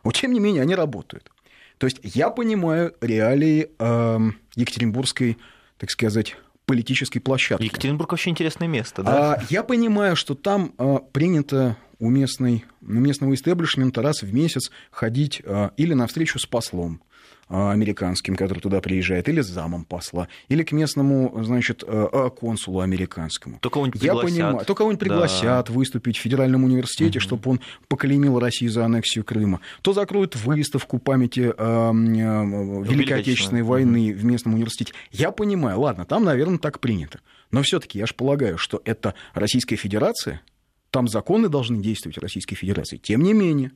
Но, 0.03 0.11
тем 0.11 0.33
не 0.33 0.39
менее, 0.41 0.63
они 0.63 0.75
работают. 0.75 1.31
То 1.77 1.87
есть 1.87 2.01
я 2.03 2.29
понимаю 2.29 2.93
реалии 2.99 3.69
э, 3.79 4.19
Екатеринбургской, 4.55 5.37
так 5.77 5.91
сказать, 5.91 6.35
политической 6.65 7.19
площадки. 7.19 7.63
Екатеринбург 7.63 8.11
очень 8.11 8.33
интересное 8.33 8.67
место, 8.67 9.01
да? 9.01 9.35
А, 9.35 9.43
я 9.49 9.63
понимаю, 9.63 10.17
что 10.17 10.35
там 10.35 10.73
а, 10.77 10.97
принято 10.97 11.77
у, 11.99 12.09
местной, 12.09 12.65
у 12.81 12.91
местного 12.91 13.33
истеблишмента 13.33 14.01
раз 14.01 14.23
в 14.23 14.33
месяц 14.33 14.71
ходить 14.91 15.41
а, 15.45 15.71
или 15.77 15.93
на 15.93 16.07
встречу 16.07 16.37
с 16.37 16.45
послом, 16.45 17.01
американским, 17.49 18.35
который 18.35 18.59
туда 18.59 18.79
приезжает, 18.79 19.27
или 19.27 19.41
с 19.41 19.47
замом 19.47 19.83
посла, 19.83 20.27
или 20.47 20.63
к 20.63 20.71
местному, 20.71 21.43
значит, 21.43 21.83
а, 21.85 22.09
а, 22.11 22.29
консулу 22.29 22.81
американскому. 22.81 23.57
То 23.59 23.69
кого-нибудь 23.69 24.01
Я 24.01 24.15
понимаю, 24.15 24.65
то 24.65 24.75
кого-нибудь 24.75 24.99
пригласят 24.99 25.67
да. 25.67 25.73
выступить 25.73 26.17
в 26.17 26.21
федеральном 26.21 26.63
университете, 26.63 27.19
угу. 27.19 27.23
чтобы 27.23 27.51
он 27.51 27.59
поклеймил 27.87 28.39
Россию 28.39 28.71
за 28.71 28.85
аннексию 28.85 29.25
Крыма, 29.25 29.61
то 29.81 29.93
закроют 29.93 30.35
выставку 30.35 30.99
памяти 30.99 31.51
а, 31.57 31.91
Великой 31.91 33.19
Отечественной 33.19 33.63
войны 33.63 34.11
угу. 34.11 34.19
в 34.19 34.25
местном 34.25 34.53
университете. 34.53 34.93
Я 35.11 35.31
понимаю, 35.31 35.79
ладно, 35.79 36.05
там, 36.05 36.23
наверное, 36.23 36.59
так 36.59 36.79
принято. 36.79 37.19
Но 37.51 37.63
все-таки 37.63 37.97
я 37.97 38.05
же 38.05 38.13
полагаю, 38.13 38.59
что 38.59 38.81
это 38.85 39.15
Российская 39.33 39.75
Федерация, 39.75 40.41
там 40.91 41.07
законы 41.07 41.49
должны 41.49 41.81
действовать 41.81 42.17
в 42.17 42.21
Российской 42.21 42.55
Федерации. 42.55 42.97
Тем 42.97 43.23
не 43.23 43.33
менее, 43.33 43.71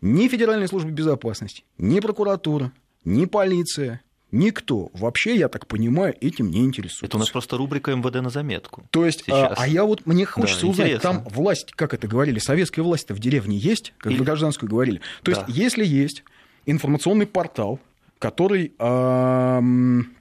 ни 0.00 0.28
Федеральная 0.28 0.68
служба 0.68 0.90
безопасности, 0.90 1.64
ни 1.78 2.00
прокуратура, 2.00 2.72
ни 3.04 3.24
полиция, 3.26 4.02
Никто 4.32 4.90
вообще, 4.92 5.36
я 5.36 5.48
так 5.48 5.66
понимаю, 5.66 6.14
этим 6.20 6.50
не 6.50 6.60
интересуется. 6.60 7.06
Это 7.06 7.16
у 7.16 7.20
нас 7.20 7.30
просто 7.30 7.56
рубрика 7.56 7.92
МВД 7.92 8.22
на 8.22 8.30
заметку. 8.30 8.86
То 8.90 9.04
есть, 9.04 9.24
а, 9.28 9.54
а 9.56 9.66
я 9.66 9.84
вот 9.84 10.06
мне 10.06 10.24
хочется 10.24 10.62
да, 10.62 10.68
узнать, 10.68 10.86
интересно. 10.88 11.12
там 11.12 11.24
власть, 11.24 11.72
как 11.72 11.94
это 11.94 12.06
говорили, 12.06 12.38
советская 12.38 12.84
власть-то 12.84 13.14
в 13.14 13.18
деревне 13.18 13.56
есть, 13.56 13.92
как 13.98 14.12
Или... 14.12 14.20
в 14.20 14.24
гражданскую 14.24 14.70
говорили. 14.70 15.00
То 15.24 15.32
да. 15.32 15.44
есть, 15.46 15.58
если 15.58 15.84
есть 15.84 16.22
информационный 16.64 17.26
портал, 17.26 17.80
который, 18.20 18.72
эм, 18.78 20.14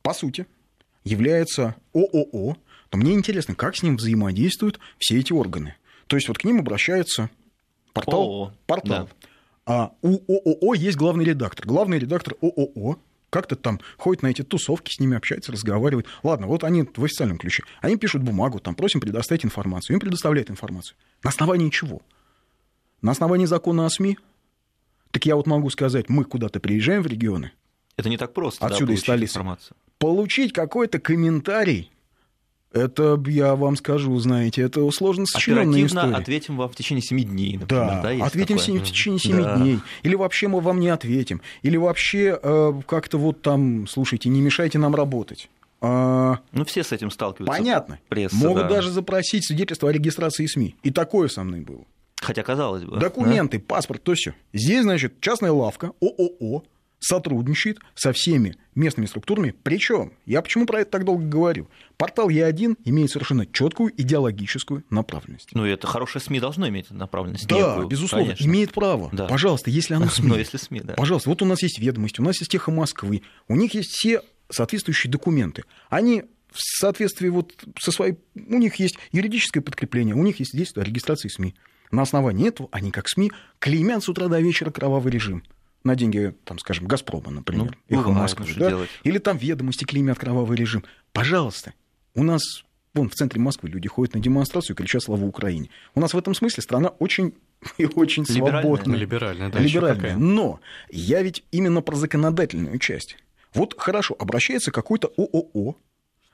по 0.00 0.14
сути, 0.14 0.46
является 1.04 1.74
ООО, 1.92 2.56
то 2.88 2.96
мне 2.96 3.12
интересно, 3.12 3.54
как 3.54 3.76
с 3.76 3.82
ним 3.82 3.96
взаимодействуют 3.96 4.80
все 4.98 5.18
эти 5.18 5.34
органы. 5.34 5.74
То 6.06 6.16
есть, 6.16 6.28
вот 6.28 6.38
к 6.38 6.44
ним 6.44 6.60
обращается 6.60 7.28
Портал. 7.92 8.20
ООО. 8.20 8.52
Портал. 8.66 9.08
Да. 9.08 9.28
А 9.66 9.92
у 10.02 10.18
ООО 10.32 10.74
есть 10.74 10.96
главный 10.96 11.24
редактор. 11.24 11.66
Главный 11.66 11.98
редактор 11.98 12.34
ООО 12.40 12.98
как-то 13.30 13.54
там 13.56 13.80
ходит 13.96 14.22
на 14.22 14.26
эти 14.26 14.42
тусовки, 14.42 14.92
с 14.92 14.98
ними 14.98 15.16
общается, 15.16 15.52
разговаривает. 15.52 16.06
Ладно, 16.22 16.48
вот 16.48 16.64
они 16.64 16.82
в 16.82 17.04
официальном 17.04 17.38
ключе. 17.38 17.62
Они 17.80 17.96
пишут 17.96 18.22
бумагу, 18.22 18.58
там 18.58 18.74
просим 18.74 19.00
предоставить 19.00 19.44
информацию. 19.44 19.94
Им 19.94 20.00
предоставляют 20.00 20.50
информацию. 20.50 20.96
На 21.22 21.30
основании 21.30 21.70
чего? 21.70 22.02
На 23.02 23.12
основании 23.12 23.46
закона 23.46 23.86
о 23.86 23.90
СМИ? 23.90 24.18
Так 25.12 25.26
я 25.26 25.36
вот 25.36 25.46
могу 25.46 25.70
сказать, 25.70 26.08
мы 26.08 26.24
куда-то 26.24 26.60
приезжаем 26.60 27.02
в 27.02 27.06
регионы. 27.06 27.52
Это 27.96 28.08
не 28.08 28.16
так 28.16 28.32
просто, 28.32 28.66
отсюда 28.66 28.86
да, 28.86 28.92
из 28.94 29.00
столицы. 29.00 29.32
Информацию. 29.32 29.76
Получить 29.98 30.52
какой-то 30.52 30.98
комментарий 30.98 31.90
это, 32.72 33.20
я 33.26 33.56
вам 33.56 33.76
скажу, 33.76 34.16
знаете, 34.18 34.62
это 34.62 34.88
сложно 34.90 35.26
сочиненная 35.26 35.86
история. 35.86 36.14
ответим 36.14 36.56
вам 36.56 36.68
в 36.68 36.76
течение 36.76 37.02
7 37.02 37.22
дней, 37.24 37.58
например. 37.58 37.86
Да, 37.86 38.02
да 38.02 38.24
ответим 38.24 38.58
такое? 38.58 38.78
в 38.78 38.82
течение 38.84 39.18
7 39.18 39.42
да. 39.42 39.56
дней. 39.56 39.80
Или 40.02 40.14
вообще 40.14 40.48
мы 40.48 40.60
вам 40.60 40.78
не 40.78 40.88
ответим. 40.88 41.40
Или 41.62 41.76
вообще 41.76 42.38
э, 42.40 42.72
как-то 42.86 43.18
вот 43.18 43.42
там, 43.42 43.86
слушайте, 43.88 44.28
не 44.28 44.40
мешайте 44.40 44.78
нам 44.78 44.94
работать. 44.94 45.50
А... 45.80 46.38
Ну, 46.52 46.64
все 46.64 46.84
с 46.84 46.92
этим 46.92 47.10
сталкиваются. 47.10 47.58
Понятно. 47.58 47.98
Пресса, 48.08 48.36
Могут 48.36 48.64
да. 48.64 48.68
даже 48.68 48.90
запросить 48.90 49.46
свидетельство 49.46 49.88
о 49.88 49.92
регистрации 49.92 50.46
СМИ. 50.46 50.76
И 50.82 50.90
такое 50.90 51.28
со 51.28 51.42
мной 51.42 51.60
было. 51.60 51.84
Хотя 52.20 52.42
казалось 52.42 52.84
бы. 52.84 52.98
Документы, 52.98 53.58
да? 53.58 53.64
паспорт, 53.66 54.02
то 54.02 54.14
все. 54.14 54.34
Здесь, 54.52 54.82
значит, 54.82 55.20
частная 55.20 55.52
лавка, 55.52 55.92
ООО, 56.00 56.62
сотрудничает 57.00 57.78
со 57.94 58.12
всеми 58.12 58.56
местными 58.74 59.06
структурами. 59.06 59.54
Причем, 59.62 60.12
я 60.26 60.42
почему 60.42 60.66
про 60.66 60.80
это 60.82 60.90
так 60.92 61.04
долго 61.04 61.24
говорю? 61.24 61.68
Портал 61.96 62.28
Е1 62.28 62.78
имеет 62.84 63.10
совершенно 63.10 63.46
четкую 63.46 63.92
идеологическую 64.00 64.84
направленность. 64.90 65.50
Ну, 65.52 65.64
это 65.64 65.86
хорошее 65.86 66.22
СМИ 66.22 66.40
должно 66.40 66.68
иметь 66.68 66.90
направленность. 66.90 67.46
Да, 67.48 67.56
некую, 67.56 67.88
безусловно, 67.88 68.28
конечно. 68.28 68.46
имеет 68.46 68.72
право. 68.72 69.08
Да. 69.12 69.26
Пожалуйста, 69.26 69.70
если 69.70 69.94
оно 69.94 70.08
СМИ. 70.10 70.28
Но 70.28 70.38
если 70.38 70.58
СМИ, 70.58 70.80
да. 70.82 70.94
Пожалуйста, 70.94 71.30
вот 71.30 71.42
у 71.42 71.46
нас 71.46 71.62
есть 71.62 71.78
ведомости, 71.78 72.20
у 72.20 72.24
нас 72.24 72.38
есть 72.40 72.54
эхо 72.54 72.70
Москвы, 72.70 73.22
у 73.48 73.56
них 73.56 73.74
есть 73.74 73.90
все 73.90 74.22
соответствующие 74.50 75.10
документы. 75.10 75.64
Они 75.88 76.24
в 76.50 76.58
соответствии 76.58 77.28
вот 77.28 77.52
со 77.78 77.92
своей... 77.92 78.16
У 78.34 78.58
них 78.58 78.76
есть 78.76 78.96
юридическое 79.12 79.62
подкрепление, 79.62 80.14
у 80.14 80.22
них 80.22 80.40
есть 80.40 80.56
действие 80.56 80.82
о 80.82 80.86
регистрации 80.86 81.28
СМИ. 81.28 81.54
На 81.90 82.02
основании 82.02 82.48
этого 82.48 82.68
они, 82.72 82.90
как 82.90 83.08
СМИ, 83.08 83.32
клеймят 83.58 84.02
с 84.02 84.08
утра 84.08 84.28
до 84.28 84.40
вечера 84.40 84.70
кровавый 84.70 85.12
режим. 85.12 85.42
На 85.82 85.94
деньги, 85.96 86.34
там, 86.44 86.58
скажем, 86.58 86.86
Газпрома, 86.86 87.30
например, 87.30 87.76
Ну, 87.88 88.00
эхо 88.00 88.10
Москвы. 88.10 88.46
да? 88.56 88.68
делать? 88.68 88.90
Или 89.02 89.18
там 89.18 89.38
ведомости 89.38 89.84
клеймят 89.84 90.18
кровавый 90.18 90.56
режим. 90.56 90.84
Пожалуйста, 91.12 91.72
у 92.14 92.22
нас 92.22 92.42
Вон 92.92 93.08
в 93.08 93.14
центре 93.14 93.40
Москвы 93.40 93.68
люди 93.68 93.88
ходят 93.88 94.14
на 94.14 94.20
демонстрацию 94.20 94.74
и 94.74 94.76
кричат 94.76 95.02
«Слава 95.04 95.24
Украине». 95.24 95.70
У 95.94 96.00
нас 96.00 96.12
в 96.12 96.18
этом 96.18 96.34
смысле 96.34 96.62
страна 96.62 96.88
очень 96.88 97.34
и 97.78 97.86
очень 97.86 98.24
Либеральная. 98.24 98.62
свободная. 98.62 98.96
Либеральная, 98.98 99.48
да, 99.48 99.58
Либеральная. 99.60 100.16
Но 100.16 100.60
я 100.90 101.22
ведь 101.22 101.44
именно 101.52 101.82
про 101.82 101.94
законодательную 101.94 102.78
часть. 102.78 103.16
Вот 103.54 103.74
хорошо, 103.78 104.16
обращается 104.18 104.72
какой-то 104.72 105.12
ООО 105.16 105.76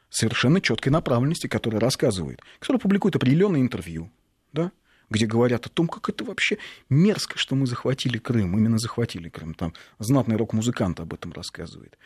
совершенно 0.08 0.60
четкой 0.60 0.92
направленности, 0.92 1.46
который 1.46 1.78
рассказывает, 1.78 2.40
который 2.58 2.78
публикует 2.78 3.16
определенное 3.16 3.60
интервью, 3.60 4.10
да, 4.52 4.72
где 5.10 5.26
говорят 5.26 5.66
о 5.66 5.68
том, 5.68 5.88
как 5.88 6.08
это 6.08 6.24
вообще 6.24 6.58
мерзко, 6.88 7.38
что 7.38 7.54
мы 7.54 7.66
захватили 7.66 8.18
Крым, 8.18 8.56
именно 8.56 8.78
захватили 8.78 9.28
Крым. 9.28 9.54
Там 9.54 9.72
знатный 9.98 10.36
рок-музыкант 10.36 11.00
об 11.00 11.14
этом 11.14 11.32
рассказывает. 11.32 11.96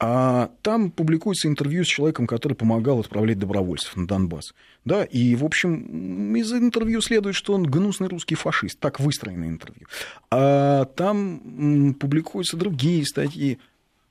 А 0.00 0.52
там 0.62 0.92
публикуется 0.92 1.48
интервью 1.48 1.84
с 1.84 1.88
человеком, 1.88 2.28
который 2.28 2.54
помогал 2.54 3.00
отправлять 3.00 3.38
добровольцев 3.38 3.96
на 3.96 4.06
Донбасс. 4.06 4.54
Да, 4.84 5.04
и, 5.04 5.34
в 5.34 5.44
общем, 5.44 6.36
из 6.36 6.52
интервью 6.52 7.00
следует, 7.00 7.34
что 7.34 7.54
он 7.54 7.64
гнусный 7.64 8.06
русский 8.06 8.36
фашист. 8.36 8.78
Так 8.78 9.00
выстроено 9.00 9.48
интервью. 9.48 9.88
А 10.30 10.84
там 10.84 11.94
публикуются 11.98 12.56
другие 12.56 13.04
статьи. 13.04 13.58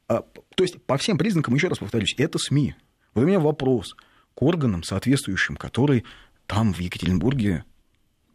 А, 0.09 0.23
то 0.55 0.63
есть, 0.63 0.81
по 0.83 0.97
всем 0.97 1.17
признакам, 1.17 1.55
еще 1.55 1.69
раз 1.69 1.77
повторюсь, 1.77 2.15
это 2.17 2.37
СМИ. 2.37 2.75
Вот 3.13 3.23
у 3.23 3.27
меня 3.27 3.39
вопрос 3.39 3.95
к 4.35 4.41
органам 4.41 4.83
соответствующим, 4.83 5.55
которые 5.55 6.03
там, 6.47 6.73
в 6.73 6.79
Екатеринбурге, 6.79 7.63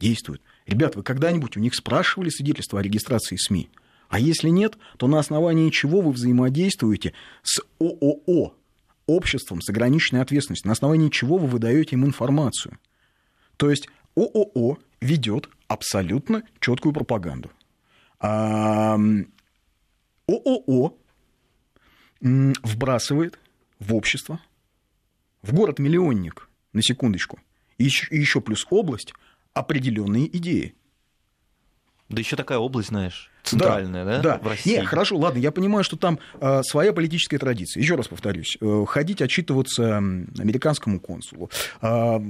действуют. 0.03 0.43
Ребят, 0.67 0.97
вы 0.97 1.03
когда-нибудь 1.03 1.57
у 1.57 1.61
них 1.61 1.75
спрашивали 1.75 2.29
свидетельство 2.29 2.81
о 2.81 2.83
регистрации 2.83 3.37
СМИ? 3.37 3.71
А 4.09 4.19
если 4.19 4.49
нет, 4.49 4.77
то 4.99 5.07
на 5.07 5.19
основании 5.19 5.71
чего 5.71 6.03
вы 6.03 6.13
взаимодействуете 6.13 7.15
с 7.43 7.63
ООО, 7.81 8.55
обществом 9.07 9.63
с 9.63 9.71
ограниченной 9.71 10.21
ответственностью, 10.21 10.69
на 10.69 10.73
основании 10.73 11.09
чего 11.09 11.39
вы 11.39 11.47
выдаете 11.47 11.97
им 11.97 12.05
информацию? 12.05 12.79
То 13.57 13.71
есть 13.71 13.89
ООО 14.17 14.79
ведет 15.01 15.49
абсолютно 15.69 16.43
четкую 16.61 16.93
пропаганду. 16.93 17.51
А, 18.21 18.99
ООО 20.27 20.99
вбрасывает 22.21 23.39
в 23.79 23.95
общество, 23.95 24.41
в 25.43 25.55
город-миллионник, 25.55 26.49
на 26.73 26.83
секундочку, 26.83 27.41
и 27.79 27.85
еще 27.85 28.41
плюс 28.41 28.67
область, 28.71 29.15
определенные 29.55 30.35
идеи. 30.37 30.75
Да 32.09 32.21
еще 32.21 32.37
такая 32.37 32.59
область, 32.59 32.89
знаешь, 32.89 33.31
центральная, 33.43 34.05
да, 34.05 34.19
Да. 34.21 34.39
в 34.39 34.47
России. 34.47 34.77
Не, 34.77 34.85
хорошо, 34.85 35.17
ладно, 35.17 35.39
я 35.39 35.51
понимаю, 35.51 35.83
что 35.83 35.97
там 35.97 36.19
э, 36.43 36.61
своя 36.63 36.93
политическая 36.93 37.39
традиция. 37.39 37.81
Еще 37.81 37.95
раз 37.95 38.07
повторюсь, 38.07 38.59
э, 38.61 38.85
ходить 38.87 39.23
отчитываться 39.23 39.97
американскому 39.97 41.01
консулу, 41.01 41.51
э, 41.81 42.21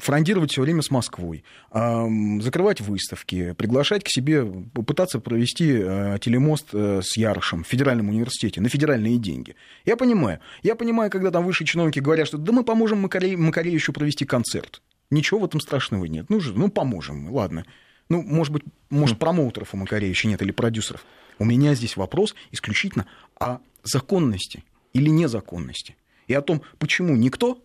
фрондировать 0.00 0.52
все 0.52 0.60
время 0.60 0.82
с 0.82 0.90
Москвой, 0.90 1.42
э, 1.72 2.06
закрывать 2.42 2.82
выставки, 2.82 3.52
приглашать 3.52 4.04
к 4.04 4.08
себе, 4.10 4.44
пытаться 4.44 5.20
провести 5.20 5.72
э, 5.72 6.18
телемост 6.20 6.66
э, 6.74 7.00
с 7.02 7.16
Ярошем 7.16 7.64
в 7.64 7.66
федеральном 7.66 8.10
университете 8.10 8.60
на 8.60 8.68
федеральные 8.68 9.16
деньги. 9.16 9.56
Я 9.86 9.96
понимаю. 9.96 10.40
Я 10.62 10.74
понимаю, 10.74 11.10
когда 11.10 11.30
там 11.30 11.46
высшие 11.46 11.66
чиновники 11.66 12.00
говорят, 12.00 12.26
что 12.28 12.36
да 12.36 12.52
мы 12.52 12.62
поможем 12.62 13.06
Макаре- 13.06 13.38
Макаревичу 13.38 13.94
провести 13.94 14.26
концерт. 14.26 14.82
Ничего 15.10 15.40
в 15.40 15.44
этом 15.44 15.60
страшного 15.60 16.04
нет. 16.04 16.26
Ну, 16.28 16.40
же, 16.40 16.56
ну 16.56 16.70
поможем 16.70 17.22
мы, 17.22 17.30
ладно. 17.30 17.64
Ну, 18.08 18.22
может 18.22 18.52
быть, 18.52 18.64
может, 18.90 19.18
промоутеров 19.18 19.74
у 19.74 19.76
Макаревича 19.76 20.28
нет 20.28 20.42
или 20.42 20.52
продюсеров. 20.52 21.04
У 21.38 21.44
меня 21.44 21.74
здесь 21.74 21.96
вопрос 21.96 22.34
исключительно 22.50 23.06
о 23.38 23.58
законности 23.82 24.64
или 24.92 25.08
незаконности. 25.08 25.96
И 26.26 26.34
о 26.34 26.42
том, 26.42 26.62
почему 26.78 27.16
никто 27.16 27.62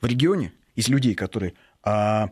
в 0.00 0.06
регионе 0.06 0.52
из 0.76 0.88
людей, 0.88 1.14
которые 1.14 1.54
а, 1.82 2.30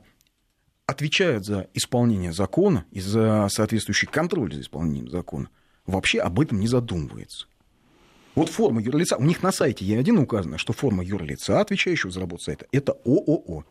отвечают 0.86 1.44
за 1.44 1.68
исполнение 1.74 2.32
закона 2.32 2.84
и 2.92 3.00
за 3.00 3.48
соответствующий 3.50 4.06
контроль 4.06 4.54
за 4.54 4.60
исполнением 4.60 5.10
закона, 5.10 5.48
вообще 5.86 6.20
об 6.20 6.40
этом 6.40 6.60
не 6.60 6.68
задумывается. 6.68 7.46
Вот 8.36 8.50
форма 8.50 8.82
юрлица, 8.82 9.16
у 9.16 9.24
них 9.24 9.42
на 9.42 9.50
сайте 9.50 9.84
Е1 9.84 10.18
указано, 10.18 10.58
что 10.58 10.72
форма 10.72 11.02
юрлица, 11.02 11.60
отвечающего 11.60 12.12
за 12.12 12.20
работу 12.20 12.42
сайта, 12.42 12.66
это 12.70 12.92
ООО. 13.04 13.64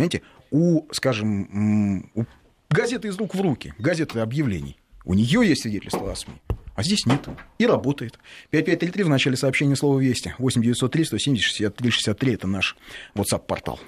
Понимаете, 0.00 0.22
у, 0.50 0.90
скажем, 0.92 2.10
у 2.14 2.24
газеты 2.70 3.08
из 3.08 3.18
рук 3.18 3.34
в 3.34 3.40
руки, 3.42 3.74
газеты 3.78 4.20
объявлений, 4.20 4.78
у 5.04 5.12
нее 5.12 5.46
есть 5.46 5.60
свидетельство 5.60 6.10
о 6.10 6.16
СМИ, 6.16 6.32
а 6.74 6.82
здесь 6.82 7.04
нет. 7.04 7.28
И 7.58 7.66
работает. 7.66 8.18
5533 8.48 9.04
в 9.04 9.08
начале 9.10 9.36
сообщения 9.36 9.76
слова 9.76 10.00
«Вести». 10.00 10.34
8903 10.38 11.04
170 11.04 11.44
63 11.44 11.90
63– 11.90 12.32
это 12.34 12.46
наш 12.46 12.78
WhatsApp-портал. 13.14 13.78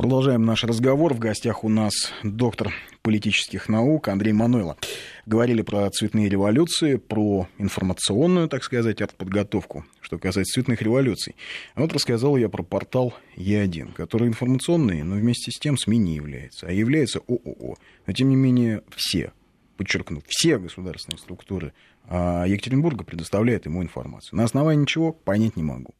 Продолжаем 0.00 0.46
наш 0.46 0.64
разговор. 0.64 1.12
В 1.12 1.18
гостях 1.18 1.62
у 1.62 1.68
нас 1.68 1.92
доктор 2.22 2.72
политических 3.02 3.68
наук 3.68 4.08
Андрей 4.08 4.32
Мануйло. 4.32 4.78
Говорили 5.26 5.60
про 5.60 5.90
цветные 5.90 6.30
революции, 6.30 6.96
про 6.96 7.48
информационную, 7.58 8.48
так 8.48 8.64
сказать, 8.64 9.02
артподготовку, 9.02 9.84
что 10.00 10.16
касается 10.16 10.54
цветных 10.54 10.80
революций. 10.80 11.36
А 11.74 11.82
вот 11.82 11.92
рассказал 11.92 12.38
я 12.38 12.48
про 12.48 12.62
портал 12.62 13.12
Е1, 13.36 13.92
который 13.92 14.28
информационный, 14.28 15.02
но 15.02 15.16
вместе 15.16 15.50
с 15.50 15.58
тем 15.58 15.76
СМИ 15.76 15.98
не 15.98 16.14
является, 16.14 16.66
а 16.66 16.72
является 16.72 17.18
ООО. 17.28 17.76
Но 18.06 18.12
тем 18.14 18.30
не 18.30 18.36
менее 18.36 18.82
все, 18.96 19.34
подчеркну, 19.76 20.22
все 20.26 20.56
государственные 20.56 21.18
структуры 21.18 21.74
а, 22.08 22.46
Екатеринбурга 22.46 23.04
предоставляют 23.04 23.66
ему 23.66 23.82
информацию. 23.82 24.38
На 24.38 24.44
основании 24.44 24.86
чего, 24.86 25.12
понять 25.12 25.56
не 25.56 25.62
могу. 25.62 25.92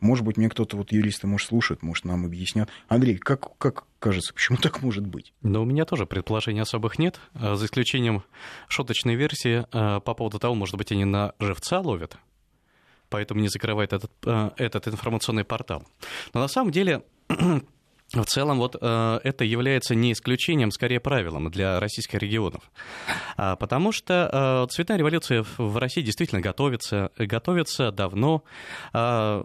Может 0.00 0.24
быть, 0.24 0.36
мне 0.36 0.48
кто-то, 0.48 0.76
вот 0.76 0.92
юристы, 0.92 1.26
может, 1.26 1.48
слушает, 1.48 1.82
может, 1.82 2.04
нам 2.04 2.24
объяснят. 2.24 2.68
Андрей, 2.88 3.18
как, 3.18 3.56
как 3.58 3.84
кажется, 3.98 4.32
почему 4.32 4.58
так 4.58 4.82
может 4.82 5.06
быть? 5.06 5.32
Но 5.42 5.62
у 5.62 5.64
меня 5.64 5.84
тоже 5.84 6.06
предположений 6.06 6.62
особых 6.62 6.98
нет, 6.98 7.20
а, 7.34 7.56
за 7.56 7.66
исключением 7.66 8.24
шуточной 8.68 9.14
версии 9.14 9.66
а, 9.72 10.00
по 10.00 10.14
поводу 10.14 10.38
того, 10.38 10.54
может 10.54 10.76
быть, 10.76 10.90
они 10.90 11.04
на 11.04 11.34
живца 11.38 11.80
ловят, 11.80 12.16
поэтому 13.10 13.40
не 13.40 13.48
закрывают 13.48 13.92
этот, 13.92 14.10
а, 14.24 14.52
этот 14.56 14.88
информационный 14.88 15.44
портал. 15.44 15.84
Но 16.32 16.40
на 16.40 16.48
самом 16.48 16.72
деле 16.72 17.02
в 18.12 18.24
целом 18.24 18.58
вот 18.58 18.76
э, 18.80 19.20
это 19.22 19.44
является 19.44 19.94
не 19.94 20.12
исключением, 20.12 20.72
скорее 20.72 20.98
правилом 20.98 21.50
для 21.50 21.78
российских 21.78 22.18
регионов. 22.18 22.62
А, 23.36 23.54
потому 23.54 23.92
что 23.92 24.66
э, 24.68 24.72
цветная 24.72 24.98
революция 24.98 25.44
в- 25.56 25.76
России 25.78 26.02
действительно 26.02 26.40
готовится, 26.40 27.12
готовится 27.16 27.92
давно. 27.92 28.42
А, 28.92 29.42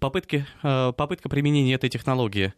попытки, 0.00 0.44
э, 0.62 0.92
попытка 0.96 1.28
применения 1.28 1.74
этой 1.74 1.88
технологии 1.88 2.52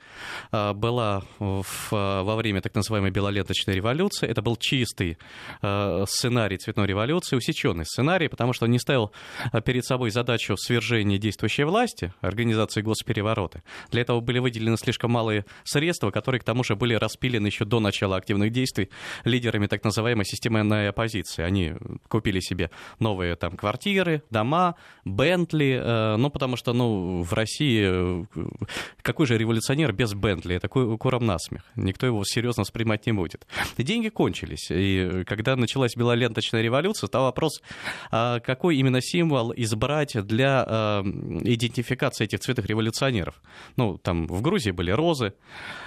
э, 0.53 0.73
была 0.73 1.23
в- 1.39 1.91
во 1.91 2.37
время 2.37 2.63
так 2.63 2.75
называемой 2.75 3.11
белоленточной 3.11 3.75
революции. 3.75 4.27
Это 4.27 4.41
был 4.41 4.57
чистый 4.57 5.19
э, 5.61 6.05
сценарий 6.09 6.57
цветной 6.57 6.87
революции, 6.87 7.37
усеченный 7.37 7.85
сценарий, 7.85 8.29
потому 8.29 8.55
что 8.55 8.65
он 8.65 8.71
не 8.71 8.79
ставил 8.79 9.13
перед 9.67 9.85
собой 9.85 10.11
задачу 10.11 10.57
свержения 10.57 11.19
действующей 11.19 11.65
власти, 11.65 12.15
организации 12.23 12.81
госпереворота. 12.81 13.63
Для 13.91 14.01
этого 14.01 14.21
были 14.21 14.39
выделены 14.39 14.79
слишком 14.79 15.11
малые 15.11 15.42
средства, 15.65 16.11
которые, 16.11 16.41
к 16.41 16.45
тому 16.45 16.65
же, 16.65 16.77
были 16.77 16.95
распилены 16.95 17.47
еще 17.47 17.65
до 17.65 17.81
начала 17.81 18.17
активных 18.17 18.53
действий 18.53 18.91
лидерами 19.25 19.67
так 19.67 19.85
называемой 19.85 20.25
системной 20.25 20.89
оппозиции. 20.89 21.43
Они 21.43 21.75
купили 22.09 22.41
себе 22.41 22.71
новые 22.99 23.37
там 23.37 23.57
квартиры, 23.57 24.23
дома, 24.31 24.77
Бентли, 25.05 25.81
э, 25.83 26.17
ну, 26.17 26.31
потому 26.31 26.57
что, 26.57 26.73
ну, 26.73 27.23
в 27.23 27.33
России 27.33 27.85
э, 27.85 28.25
какой 29.03 29.27
же 29.27 29.37
революционер 29.37 29.93
без 29.93 30.15
Бентли? 30.15 30.59
Такой 30.59 30.97
куром 30.99 31.27
насмех. 31.27 31.63
Никто 31.77 32.07
его 32.07 32.23
серьезно 32.25 32.63
воспринимать 32.63 33.07
не 33.07 33.13
будет. 33.13 33.47
И 33.77 33.83
деньги 33.83 34.09
кончились. 34.09 34.69
И 34.71 35.25
когда 35.27 35.57
началась 35.57 35.97
белоленточная 35.97 36.63
революция, 36.63 37.07
стал 37.09 37.25
вопрос, 37.25 37.61
а 38.11 38.41
какой 38.41 38.77
именно 38.77 39.01
символ 39.01 39.53
избрать 39.57 40.15
для 40.27 40.65
э, 40.67 41.03
идентификации 41.45 42.25
этих 42.25 42.41
цветных 42.41 42.67
революционеров. 42.67 43.41
Ну, 43.77 43.99
там 43.99 44.27
в 44.27 44.43
Грузии 44.43 44.71
были 44.71 44.91
розы, 44.91 45.32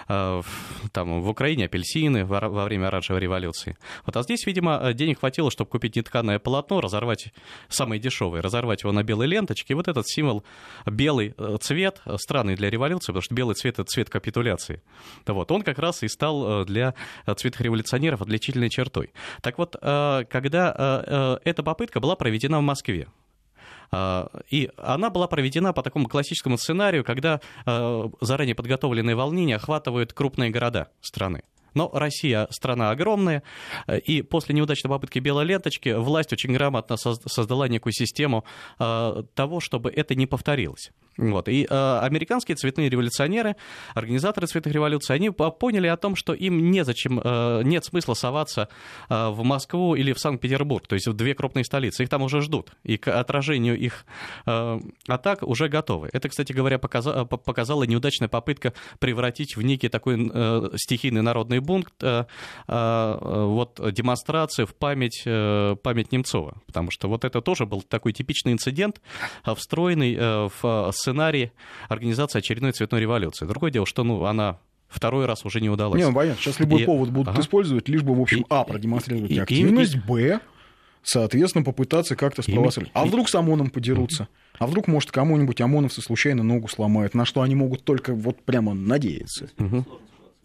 фрукты, 0.07 0.49
там 0.91 1.21
в 1.21 1.29
Украине 1.29 1.65
апельсины 1.65 2.25
во 2.25 2.65
время 2.65 2.87
оранжевой 2.87 3.21
революции. 3.21 3.77
Вот, 4.05 4.15
а 4.15 4.23
здесь, 4.23 4.45
видимо, 4.45 4.93
денег 4.93 5.19
хватило, 5.19 5.49
чтобы 5.51 5.69
купить 5.69 5.95
нетканое 5.95 6.39
полотно, 6.39 6.81
разорвать 6.81 7.33
самое 7.69 7.99
дешевое, 7.99 8.41
разорвать 8.41 8.83
его 8.83 8.91
на 8.91 9.03
белой 9.03 9.27
ленточке. 9.27 9.73
И 9.73 9.75
вот 9.75 9.87
этот 9.87 10.07
символ 10.07 10.43
белый 10.85 11.33
цвет, 11.59 12.01
странный 12.17 12.55
для 12.55 12.69
революции, 12.69 13.07
потому 13.07 13.21
что 13.21 13.33
белый 13.35 13.55
цвет— 13.55 13.79
это 13.79 13.83
цвет 13.85 14.09
капитуляции. 14.09 14.81
Вот, 15.25 15.51
он 15.51 15.63
как 15.63 15.79
раз 15.79 16.03
и 16.03 16.07
стал 16.07 16.65
для 16.65 16.93
цветных 17.25 17.61
революционеров 17.61 18.21
отличительной 18.21 18.69
чертой. 18.69 19.11
Так 19.41 19.57
вот, 19.57 19.75
когда 19.75 21.39
эта 21.43 21.63
попытка 21.63 21.99
была 21.99 22.15
проведена 22.15 22.59
в 22.59 22.63
Москве, 22.63 23.07
и 24.49 24.69
она 24.77 25.09
была 25.09 25.27
проведена 25.27 25.73
по 25.73 25.83
такому 25.83 26.07
классическому 26.07 26.57
сценарию, 26.57 27.03
когда 27.03 27.41
а, 27.65 28.09
заранее 28.21 28.55
подготовленные 28.55 29.15
волнения 29.15 29.55
охватывают 29.55 30.13
крупные 30.13 30.49
города 30.49 30.89
страны. 31.01 31.43
Но 31.73 31.89
Россия 31.93 32.47
страна 32.51 32.91
огромная, 32.91 33.43
и 34.05 34.21
после 34.21 34.55
неудачной 34.55 34.89
попытки 34.89 35.19
белой 35.19 35.43
ленточки 35.43 35.89
власть 35.89 36.31
очень 36.31 36.53
грамотно 36.53 36.95
создала 36.95 37.67
некую 37.67 37.91
систему 37.91 38.45
а, 38.79 39.23
того, 39.33 39.59
чтобы 39.59 39.91
это 39.91 40.15
не 40.15 40.25
повторилось. 40.25 40.91
Вот. 41.17 41.47
И 41.47 41.65
э, 41.69 41.99
американские 42.01 42.55
цветные 42.55 42.89
революционеры, 42.89 43.55
организаторы 43.93 44.47
цветных 44.47 44.73
революций, 44.73 45.15
они 45.15 45.29
поняли 45.29 45.87
о 45.87 45.97
том, 45.97 46.15
что 46.15 46.33
им 46.33 46.71
незачем, 46.71 47.21
э, 47.23 47.61
нет 47.63 47.85
смысла 47.85 48.15
соваться 48.15 48.67
э, 49.09 49.29
в 49.29 49.43
Москву 49.43 49.95
или 49.95 50.11
в 50.11 50.19
Санкт-Петербург, 50.19 50.85
то 50.87 50.95
есть 50.95 51.07
в 51.07 51.13
две 51.13 51.33
крупные 51.33 51.63
столицы. 51.63 52.03
Их 52.03 52.09
там 52.09 52.21
уже 52.21 52.41
ждут, 52.41 52.71
и 52.83 52.97
к 52.97 53.07
отражению 53.07 53.77
их 53.77 54.05
э, 54.45 54.79
атак 55.07 55.43
уже 55.43 55.69
готовы. 55.69 56.09
Это, 56.11 56.27
кстати 56.27 56.51
говоря, 56.51 56.79
показа, 56.79 57.25
показала 57.25 57.83
неудачная 57.83 58.27
попытка 58.27 58.73
превратить 58.99 59.55
в 59.55 59.61
некий 59.61 59.87
такой 59.87 60.29
э, 60.33 60.69
стихийный 60.75 61.21
народный 61.21 61.59
бунт 61.59 61.87
э, 62.01 62.25
э, 62.67 63.17
вот, 63.21 63.79
демонстрацию 63.93 64.67
в 64.67 64.75
память, 64.75 65.23
э, 65.25 65.75
память 65.81 66.11
Немцова. 66.11 66.61
Потому 66.65 66.91
что 66.91 67.07
вот 67.07 67.23
это 67.23 67.41
тоже 67.41 67.65
был 67.65 67.81
такой 67.81 68.11
типичный 68.11 68.51
инцидент, 68.51 69.01
э, 69.45 69.55
встроенный 69.55 70.15
э, 70.15 70.49
в 70.61 70.91
сценарий 71.05 71.51
организации 71.87 72.39
очередной 72.39 72.71
цветной 72.71 72.99
революции. 72.99 73.45
Другое 73.45 73.69
дело, 73.69 73.85
что 73.85 74.03
ну, 74.03 74.25
она 74.25 74.57
второй 74.87 75.25
раз 75.25 75.45
уже 75.45 75.61
не 75.61 75.69
удалась. 75.69 75.99
Не, 75.99 76.07
ну, 76.07 76.15
понятно, 76.15 76.41
сейчас 76.41 76.59
любой 76.59 76.81
и... 76.81 76.85
повод 76.85 77.09
будут 77.09 77.29
ага. 77.29 77.41
использовать, 77.41 77.87
лишь 77.87 78.01
бы, 78.01 78.15
в 78.15 78.21
общем, 78.21 78.41
и, 78.41 78.45
а, 78.49 78.63
продемонстрировать 78.63 79.31
и, 79.31 79.39
активность, 79.39 79.95
и... 79.95 79.99
б, 79.99 80.39
соответственно, 81.03 81.63
попытаться 81.63 82.15
как-то 82.15 82.41
спровоцировать. 82.41 82.91
А 82.93 83.05
вдруг 83.05 83.29
с 83.29 83.35
ОМОНом 83.35 83.69
подерутся? 83.69 84.27
А 84.57 84.65
вдруг, 84.65 84.87
может, 84.87 85.11
кому-нибудь 85.11 85.61
ОМОНовцы 85.61 86.01
случайно 86.01 86.41
ногу 86.41 86.67
сломают, 86.67 87.13
на 87.13 87.25
что 87.25 87.41
они 87.41 87.53
могут 87.53 87.83
только 87.83 88.13
вот 88.15 88.41
прямо 88.41 88.73
надеяться? 88.73 89.49
Угу. 89.59 89.85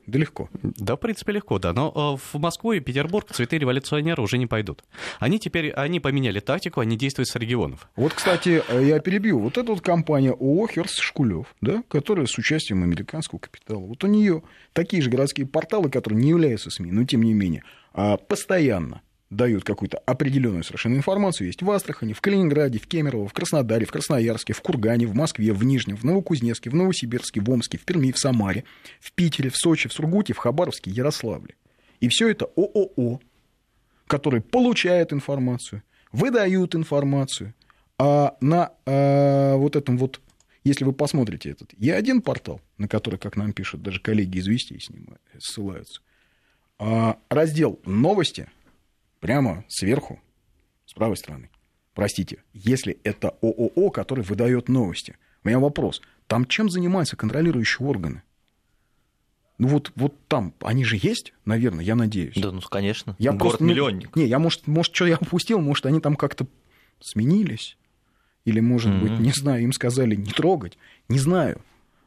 Да 0.07 0.19
легко. 0.19 0.49
Да, 0.63 0.97
в 0.97 0.99
принципе, 0.99 1.33
легко, 1.33 1.59
да. 1.59 1.73
Но 1.73 2.19
э, 2.19 2.37
в 2.37 2.39
Москву 2.41 2.73
и 2.73 2.81
Петербург 2.81 3.31
цветы 3.33 3.59
революционеры 3.59 4.23
уже 4.23 4.39
не 4.39 4.47
пойдут. 4.47 4.85
Они 5.19 5.39
теперь, 5.39 5.71
они 5.73 6.01
поменяли 6.01 6.41
тактику, 6.41 6.81
они 6.81 6.97
действуют 6.97 7.29
с 7.29 7.37
регионов. 7.37 7.89
Вот, 7.97 8.13
кстати, 8.13 8.63
э, 8.69 8.85
я 8.85 9.01
перебью. 9.01 9.39
Вот 9.39 9.59
эта 9.59 9.73
вот 9.73 9.81
компания 9.81 10.33
ООО 10.33 10.69
«Херст 10.69 10.99
Шкулев», 10.99 11.55
да, 11.61 11.83
которая 11.89 12.27
с 12.27 12.37
участием 12.39 12.83
американского 12.83 13.39
капитала. 13.39 13.81
Вот 13.81 14.03
у 14.05 14.07
нее 14.07 14.43
такие 14.73 15.03
же 15.03 15.11
городские 15.11 15.47
порталы, 15.47 15.91
которые 15.91 16.21
не 16.23 16.31
являются 16.31 16.71
СМИ, 16.71 16.91
но 16.93 17.05
тем 17.05 17.23
не 17.23 17.35
менее, 17.35 17.63
а, 17.93 18.17
постоянно 18.17 19.03
дают 19.31 19.63
какую-то 19.63 19.99
определенную 19.99 20.65
совершенно 20.65 20.97
информацию, 20.97 21.47
есть 21.47 21.63
в 21.63 21.71
Астрахани, 21.71 22.13
в 22.13 22.21
Калининграде, 22.21 22.81
в 22.81 22.87
Кемерово, 22.87 23.29
в 23.29 23.33
Краснодаре, 23.33 23.87
в 23.87 23.93
Красноярске, 23.93 24.53
в 24.53 24.61
Кургане, 24.61 25.07
в 25.07 25.15
Москве, 25.15 25.53
в 25.53 25.63
Нижнем, 25.63 25.97
в 25.97 26.05
Новокузнецке, 26.05 26.69
в 26.69 26.75
Новосибирске, 26.75 27.41
в 27.41 27.49
Омске, 27.49 27.79
в 27.79 27.85
Перми, 27.85 28.11
в 28.11 28.19
Самаре, 28.19 28.65
в 29.01 29.13
Питере, 29.13 29.51
в 29.51 29.57
Сочи, 29.57 29.89
в 29.89 29.93
Сургуте, 29.93 30.33
в 30.33 30.39
Хабаровске, 30.39 30.91
Ярославле. 30.91 31.55
И 32.01 32.09
все 32.09 32.29
это 32.29 32.47
ООО, 32.57 33.21
которые 34.09 34.43
получают 34.43 35.13
информацию, 35.13 35.85
выдают 36.11 36.75
информацию, 36.75 37.55
а 37.99 38.37
на 38.41 38.73
а, 38.85 39.55
вот 39.57 39.77
этом 39.77 39.97
вот, 39.97 40.21
если 40.65 40.85
вы 40.85 40.93
посмотрите 40.93 41.51
этот, 41.51 41.73
я 41.79 41.95
один 41.95 42.21
портал, 42.21 42.61
на 42.79 42.89
который, 42.89 43.19
как 43.19 43.37
нам 43.37 43.53
пишут 43.53 43.83
даже 43.83 44.01
коллеги 44.01 44.39
из 44.39 44.49
Вестей 44.49 44.81
ним 44.89 45.19
ссылаются, 45.39 46.01
а, 46.81 47.19
раздел 47.29 47.79
«Новости», 47.85 48.49
прямо 49.21 49.65
сверху, 49.69 50.21
с 50.87 50.93
правой 50.93 51.17
стороны. 51.17 51.51
Простите, 51.95 52.43
если 52.53 52.99
это 53.05 53.31
ООО, 53.43 53.91
который 53.91 54.25
выдает 54.25 54.69
новости. 54.69 55.17
У 55.45 55.49
меня 55.49 55.59
вопрос. 55.59 56.03
Там 56.27 56.47
чем 56.47 56.71
занимаются 56.71 57.17
контролирующие 57.17 57.87
органы? 57.87 58.23
Ну 59.59 59.69
вот, 59.69 59.93
вот 59.95 60.15
там, 60.27 60.55
они 60.61 60.85
же 60.85 60.97
есть, 61.01 61.35
наверное, 61.45 61.85
я 61.85 61.95
надеюсь. 61.95 62.35
Да, 62.37 62.51
ну 62.51 62.61
конечно. 62.63 63.15
Я 63.19 63.33
Город-миллионник. 63.33 64.11
Ну, 64.15 64.23
не, 64.23 64.29
я, 64.29 64.39
может, 64.39 64.67
может, 64.67 64.95
что 64.95 65.07
я 65.07 65.19
упустил, 65.21 65.61
может, 65.61 65.85
они 65.85 66.01
там 66.01 66.17
как-то 66.17 66.47
сменились. 67.01 67.77
Или, 68.47 68.61
может 68.61 68.91
mm-hmm. 68.91 69.01
быть, 69.01 69.19
не 69.21 69.33
знаю, 69.33 69.63
им 69.63 69.73
сказали 69.73 70.15
не 70.15 70.31
трогать. 70.31 70.79
Не 71.09 71.19
знаю. 71.19 71.61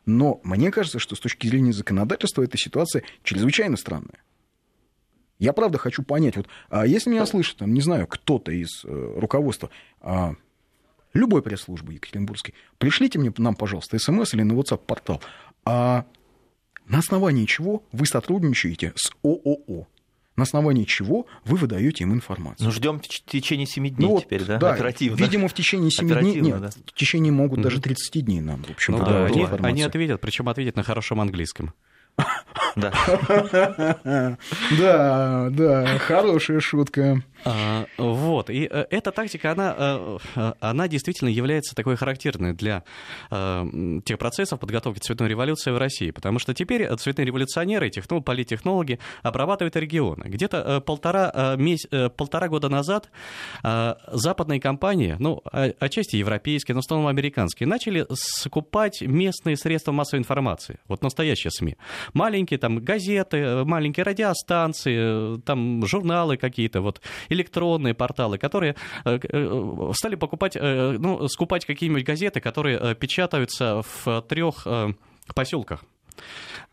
Но 0.06 0.42
мне 0.44 0.72
кажется, 0.72 0.98
что 0.98 1.16
с 1.16 1.20
точки 1.20 1.46
зрения 1.48 1.74
законодательства 1.74 2.42
эта 2.42 2.58
ситуация 2.58 3.04
чрезвычайно 3.24 3.78
странная. 3.78 4.24
Я 5.44 5.52
правда 5.52 5.78
хочу 5.78 6.04
понять, 6.04 6.38
вот 6.38 6.48
а 6.70 6.88
если 6.88 7.10
меня 7.10 7.26
слышит, 7.26 7.58
там, 7.58 7.74
не 7.74 7.82
знаю, 7.82 8.08
кто-то 8.08 8.54
из 8.54 8.86
э, 8.86 9.14
руководства 9.18 9.70
а, 10.00 10.36
любой 11.14 11.42
пресс-службы 11.42 11.96
Екатеринбургской, 11.96 12.54
пришлите 12.78 13.20
мне 13.20 13.34
нам, 13.38 13.54
пожалуйста, 13.54 14.00
смс 14.00 14.34
или 14.34 14.44
на 14.44 14.54
WhatsApp 14.54 14.78
портал. 14.78 15.22
А 15.66 16.06
на 16.86 17.00
основании 17.00 17.46
чего 17.46 17.84
вы 17.92 18.06
сотрудничаете 18.06 18.94
с 18.96 19.12
ООО? 19.22 19.88
на 20.36 20.44
основании 20.44 20.86
чего 20.86 21.28
вы 21.46 21.58
выдаете 21.58 22.06
им 22.06 22.14
информацию. 22.14 22.66
Ну, 22.66 22.72
ждем 22.72 23.00
в 23.00 23.08
течение 23.08 23.68
7 23.68 23.88
дней 23.90 24.08
ну, 24.08 24.20
теперь, 24.20 24.44
да? 24.44 24.58
да? 24.58 24.74
Оперативно. 24.74 25.18
Видимо, 25.18 25.48
в 25.48 25.54
течение 25.54 25.92
7 25.92 26.08
дней. 26.08 26.42
Нет, 26.42 26.60
да. 26.60 26.70
в 26.70 26.94
течение 26.94 27.32
могут 27.32 27.62
даже 27.62 27.80
30 27.80 28.26
дней 28.26 28.42
нам, 28.42 28.64
в 28.64 28.72
общем, 28.72 28.94
ну, 28.94 29.06
да, 29.06 29.26
они, 29.26 29.46
они 29.62 29.84
ответят, 29.84 30.22
причем 30.22 30.50
ответят 30.50 30.76
на 30.76 30.82
хорошем 30.82 31.22
английском. 31.22 31.74
Да. 32.76 32.92
Да, 34.78 35.50
да, 35.52 35.98
хорошая 36.00 36.60
шутка. 36.60 37.22
А, 37.46 37.86
вот, 37.98 38.50
и 38.50 38.68
э, 38.72 38.86
эта 38.90 39.12
тактика, 39.12 39.52
она, 39.52 39.76
э, 39.78 40.18
э, 40.36 40.54
она 40.62 40.88
действительно 40.88 41.28
является 41.30 41.76
такой 41.76 41.96
характерной 41.96 42.54
для 42.54 42.84
тех 44.06 44.18
процессов 44.18 44.60
подготовки 44.60 45.00
цветной 45.00 45.30
революции 45.30 45.72
в 45.72 45.78
России, 45.78 46.12
потому 46.12 46.40
что 46.40 46.54
теперь 46.54 46.88
цветные 46.96 47.26
революционеры, 47.26 47.90
техно, 47.90 48.22
политтехнологи 48.22 49.00
обрабатывают 49.22 49.76
регионы. 49.76 50.24
Где-то 50.26 50.82
полтора, 50.82 51.56
меся, 51.58 52.10
полтора 52.10 52.48
года 52.48 52.70
назад 52.70 53.10
западные 53.64 54.60
компании, 54.60 55.16
ну, 55.20 55.42
отчасти 55.52 56.16
европейские, 56.16 56.76
но 56.76 56.82
в 56.82 56.86
основном 56.86 57.08
американские, 57.08 57.68
начали 57.68 58.06
скупать 58.14 59.02
местные 59.02 59.58
средства 59.58 59.92
массовой 59.92 60.20
информации, 60.20 60.80
вот 60.88 61.02
настоящие 61.02 61.52
СМИ. 61.52 61.76
Маленькие 62.14 62.58
там 62.58 62.80
газеты, 62.80 63.64
маленькие 63.64 64.04
радиостанции, 64.04 65.40
там 65.42 65.86
журналы 65.86 66.38
какие-то, 66.38 66.82
вот 66.82 67.02
электронные 67.30 67.94
порталы, 67.94 68.38
которые 68.38 68.76
э, 69.06 69.20
э, 69.22 69.92
стали 69.94 70.16
покупать, 70.16 70.56
э, 70.56 70.98
ну, 71.00 71.28
скупать 71.28 71.66
какие-нибудь 71.66 72.04
газеты, 72.04 72.40
которые 72.40 72.96
печатаются 72.96 73.82
в 73.84 74.22
трех 74.24 74.68
поселках. 75.34 75.84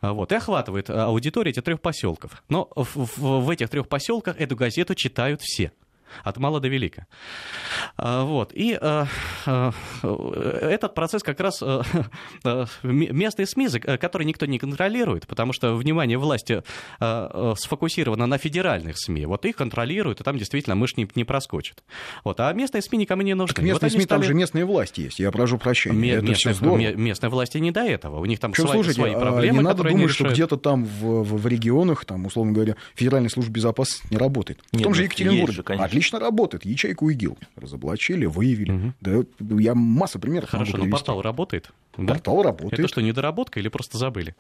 Вот, 0.03 0.33
и 0.33 0.35
охватывает 0.35 0.89
аудитория 0.89 1.51
этих 1.51 1.63
трех 1.63 1.81
поселков. 1.81 2.43
Но 2.49 2.71
в, 2.75 2.97
в, 2.97 3.41
в 3.41 3.51
этих 3.51 3.69
трех 3.69 3.89
поселках 3.89 4.41
эту 4.41 4.57
газету 4.57 4.95
читают 4.95 5.41
все 5.43 5.73
от 6.25 6.37
мала 6.39 6.61
до 6.61 6.69
велика. 6.69 7.07
А, 7.97 8.25
вот. 8.25 8.53
И 8.55 8.79
э, 8.81 9.05
э, 9.47 9.73
этот 10.63 10.95
процесс 10.95 11.23
как 11.23 11.41
раз 11.41 11.63
э, 11.63 11.83
местные 12.83 13.47
СМИ, 13.47 13.69
которые 13.69 14.27
никто 14.27 14.47
не 14.47 14.59
контролирует, 14.59 15.27
потому 15.27 15.53
что 15.53 15.75
внимание 15.75 16.19
власти 16.19 16.63
сфокусировано 16.99 18.27
на 18.27 18.39
федеральных 18.39 18.99
СМИ. 18.99 19.27
Вот 19.27 19.45
их 19.45 19.57
контролируют, 19.57 20.21
и 20.21 20.25
там 20.25 20.39
действительно 20.39 20.77
мышь 20.77 20.97
не, 20.97 21.09
не 21.15 21.25
проскочит. 21.25 21.83
Вот. 22.25 22.41
А 22.41 22.53
местные 22.53 22.83
СМИ 22.83 22.99
никому 22.99 23.23
не 23.23 23.35
нужны. 23.35 23.55
Так 23.55 23.65
местные 23.65 23.91
вот 23.91 23.93
СМИ, 23.93 24.05
стали... 24.05 24.21
там 24.21 24.27
же 24.27 24.35
местные 24.35 24.65
власти 24.65 25.03
есть, 25.03 25.19
я 25.19 25.31
прошу 25.31 25.59
прощения. 25.59 26.15
Это 26.15 26.27
местные, 26.27 26.95
местные 26.95 27.31
власти 27.31 27.59
не 27.59 27.71
до 27.71 27.81
этого, 27.81 28.19
у 28.19 28.25
них 28.25 28.39
там 28.39 28.53
Причем, 28.53 28.65
свои, 28.65 28.75
слушайте, 28.75 29.01
свои 29.01 29.13
а 29.15 29.21
проблемы, 29.21 29.59
не 29.59 29.65
надо 29.65 29.83
думать, 29.85 30.11
что 30.11 30.29
где-то 30.29 30.57
там 30.57 30.85
в, 30.85 31.23
в, 31.23 31.37
в 31.37 31.47
регионах, 31.47 32.05
там, 32.05 32.27
условно 32.27 32.53
говоря, 32.53 32.77
Федеральная 32.95 33.31
служба 33.31 33.53
безопасности 33.53 34.07
не 34.11 34.17
работает. 34.17 34.61
В 34.73 34.77
Нет, 34.77 34.85
том 34.85 34.95
же 34.95 35.03
ну, 35.03 35.05
Екатеринбурге. 35.05 35.53
Же, 35.53 35.63
отлично 35.63 36.00
работает. 36.19 36.65
Ячейку 36.65 37.11
ИГИЛ 37.11 37.39
разоблачили, 37.57 38.27
выявили. 38.27 38.73
Угу. 38.73 38.93
Да, 39.01 39.23
я 39.61 39.75
масса 39.75 40.19
примеров 40.19 40.51
Хорошо, 40.51 40.77
но 40.77 40.89
портал 40.91 41.23
работает? 41.23 41.71
Портал 41.93 42.39
да? 42.39 42.43
работает. 42.45 42.75
Это 42.75 42.89
что, 42.89 43.01
недоработка 43.01 43.61
или 43.61 43.69
просто 43.69 43.99
забыли 43.99 44.35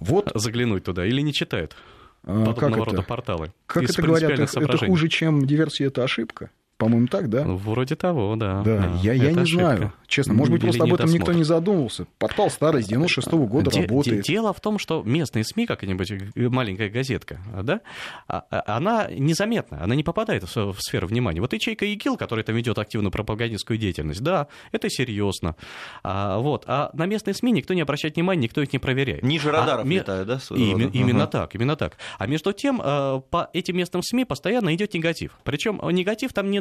вот. 0.00 0.32
заглянуть 0.34 0.84
туда? 0.84 1.06
Или 1.06 1.20
не 1.20 1.32
читают? 1.32 1.76
А, 2.24 2.46
подобного 2.46 2.84
как 2.84 2.86
рода 2.86 2.98
это? 2.98 3.08
порталы. 3.08 3.52
Как 3.66 3.84
это 3.84 4.02
говорят, 4.02 4.30
это, 4.32 4.60
это 4.60 4.78
хуже, 4.78 5.08
чем 5.08 5.46
диверсия, 5.46 5.86
это 5.88 6.02
ошибка? 6.02 6.50
По-моему, 6.86 7.08
так, 7.08 7.28
да? 7.28 7.42
Вроде 7.44 7.96
того, 7.96 8.36
да. 8.36 8.62
Да, 8.62 8.92
я, 9.02 9.12
я 9.12 9.32
не 9.32 9.40
ошибка. 9.40 9.64
знаю. 9.64 9.92
Честно, 10.06 10.34
может 10.34 10.52
быть, 10.52 10.62
просто 10.62 10.84
об 10.84 10.94
этом 10.94 11.10
никто 11.10 11.32
не 11.32 11.42
задумывался. 11.42 12.06
Портал 12.18 12.48
старый, 12.48 12.84
с 12.84 12.86
96 12.86 13.26
-го 13.26 13.46
года 13.48 13.72
де, 13.72 13.80
работает. 13.82 14.22
Де, 14.22 14.34
дело 14.34 14.52
в 14.52 14.60
том, 14.60 14.78
что 14.78 15.02
местные 15.02 15.44
СМИ, 15.44 15.66
какая-нибудь 15.66 16.12
маленькая 16.36 16.88
газетка, 16.88 17.40
да, 17.62 17.80
а, 18.28 18.44
а, 18.50 18.76
она 18.76 19.08
незаметна, 19.10 19.82
она 19.82 19.96
не 19.96 20.04
попадает 20.04 20.44
в, 20.44 20.56
в 20.56 20.76
сферу 20.78 21.08
внимания. 21.08 21.40
Вот 21.40 21.52
ячейка 21.52 21.86
ИГИЛ, 21.86 22.16
который 22.16 22.44
там 22.44 22.54
ведет 22.54 22.78
активную 22.78 23.10
пропагандистскую 23.10 23.78
деятельность, 23.78 24.22
да, 24.22 24.46
это 24.70 24.88
серьезно. 24.88 25.56
А, 26.04 26.38
вот. 26.38 26.64
а 26.68 26.90
на 26.92 27.06
местные 27.06 27.34
СМИ 27.34 27.50
никто 27.50 27.74
не 27.74 27.80
обращает 27.80 28.14
внимания, 28.14 28.42
никто 28.42 28.62
их 28.62 28.72
не 28.72 28.78
проверяет. 28.78 29.24
Ниже 29.24 29.50
радаров 29.50 29.84
а, 29.84 29.88
летают, 29.88 30.28
да? 30.28 30.38
Именно, 30.50 30.90
именно 30.92 31.26
так, 31.26 31.52
именно 31.56 31.74
так. 31.74 31.96
А 32.18 32.28
между 32.28 32.52
тем, 32.52 32.80
э, 32.80 33.20
по 33.28 33.50
этим 33.52 33.76
местным 33.76 34.02
СМИ 34.04 34.24
постоянно 34.24 34.72
идет 34.72 34.94
негатив. 34.94 35.32
Причем 35.42 35.80
негатив 35.90 36.32
там 36.32 36.48
не 36.50 36.60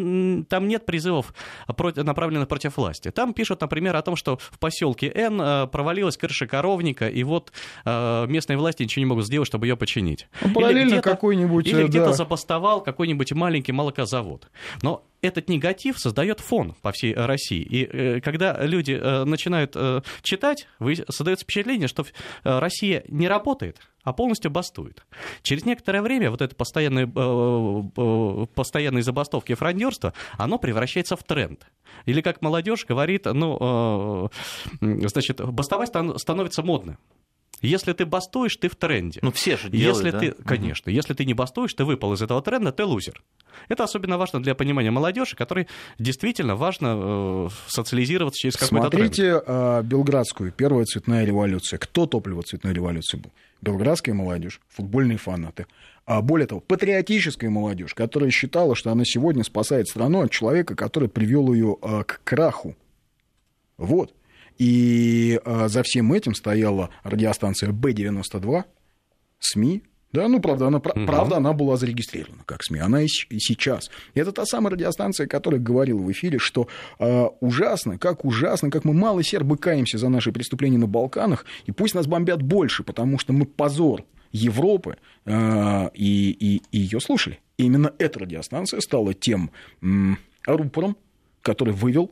там 0.50 0.68
нет 0.68 0.86
призывов, 0.86 1.34
направленных 1.68 2.48
против 2.48 2.78
власти. 2.78 3.12
Там 3.12 3.34
пишут, 3.34 3.62
например, 3.62 3.96
о 3.96 4.02
том, 4.02 4.16
что 4.16 4.38
в 4.38 4.60
поселке 4.60 5.12
Н 5.14 5.42
э, 5.42 5.68
провалилась 5.68 6.18
крыша 6.18 6.48
коровника, 6.48 7.08
и 7.08 7.24
вот 7.24 7.52
э, 7.86 8.26
местные 8.28 8.58
власти 8.58 8.84
ничего 8.84 9.02
не 9.02 9.06
могут 9.06 9.26
сделать, 9.26 9.48
чтобы 9.48 9.68
ее 9.68 9.78
починить. 9.78 10.28
Ну, 10.42 10.54
параллельно 10.54 11.02
какой-нибудь... 11.02 11.68
Или 11.68 11.84
где-то 11.88 12.08
да. 12.08 12.14
забастовал 12.14 12.82
какой-нибудь 12.82 13.34
маленький 13.34 13.72
молокозавод. 13.72 14.50
Но 14.82 15.04
этот 15.22 15.50
негатив 15.50 16.00
создает 16.00 16.40
фон 16.40 16.76
по 16.82 16.92
всей 16.92 17.14
России. 17.14 17.62
И 17.62 17.84
э, 17.86 18.22
когда 18.22 18.58
люди 18.66 18.92
э, 18.92 19.24
начинают 19.24 19.76
э, 19.76 20.02
читать, 20.22 20.68
вы, 20.80 20.96
создается 21.10 21.44
впечатление, 21.44 21.88
что 21.88 22.04
э, 22.04 22.60
Россия 22.60 23.04
не 23.08 23.28
работает, 23.28 23.80
а 24.04 24.14
полностью 24.14 24.52
бастует. 24.52 25.06
Через 25.42 25.66
некоторое 25.66 26.02
время 26.02 26.32
вот 26.32 26.42
это 26.42 26.56
постоянное, 26.56 27.06
э, 27.06 27.84
э, 27.98 28.46
постоянные 28.54 29.04
забастовки 29.04 29.52
и 29.52 29.56
фрондерство, 29.56 30.14
оно 30.38 30.60
превращается 30.60 31.16
в 31.16 31.24
тренд. 31.24 31.68
Или, 32.06 32.22
как 32.22 32.42
молодежь 32.42 32.86
говорит, 32.86 33.26
ну, 33.26 34.30
э, 34.82 35.08
значит, 35.08 35.44
бастовать 35.44 35.90
становится 35.90 36.62
модно. 36.62 36.98
Если 37.62 37.94
ты 37.94 38.06
бастуешь, 38.06 38.56
ты 38.58 38.70
в 38.70 38.76
тренде. 38.76 39.20
Ну, 39.22 39.32
все 39.32 39.58
же 39.58 39.70
делают, 39.70 39.98
если 39.98 40.12
да? 40.12 40.20
ты, 40.20 40.32
Конечно. 40.44 40.90
Угу. 40.90 40.96
Если 40.96 41.14
ты 41.14 41.26
не 41.26 41.34
бастуешь, 41.34 41.74
ты 41.74 41.84
выпал 41.84 42.14
из 42.14 42.22
этого 42.22 42.42
тренда, 42.42 42.72
ты 42.72 42.84
лузер. 42.84 43.24
Это 43.70 43.84
особенно 43.84 44.18
важно 44.18 44.42
для 44.44 44.56
понимания 44.56 44.92
молодежи, 44.92 45.36
которой 45.36 45.68
действительно 45.98 46.56
важно 46.56 47.48
э, 47.48 47.50
социализироваться 47.68 48.40
через 48.40 48.58
какой-то 48.58 48.90
Смотрите 48.90 49.40
тренд. 49.40 49.44
Э, 49.48 49.82
Белградскую, 49.84 50.52
первая 50.52 50.86
цветная 50.86 51.26
революция. 51.26 51.80
Кто 51.80 52.06
топливо 52.06 52.44
цветной 52.44 52.74
революции 52.74 53.18
был? 53.18 53.32
Белградская 53.62 54.14
молодежь, 54.14 54.60
футбольные 54.68 55.18
фанаты. 55.18 55.66
А 56.06 56.22
более 56.22 56.48
того, 56.48 56.62
патриотическая 56.62 57.50
молодежь, 57.50 57.96
которая 57.96 58.30
считала, 58.30 58.76
что 58.76 58.92
она 58.92 59.06
сегодня 59.06 59.44
спасает 59.44 59.88
страну 59.88 60.22
от 60.22 60.32
человека, 60.32 60.76
который 60.76 61.10
привел 61.10 61.52
ее 61.52 61.78
э, 61.82 62.04
к 62.04 62.22
краху. 62.24 62.76
Вот. 63.78 64.14
И 64.58 65.40
э, 65.44 65.68
за 65.68 65.84
всем 65.84 66.14
этим 66.14 66.34
стояла 66.36 66.90
радиостанция 67.04 67.72
Б-92, 67.72 68.64
СМИ, 69.40 69.84
да, 70.16 70.30
ну, 70.30 70.40
правда, 70.40 70.68
она, 70.68 70.78
угу. 70.78 71.06
правда, 71.06 71.38
она 71.38 71.52
была 71.52 71.76
зарегистрирована 71.76 72.44
как 72.46 72.64
СМИ, 72.64 72.80
она 72.80 73.02
и, 73.02 73.08
и 73.30 73.40
сейчас. 73.40 73.92
И 74.14 74.20
это 74.22 74.32
та 74.32 74.46
самая 74.46 74.72
радиостанция, 74.72 75.28
которая 75.28 75.60
говорила 75.60 76.00
в 76.00 76.10
эфире, 76.10 76.40
что 76.40 76.70
э, 77.00 77.26
ужасно, 77.42 77.98
как 77.98 78.24
ужасно, 78.24 78.72
как 78.72 78.86
мы 78.86 78.94
мало 78.94 79.24
сербы 79.24 79.58
каемся 79.58 79.98
за 79.98 80.08
наши 80.08 80.32
преступления 80.32 80.78
на 80.78 80.88
Балканах, 80.88 81.46
и 81.66 81.74
пусть 81.74 81.96
нас 81.96 82.08
бомбят 82.08 82.42
больше, 82.42 82.84
потому 82.84 83.20
что 83.20 83.34
мы 83.34 83.46
позор 83.46 84.06
Европы, 84.32 84.96
э, 85.26 85.90
и, 85.94 86.32
и, 86.32 86.62
и 86.72 86.78
ее 86.78 87.02
слушали. 87.02 87.40
И 87.58 87.66
именно 87.66 87.92
эта 88.00 88.20
радиостанция 88.20 88.80
стала 88.80 89.14
тем 89.14 89.52
э, 89.82 89.88
рупором, 90.46 90.96
который 91.42 91.74
вывел 91.74 92.12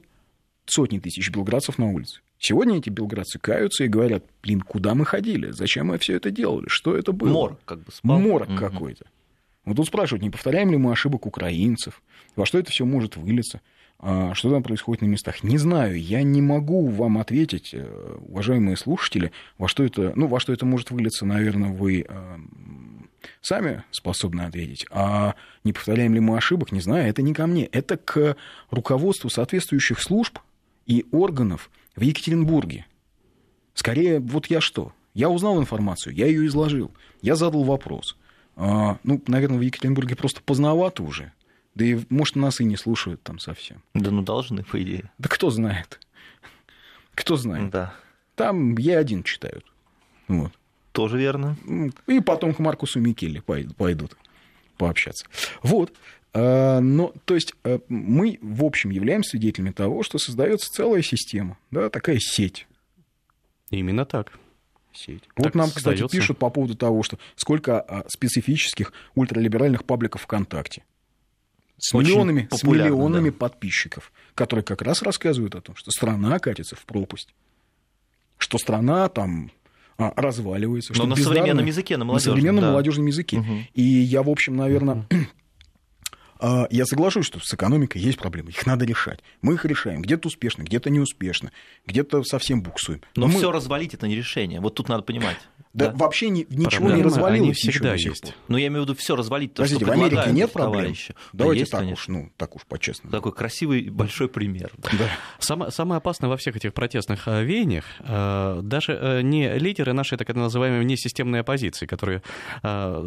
сотни 0.65 0.99
тысяч 0.99 1.31
белградцев 1.31 1.77
на 1.77 1.89
улицы. 1.89 2.19
Сегодня 2.45 2.77
эти 2.77 2.89
белградцы 2.89 3.39
каются 3.39 3.85
и 3.85 3.87
говорят, 3.87 4.25
блин, 4.41 4.59
куда 4.59 4.95
мы 4.95 5.05
ходили, 5.05 5.51
зачем 5.51 5.87
мы 5.87 5.97
все 5.97 6.17
это 6.17 6.29
делали, 6.29 6.67
что 6.67 6.93
это 6.93 7.13
было? 7.13 7.31
Мор, 7.31 7.57
как 7.63 7.79
бы 7.79 7.91
спал. 7.93 8.19
Морок 8.19 8.49
угу. 8.49 8.57
какой-то. 8.57 9.05
Вот 9.63 9.77
тут 9.77 9.87
спрашивают, 9.87 10.21
не 10.21 10.29
повторяем 10.29 10.69
ли 10.69 10.75
мы 10.75 10.91
ошибок 10.91 11.25
украинцев, 11.25 12.01
во 12.35 12.45
что 12.45 12.59
это 12.59 12.69
все 12.69 12.83
может 12.83 13.15
вылиться, 13.15 13.61
а, 13.97 14.33
что 14.33 14.51
там 14.51 14.61
происходит 14.61 15.03
на 15.03 15.05
местах. 15.05 15.41
Не 15.41 15.57
знаю, 15.57 15.97
я 15.97 16.21
не 16.21 16.41
могу 16.41 16.85
вам 16.87 17.17
ответить, 17.17 17.69
э, 17.71 18.17
уважаемые 18.27 18.75
слушатели, 18.75 19.31
во 19.57 19.69
что 19.69 19.85
это, 19.85 20.11
ну, 20.17 20.27
во 20.27 20.41
что 20.41 20.51
это 20.51 20.65
может 20.65 20.91
вылиться, 20.91 21.25
наверное, 21.25 21.71
вы 21.71 22.05
э, 22.05 22.37
сами 23.39 23.85
способны 23.91 24.41
ответить. 24.41 24.85
А 24.91 25.35
не 25.63 25.71
повторяем 25.71 26.13
ли 26.13 26.19
мы 26.19 26.35
ошибок, 26.35 26.73
не 26.73 26.81
знаю, 26.81 27.07
это 27.07 27.21
не 27.21 27.33
ко 27.33 27.47
мне. 27.47 27.67
Это 27.67 27.95
к 27.95 28.35
руководству 28.69 29.29
соответствующих 29.29 30.01
служб 30.01 30.39
и 30.85 31.05
органов– 31.13 31.71
в 31.95 32.01
Екатеринбурге. 32.01 32.85
Скорее, 33.73 34.19
вот 34.19 34.47
я 34.47 34.61
что? 34.61 34.93
Я 35.13 35.29
узнал 35.29 35.59
информацию, 35.59 36.15
я 36.15 36.25
ее 36.27 36.45
изложил, 36.47 36.91
я 37.21 37.35
задал 37.35 37.63
вопрос. 37.63 38.17
А, 38.55 38.97
ну, 39.03 39.21
наверное, 39.27 39.59
в 39.59 39.61
Екатеринбурге 39.61 40.15
просто 40.15 40.41
поздновато 40.41 41.03
уже. 41.03 41.31
Да 41.75 41.85
и, 41.85 41.99
может, 42.09 42.35
нас 42.35 42.61
и 42.61 42.65
не 42.65 42.77
слушают 42.77 43.23
там 43.23 43.39
совсем. 43.39 43.81
Да 43.93 44.11
ну 44.11 44.21
должны, 44.21 44.63
по 44.63 44.81
идее. 44.81 45.11
Да 45.17 45.27
кто 45.29 45.49
знает. 45.49 45.99
Кто 47.15 47.35
знает. 47.35 47.71
Да. 47.71 47.93
Там 48.35 48.77
я 48.77 48.99
один 48.99 49.23
читают. 49.23 49.65
Вот. 50.27 50.51
Тоже 50.91 51.17
верно. 51.17 51.57
И 52.07 52.19
потом 52.19 52.53
к 52.53 52.59
Маркусу 52.59 52.99
Микеле 52.99 53.41
пойдут 53.41 54.17
пообщаться. 54.77 55.25
Вот. 55.61 55.93
А, 56.33 56.79
но, 56.79 57.13
то 57.25 57.35
есть 57.35 57.53
э, 57.63 57.79
мы, 57.89 58.39
в 58.41 58.63
общем, 58.63 58.89
являемся 58.89 59.31
свидетелями 59.31 59.71
того, 59.71 60.01
что 60.01 60.17
создается 60.17 60.71
целая 60.71 61.03
система, 61.03 61.57
да, 61.69 61.89
такая 61.89 62.17
сеть. 62.19 62.67
Именно 63.69 64.05
так. 64.05 64.33
Сеть. 64.93 65.23
Так 65.35 65.45
вот 65.45 65.55
нам, 65.55 65.67
кстати, 65.67 65.83
создается. 65.83 66.17
пишут 66.17 66.37
по 66.39 66.49
поводу 66.49 66.75
того, 66.75 67.03
что 67.03 67.17
сколько 67.35 67.79
а, 67.81 68.05
специфических 68.07 68.93
ультралиберальных 69.15 69.85
пабликов 69.85 70.21
ВКонтакте. 70.23 70.83
С 71.77 71.93
миллионами, 71.93 72.47
с 72.51 72.63
миллионами 72.63 73.29
да. 73.29 73.35
подписчиков, 73.35 74.11
которые 74.35 74.63
как 74.63 74.81
раз 74.81 75.01
рассказывают 75.01 75.55
о 75.55 75.61
том, 75.61 75.75
что 75.75 75.91
страна 75.91 76.39
катится 76.39 76.75
в 76.75 76.85
пропасть, 76.85 77.33
что 78.37 78.57
страна 78.57 79.09
там 79.09 79.51
а, 79.97 80.13
разваливается. 80.15 80.93
Но 80.93 80.95
что 80.95 81.05
на 81.07 81.15
современном 81.15 81.65
языке, 81.65 81.97
на 81.97 82.05
молодежном. 82.05 82.33
На 82.33 82.37
современном 82.37 82.63
да. 82.63 82.71
молодежном 82.71 83.05
языке. 83.07 83.39
Угу. 83.39 83.57
И 83.73 83.81
я, 83.81 84.23
в 84.23 84.29
общем, 84.29 84.55
наверное, 84.55 85.05
угу 85.09 85.25
я 86.69 86.85
соглашусь, 86.85 87.25
что 87.25 87.39
с 87.39 87.53
экономикой 87.53 87.99
есть 87.99 88.17
проблемы, 88.17 88.49
их 88.49 88.65
надо 88.65 88.85
решать. 88.85 89.21
Мы 89.41 89.53
их 89.53 89.65
решаем, 89.65 90.01
где-то 90.01 90.27
успешно, 90.27 90.63
где-то 90.63 90.89
не 90.89 90.99
успешно, 90.99 91.51
где-то 91.85 92.23
совсем 92.23 92.61
буксуем. 92.61 93.01
Но, 93.15 93.27
Но 93.27 93.33
мы... 93.33 93.39
все 93.39 93.51
развалить 93.51 93.93
это 93.93 94.07
не 94.07 94.15
решение. 94.15 94.59
Вот 94.59 94.75
тут 94.75 94.89
надо 94.89 95.03
понимать. 95.03 95.37
Да, 95.73 95.87
да. 95.87 95.97
вообще 95.97 96.29
ни, 96.29 96.45
ничего 96.49 96.69
Проблемы, 96.69 96.97
не 96.97 97.03
развалилось. 97.03 97.63
Они 97.63 97.71
всегда 97.71 97.95
есть. 97.95 98.25
Но 98.25 98.31
ну, 98.49 98.57
я 98.57 98.67
имею 98.67 98.83
в 98.83 98.85
виду 98.85 98.95
все 98.95 99.15
развалить. 99.15 99.55
То, 99.55 99.63
Подождите, 99.63 99.85
что 99.85 99.91
в 99.91 99.97
Америке 99.97 100.31
нет 100.31 100.51
проблем? 100.51 100.81
Товарищи. 100.81 101.15
Давайте 101.33 101.55
да, 101.55 101.59
есть, 101.61 101.71
так 101.71 101.79
конечно. 101.81 102.13
уж, 102.13 102.23
ну, 102.23 102.31
так 102.37 102.55
уж 102.55 102.61
по-честному. 102.67 103.11
Такой 103.11 103.31
красивый 103.31 103.89
большой 103.89 104.27
пример. 104.27 104.71
Да. 104.77 105.09
Самое, 105.39 105.71
самое 105.71 105.97
опасное 105.97 106.29
во 106.29 106.37
всех 106.37 106.55
этих 106.55 106.73
протестных 106.75 107.27
э, 107.27 107.43
веяниях, 107.43 107.85
э, 108.01 108.59
даже 108.61 108.93
э, 108.93 109.21
не 109.21 109.57
лидеры 109.57 109.93
нашей 109.93 110.17
так 110.17 110.29
называемой 110.35 110.81
внесистемной 110.81 111.39
оппозиции, 111.39 111.85
которые 111.85 112.21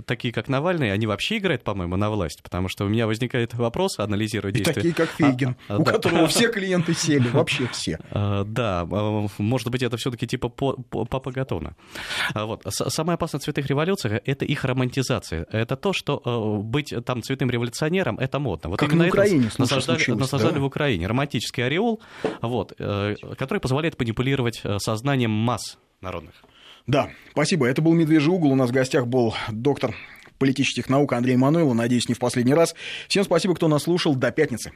такие, 0.07 0.33
как 0.33 0.49
Навальный, 0.49 0.93
они 0.93 1.07
вообще 1.07 1.39
играют, 1.39 1.63
по-моему, 1.63 1.97
на 1.97 2.11
власть, 2.11 2.43
потому 2.43 2.69
что 2.69 2.85
у 2.85 2.89
меня 2.89 3.07
возникает 3.07 3.55
вопрос, 3.55 3.99
анализируя 3.99 4.53
действия. 4.53 4.73
И 4.73 4.75
такие, 4.75 4.95
как 4.95 5.11
Фейгин, 5.11 5.57
а, 5.69 5.79
у 5.79 5.85
да. 5.85 5.93
которого 5.93 6.27
все 6.29 6.49
клиенты 6.49 6.95
сели, 6.95 7.29
вообще 7.29 7.69
все. 7.69 7.99
Да, 8.11 8.87
может 9.39 9.71
быть, 9.71 9.83
это 9.83 9.97
все 9.97 10.11
таки 10.11 10.27
типа 10.27 10.49
Папа 10.49 11.31
Гатона. 11.31 11.77
Вот. 12.35 12.56
Самое 12.69 13.15
опасное 13.15 13.39
на 13.39 13.43
цветных 13.43 13.67
революциях 13.67 14.21
это 14.25 14.45
их 14.45 14.65
романтизация. 14.65 15.47
Это 15.51 15.77
то, 15.77 15.93
что 15.93 16.23
э, 16.25 16.63
быть 16.63 16.95
там 17.05 17.23
цветным 17.23 17.51
революционером 17.51 18.19
это 18.19 18.39
модно. 18.39 18.71
Вот 18.71 18.79
как 18.79 18.91
именно 18.91 19.05
на 19.05 19.09
Украине 19.09 19.49
это 19.49 19.61
насаждали, 19.61 20.11
насаждали 20.13 20.55
да? 20.55 20.61
в 20.61 20.65
Украине. 20.65 21.07
Романтический 21.07 21.65
ореол, 21.65 22.01
вот, 22.41 22.75
э, 22.79 23.15
который 23.39 23.59
позволяет 23.59 23.99
манипулировать 23.99 24.61
э, 24.65 24.79
сознанием 24.79 25.31
масс 25.31 25.79
народных. 26.01 26.35
Да, 26.87 27.11
спасибо. 27.33 27.67
Это 27.67 27.83
был 27.83 27.95
«Медвежий 27.95 28.33
угол». 28.33 28.53
У 28.53 28.55
нас 28.55 28.71
в 28.71 28.73
гостях 28.73 29.07
был 29.07 29.35
доктор 29.51 29.95
политических 30.39 30.89
наук 30.89 31.13
Андрей 31.13 31.37
Мануйлов. 31.37 31.75
Надеюсь, 31.75 32.09
не 32.09 32.15
в 32.15 32.19
последний 32.19 32.55
раз. 32.55 32.75
Всем 33.09 33.25
спасибо, 33.25 33.55
кто 33.55 33.69
нас 33.69 33.85
слушал. 33.85 34.15
До 34.15 34.31
пятницы. 34.31 34.73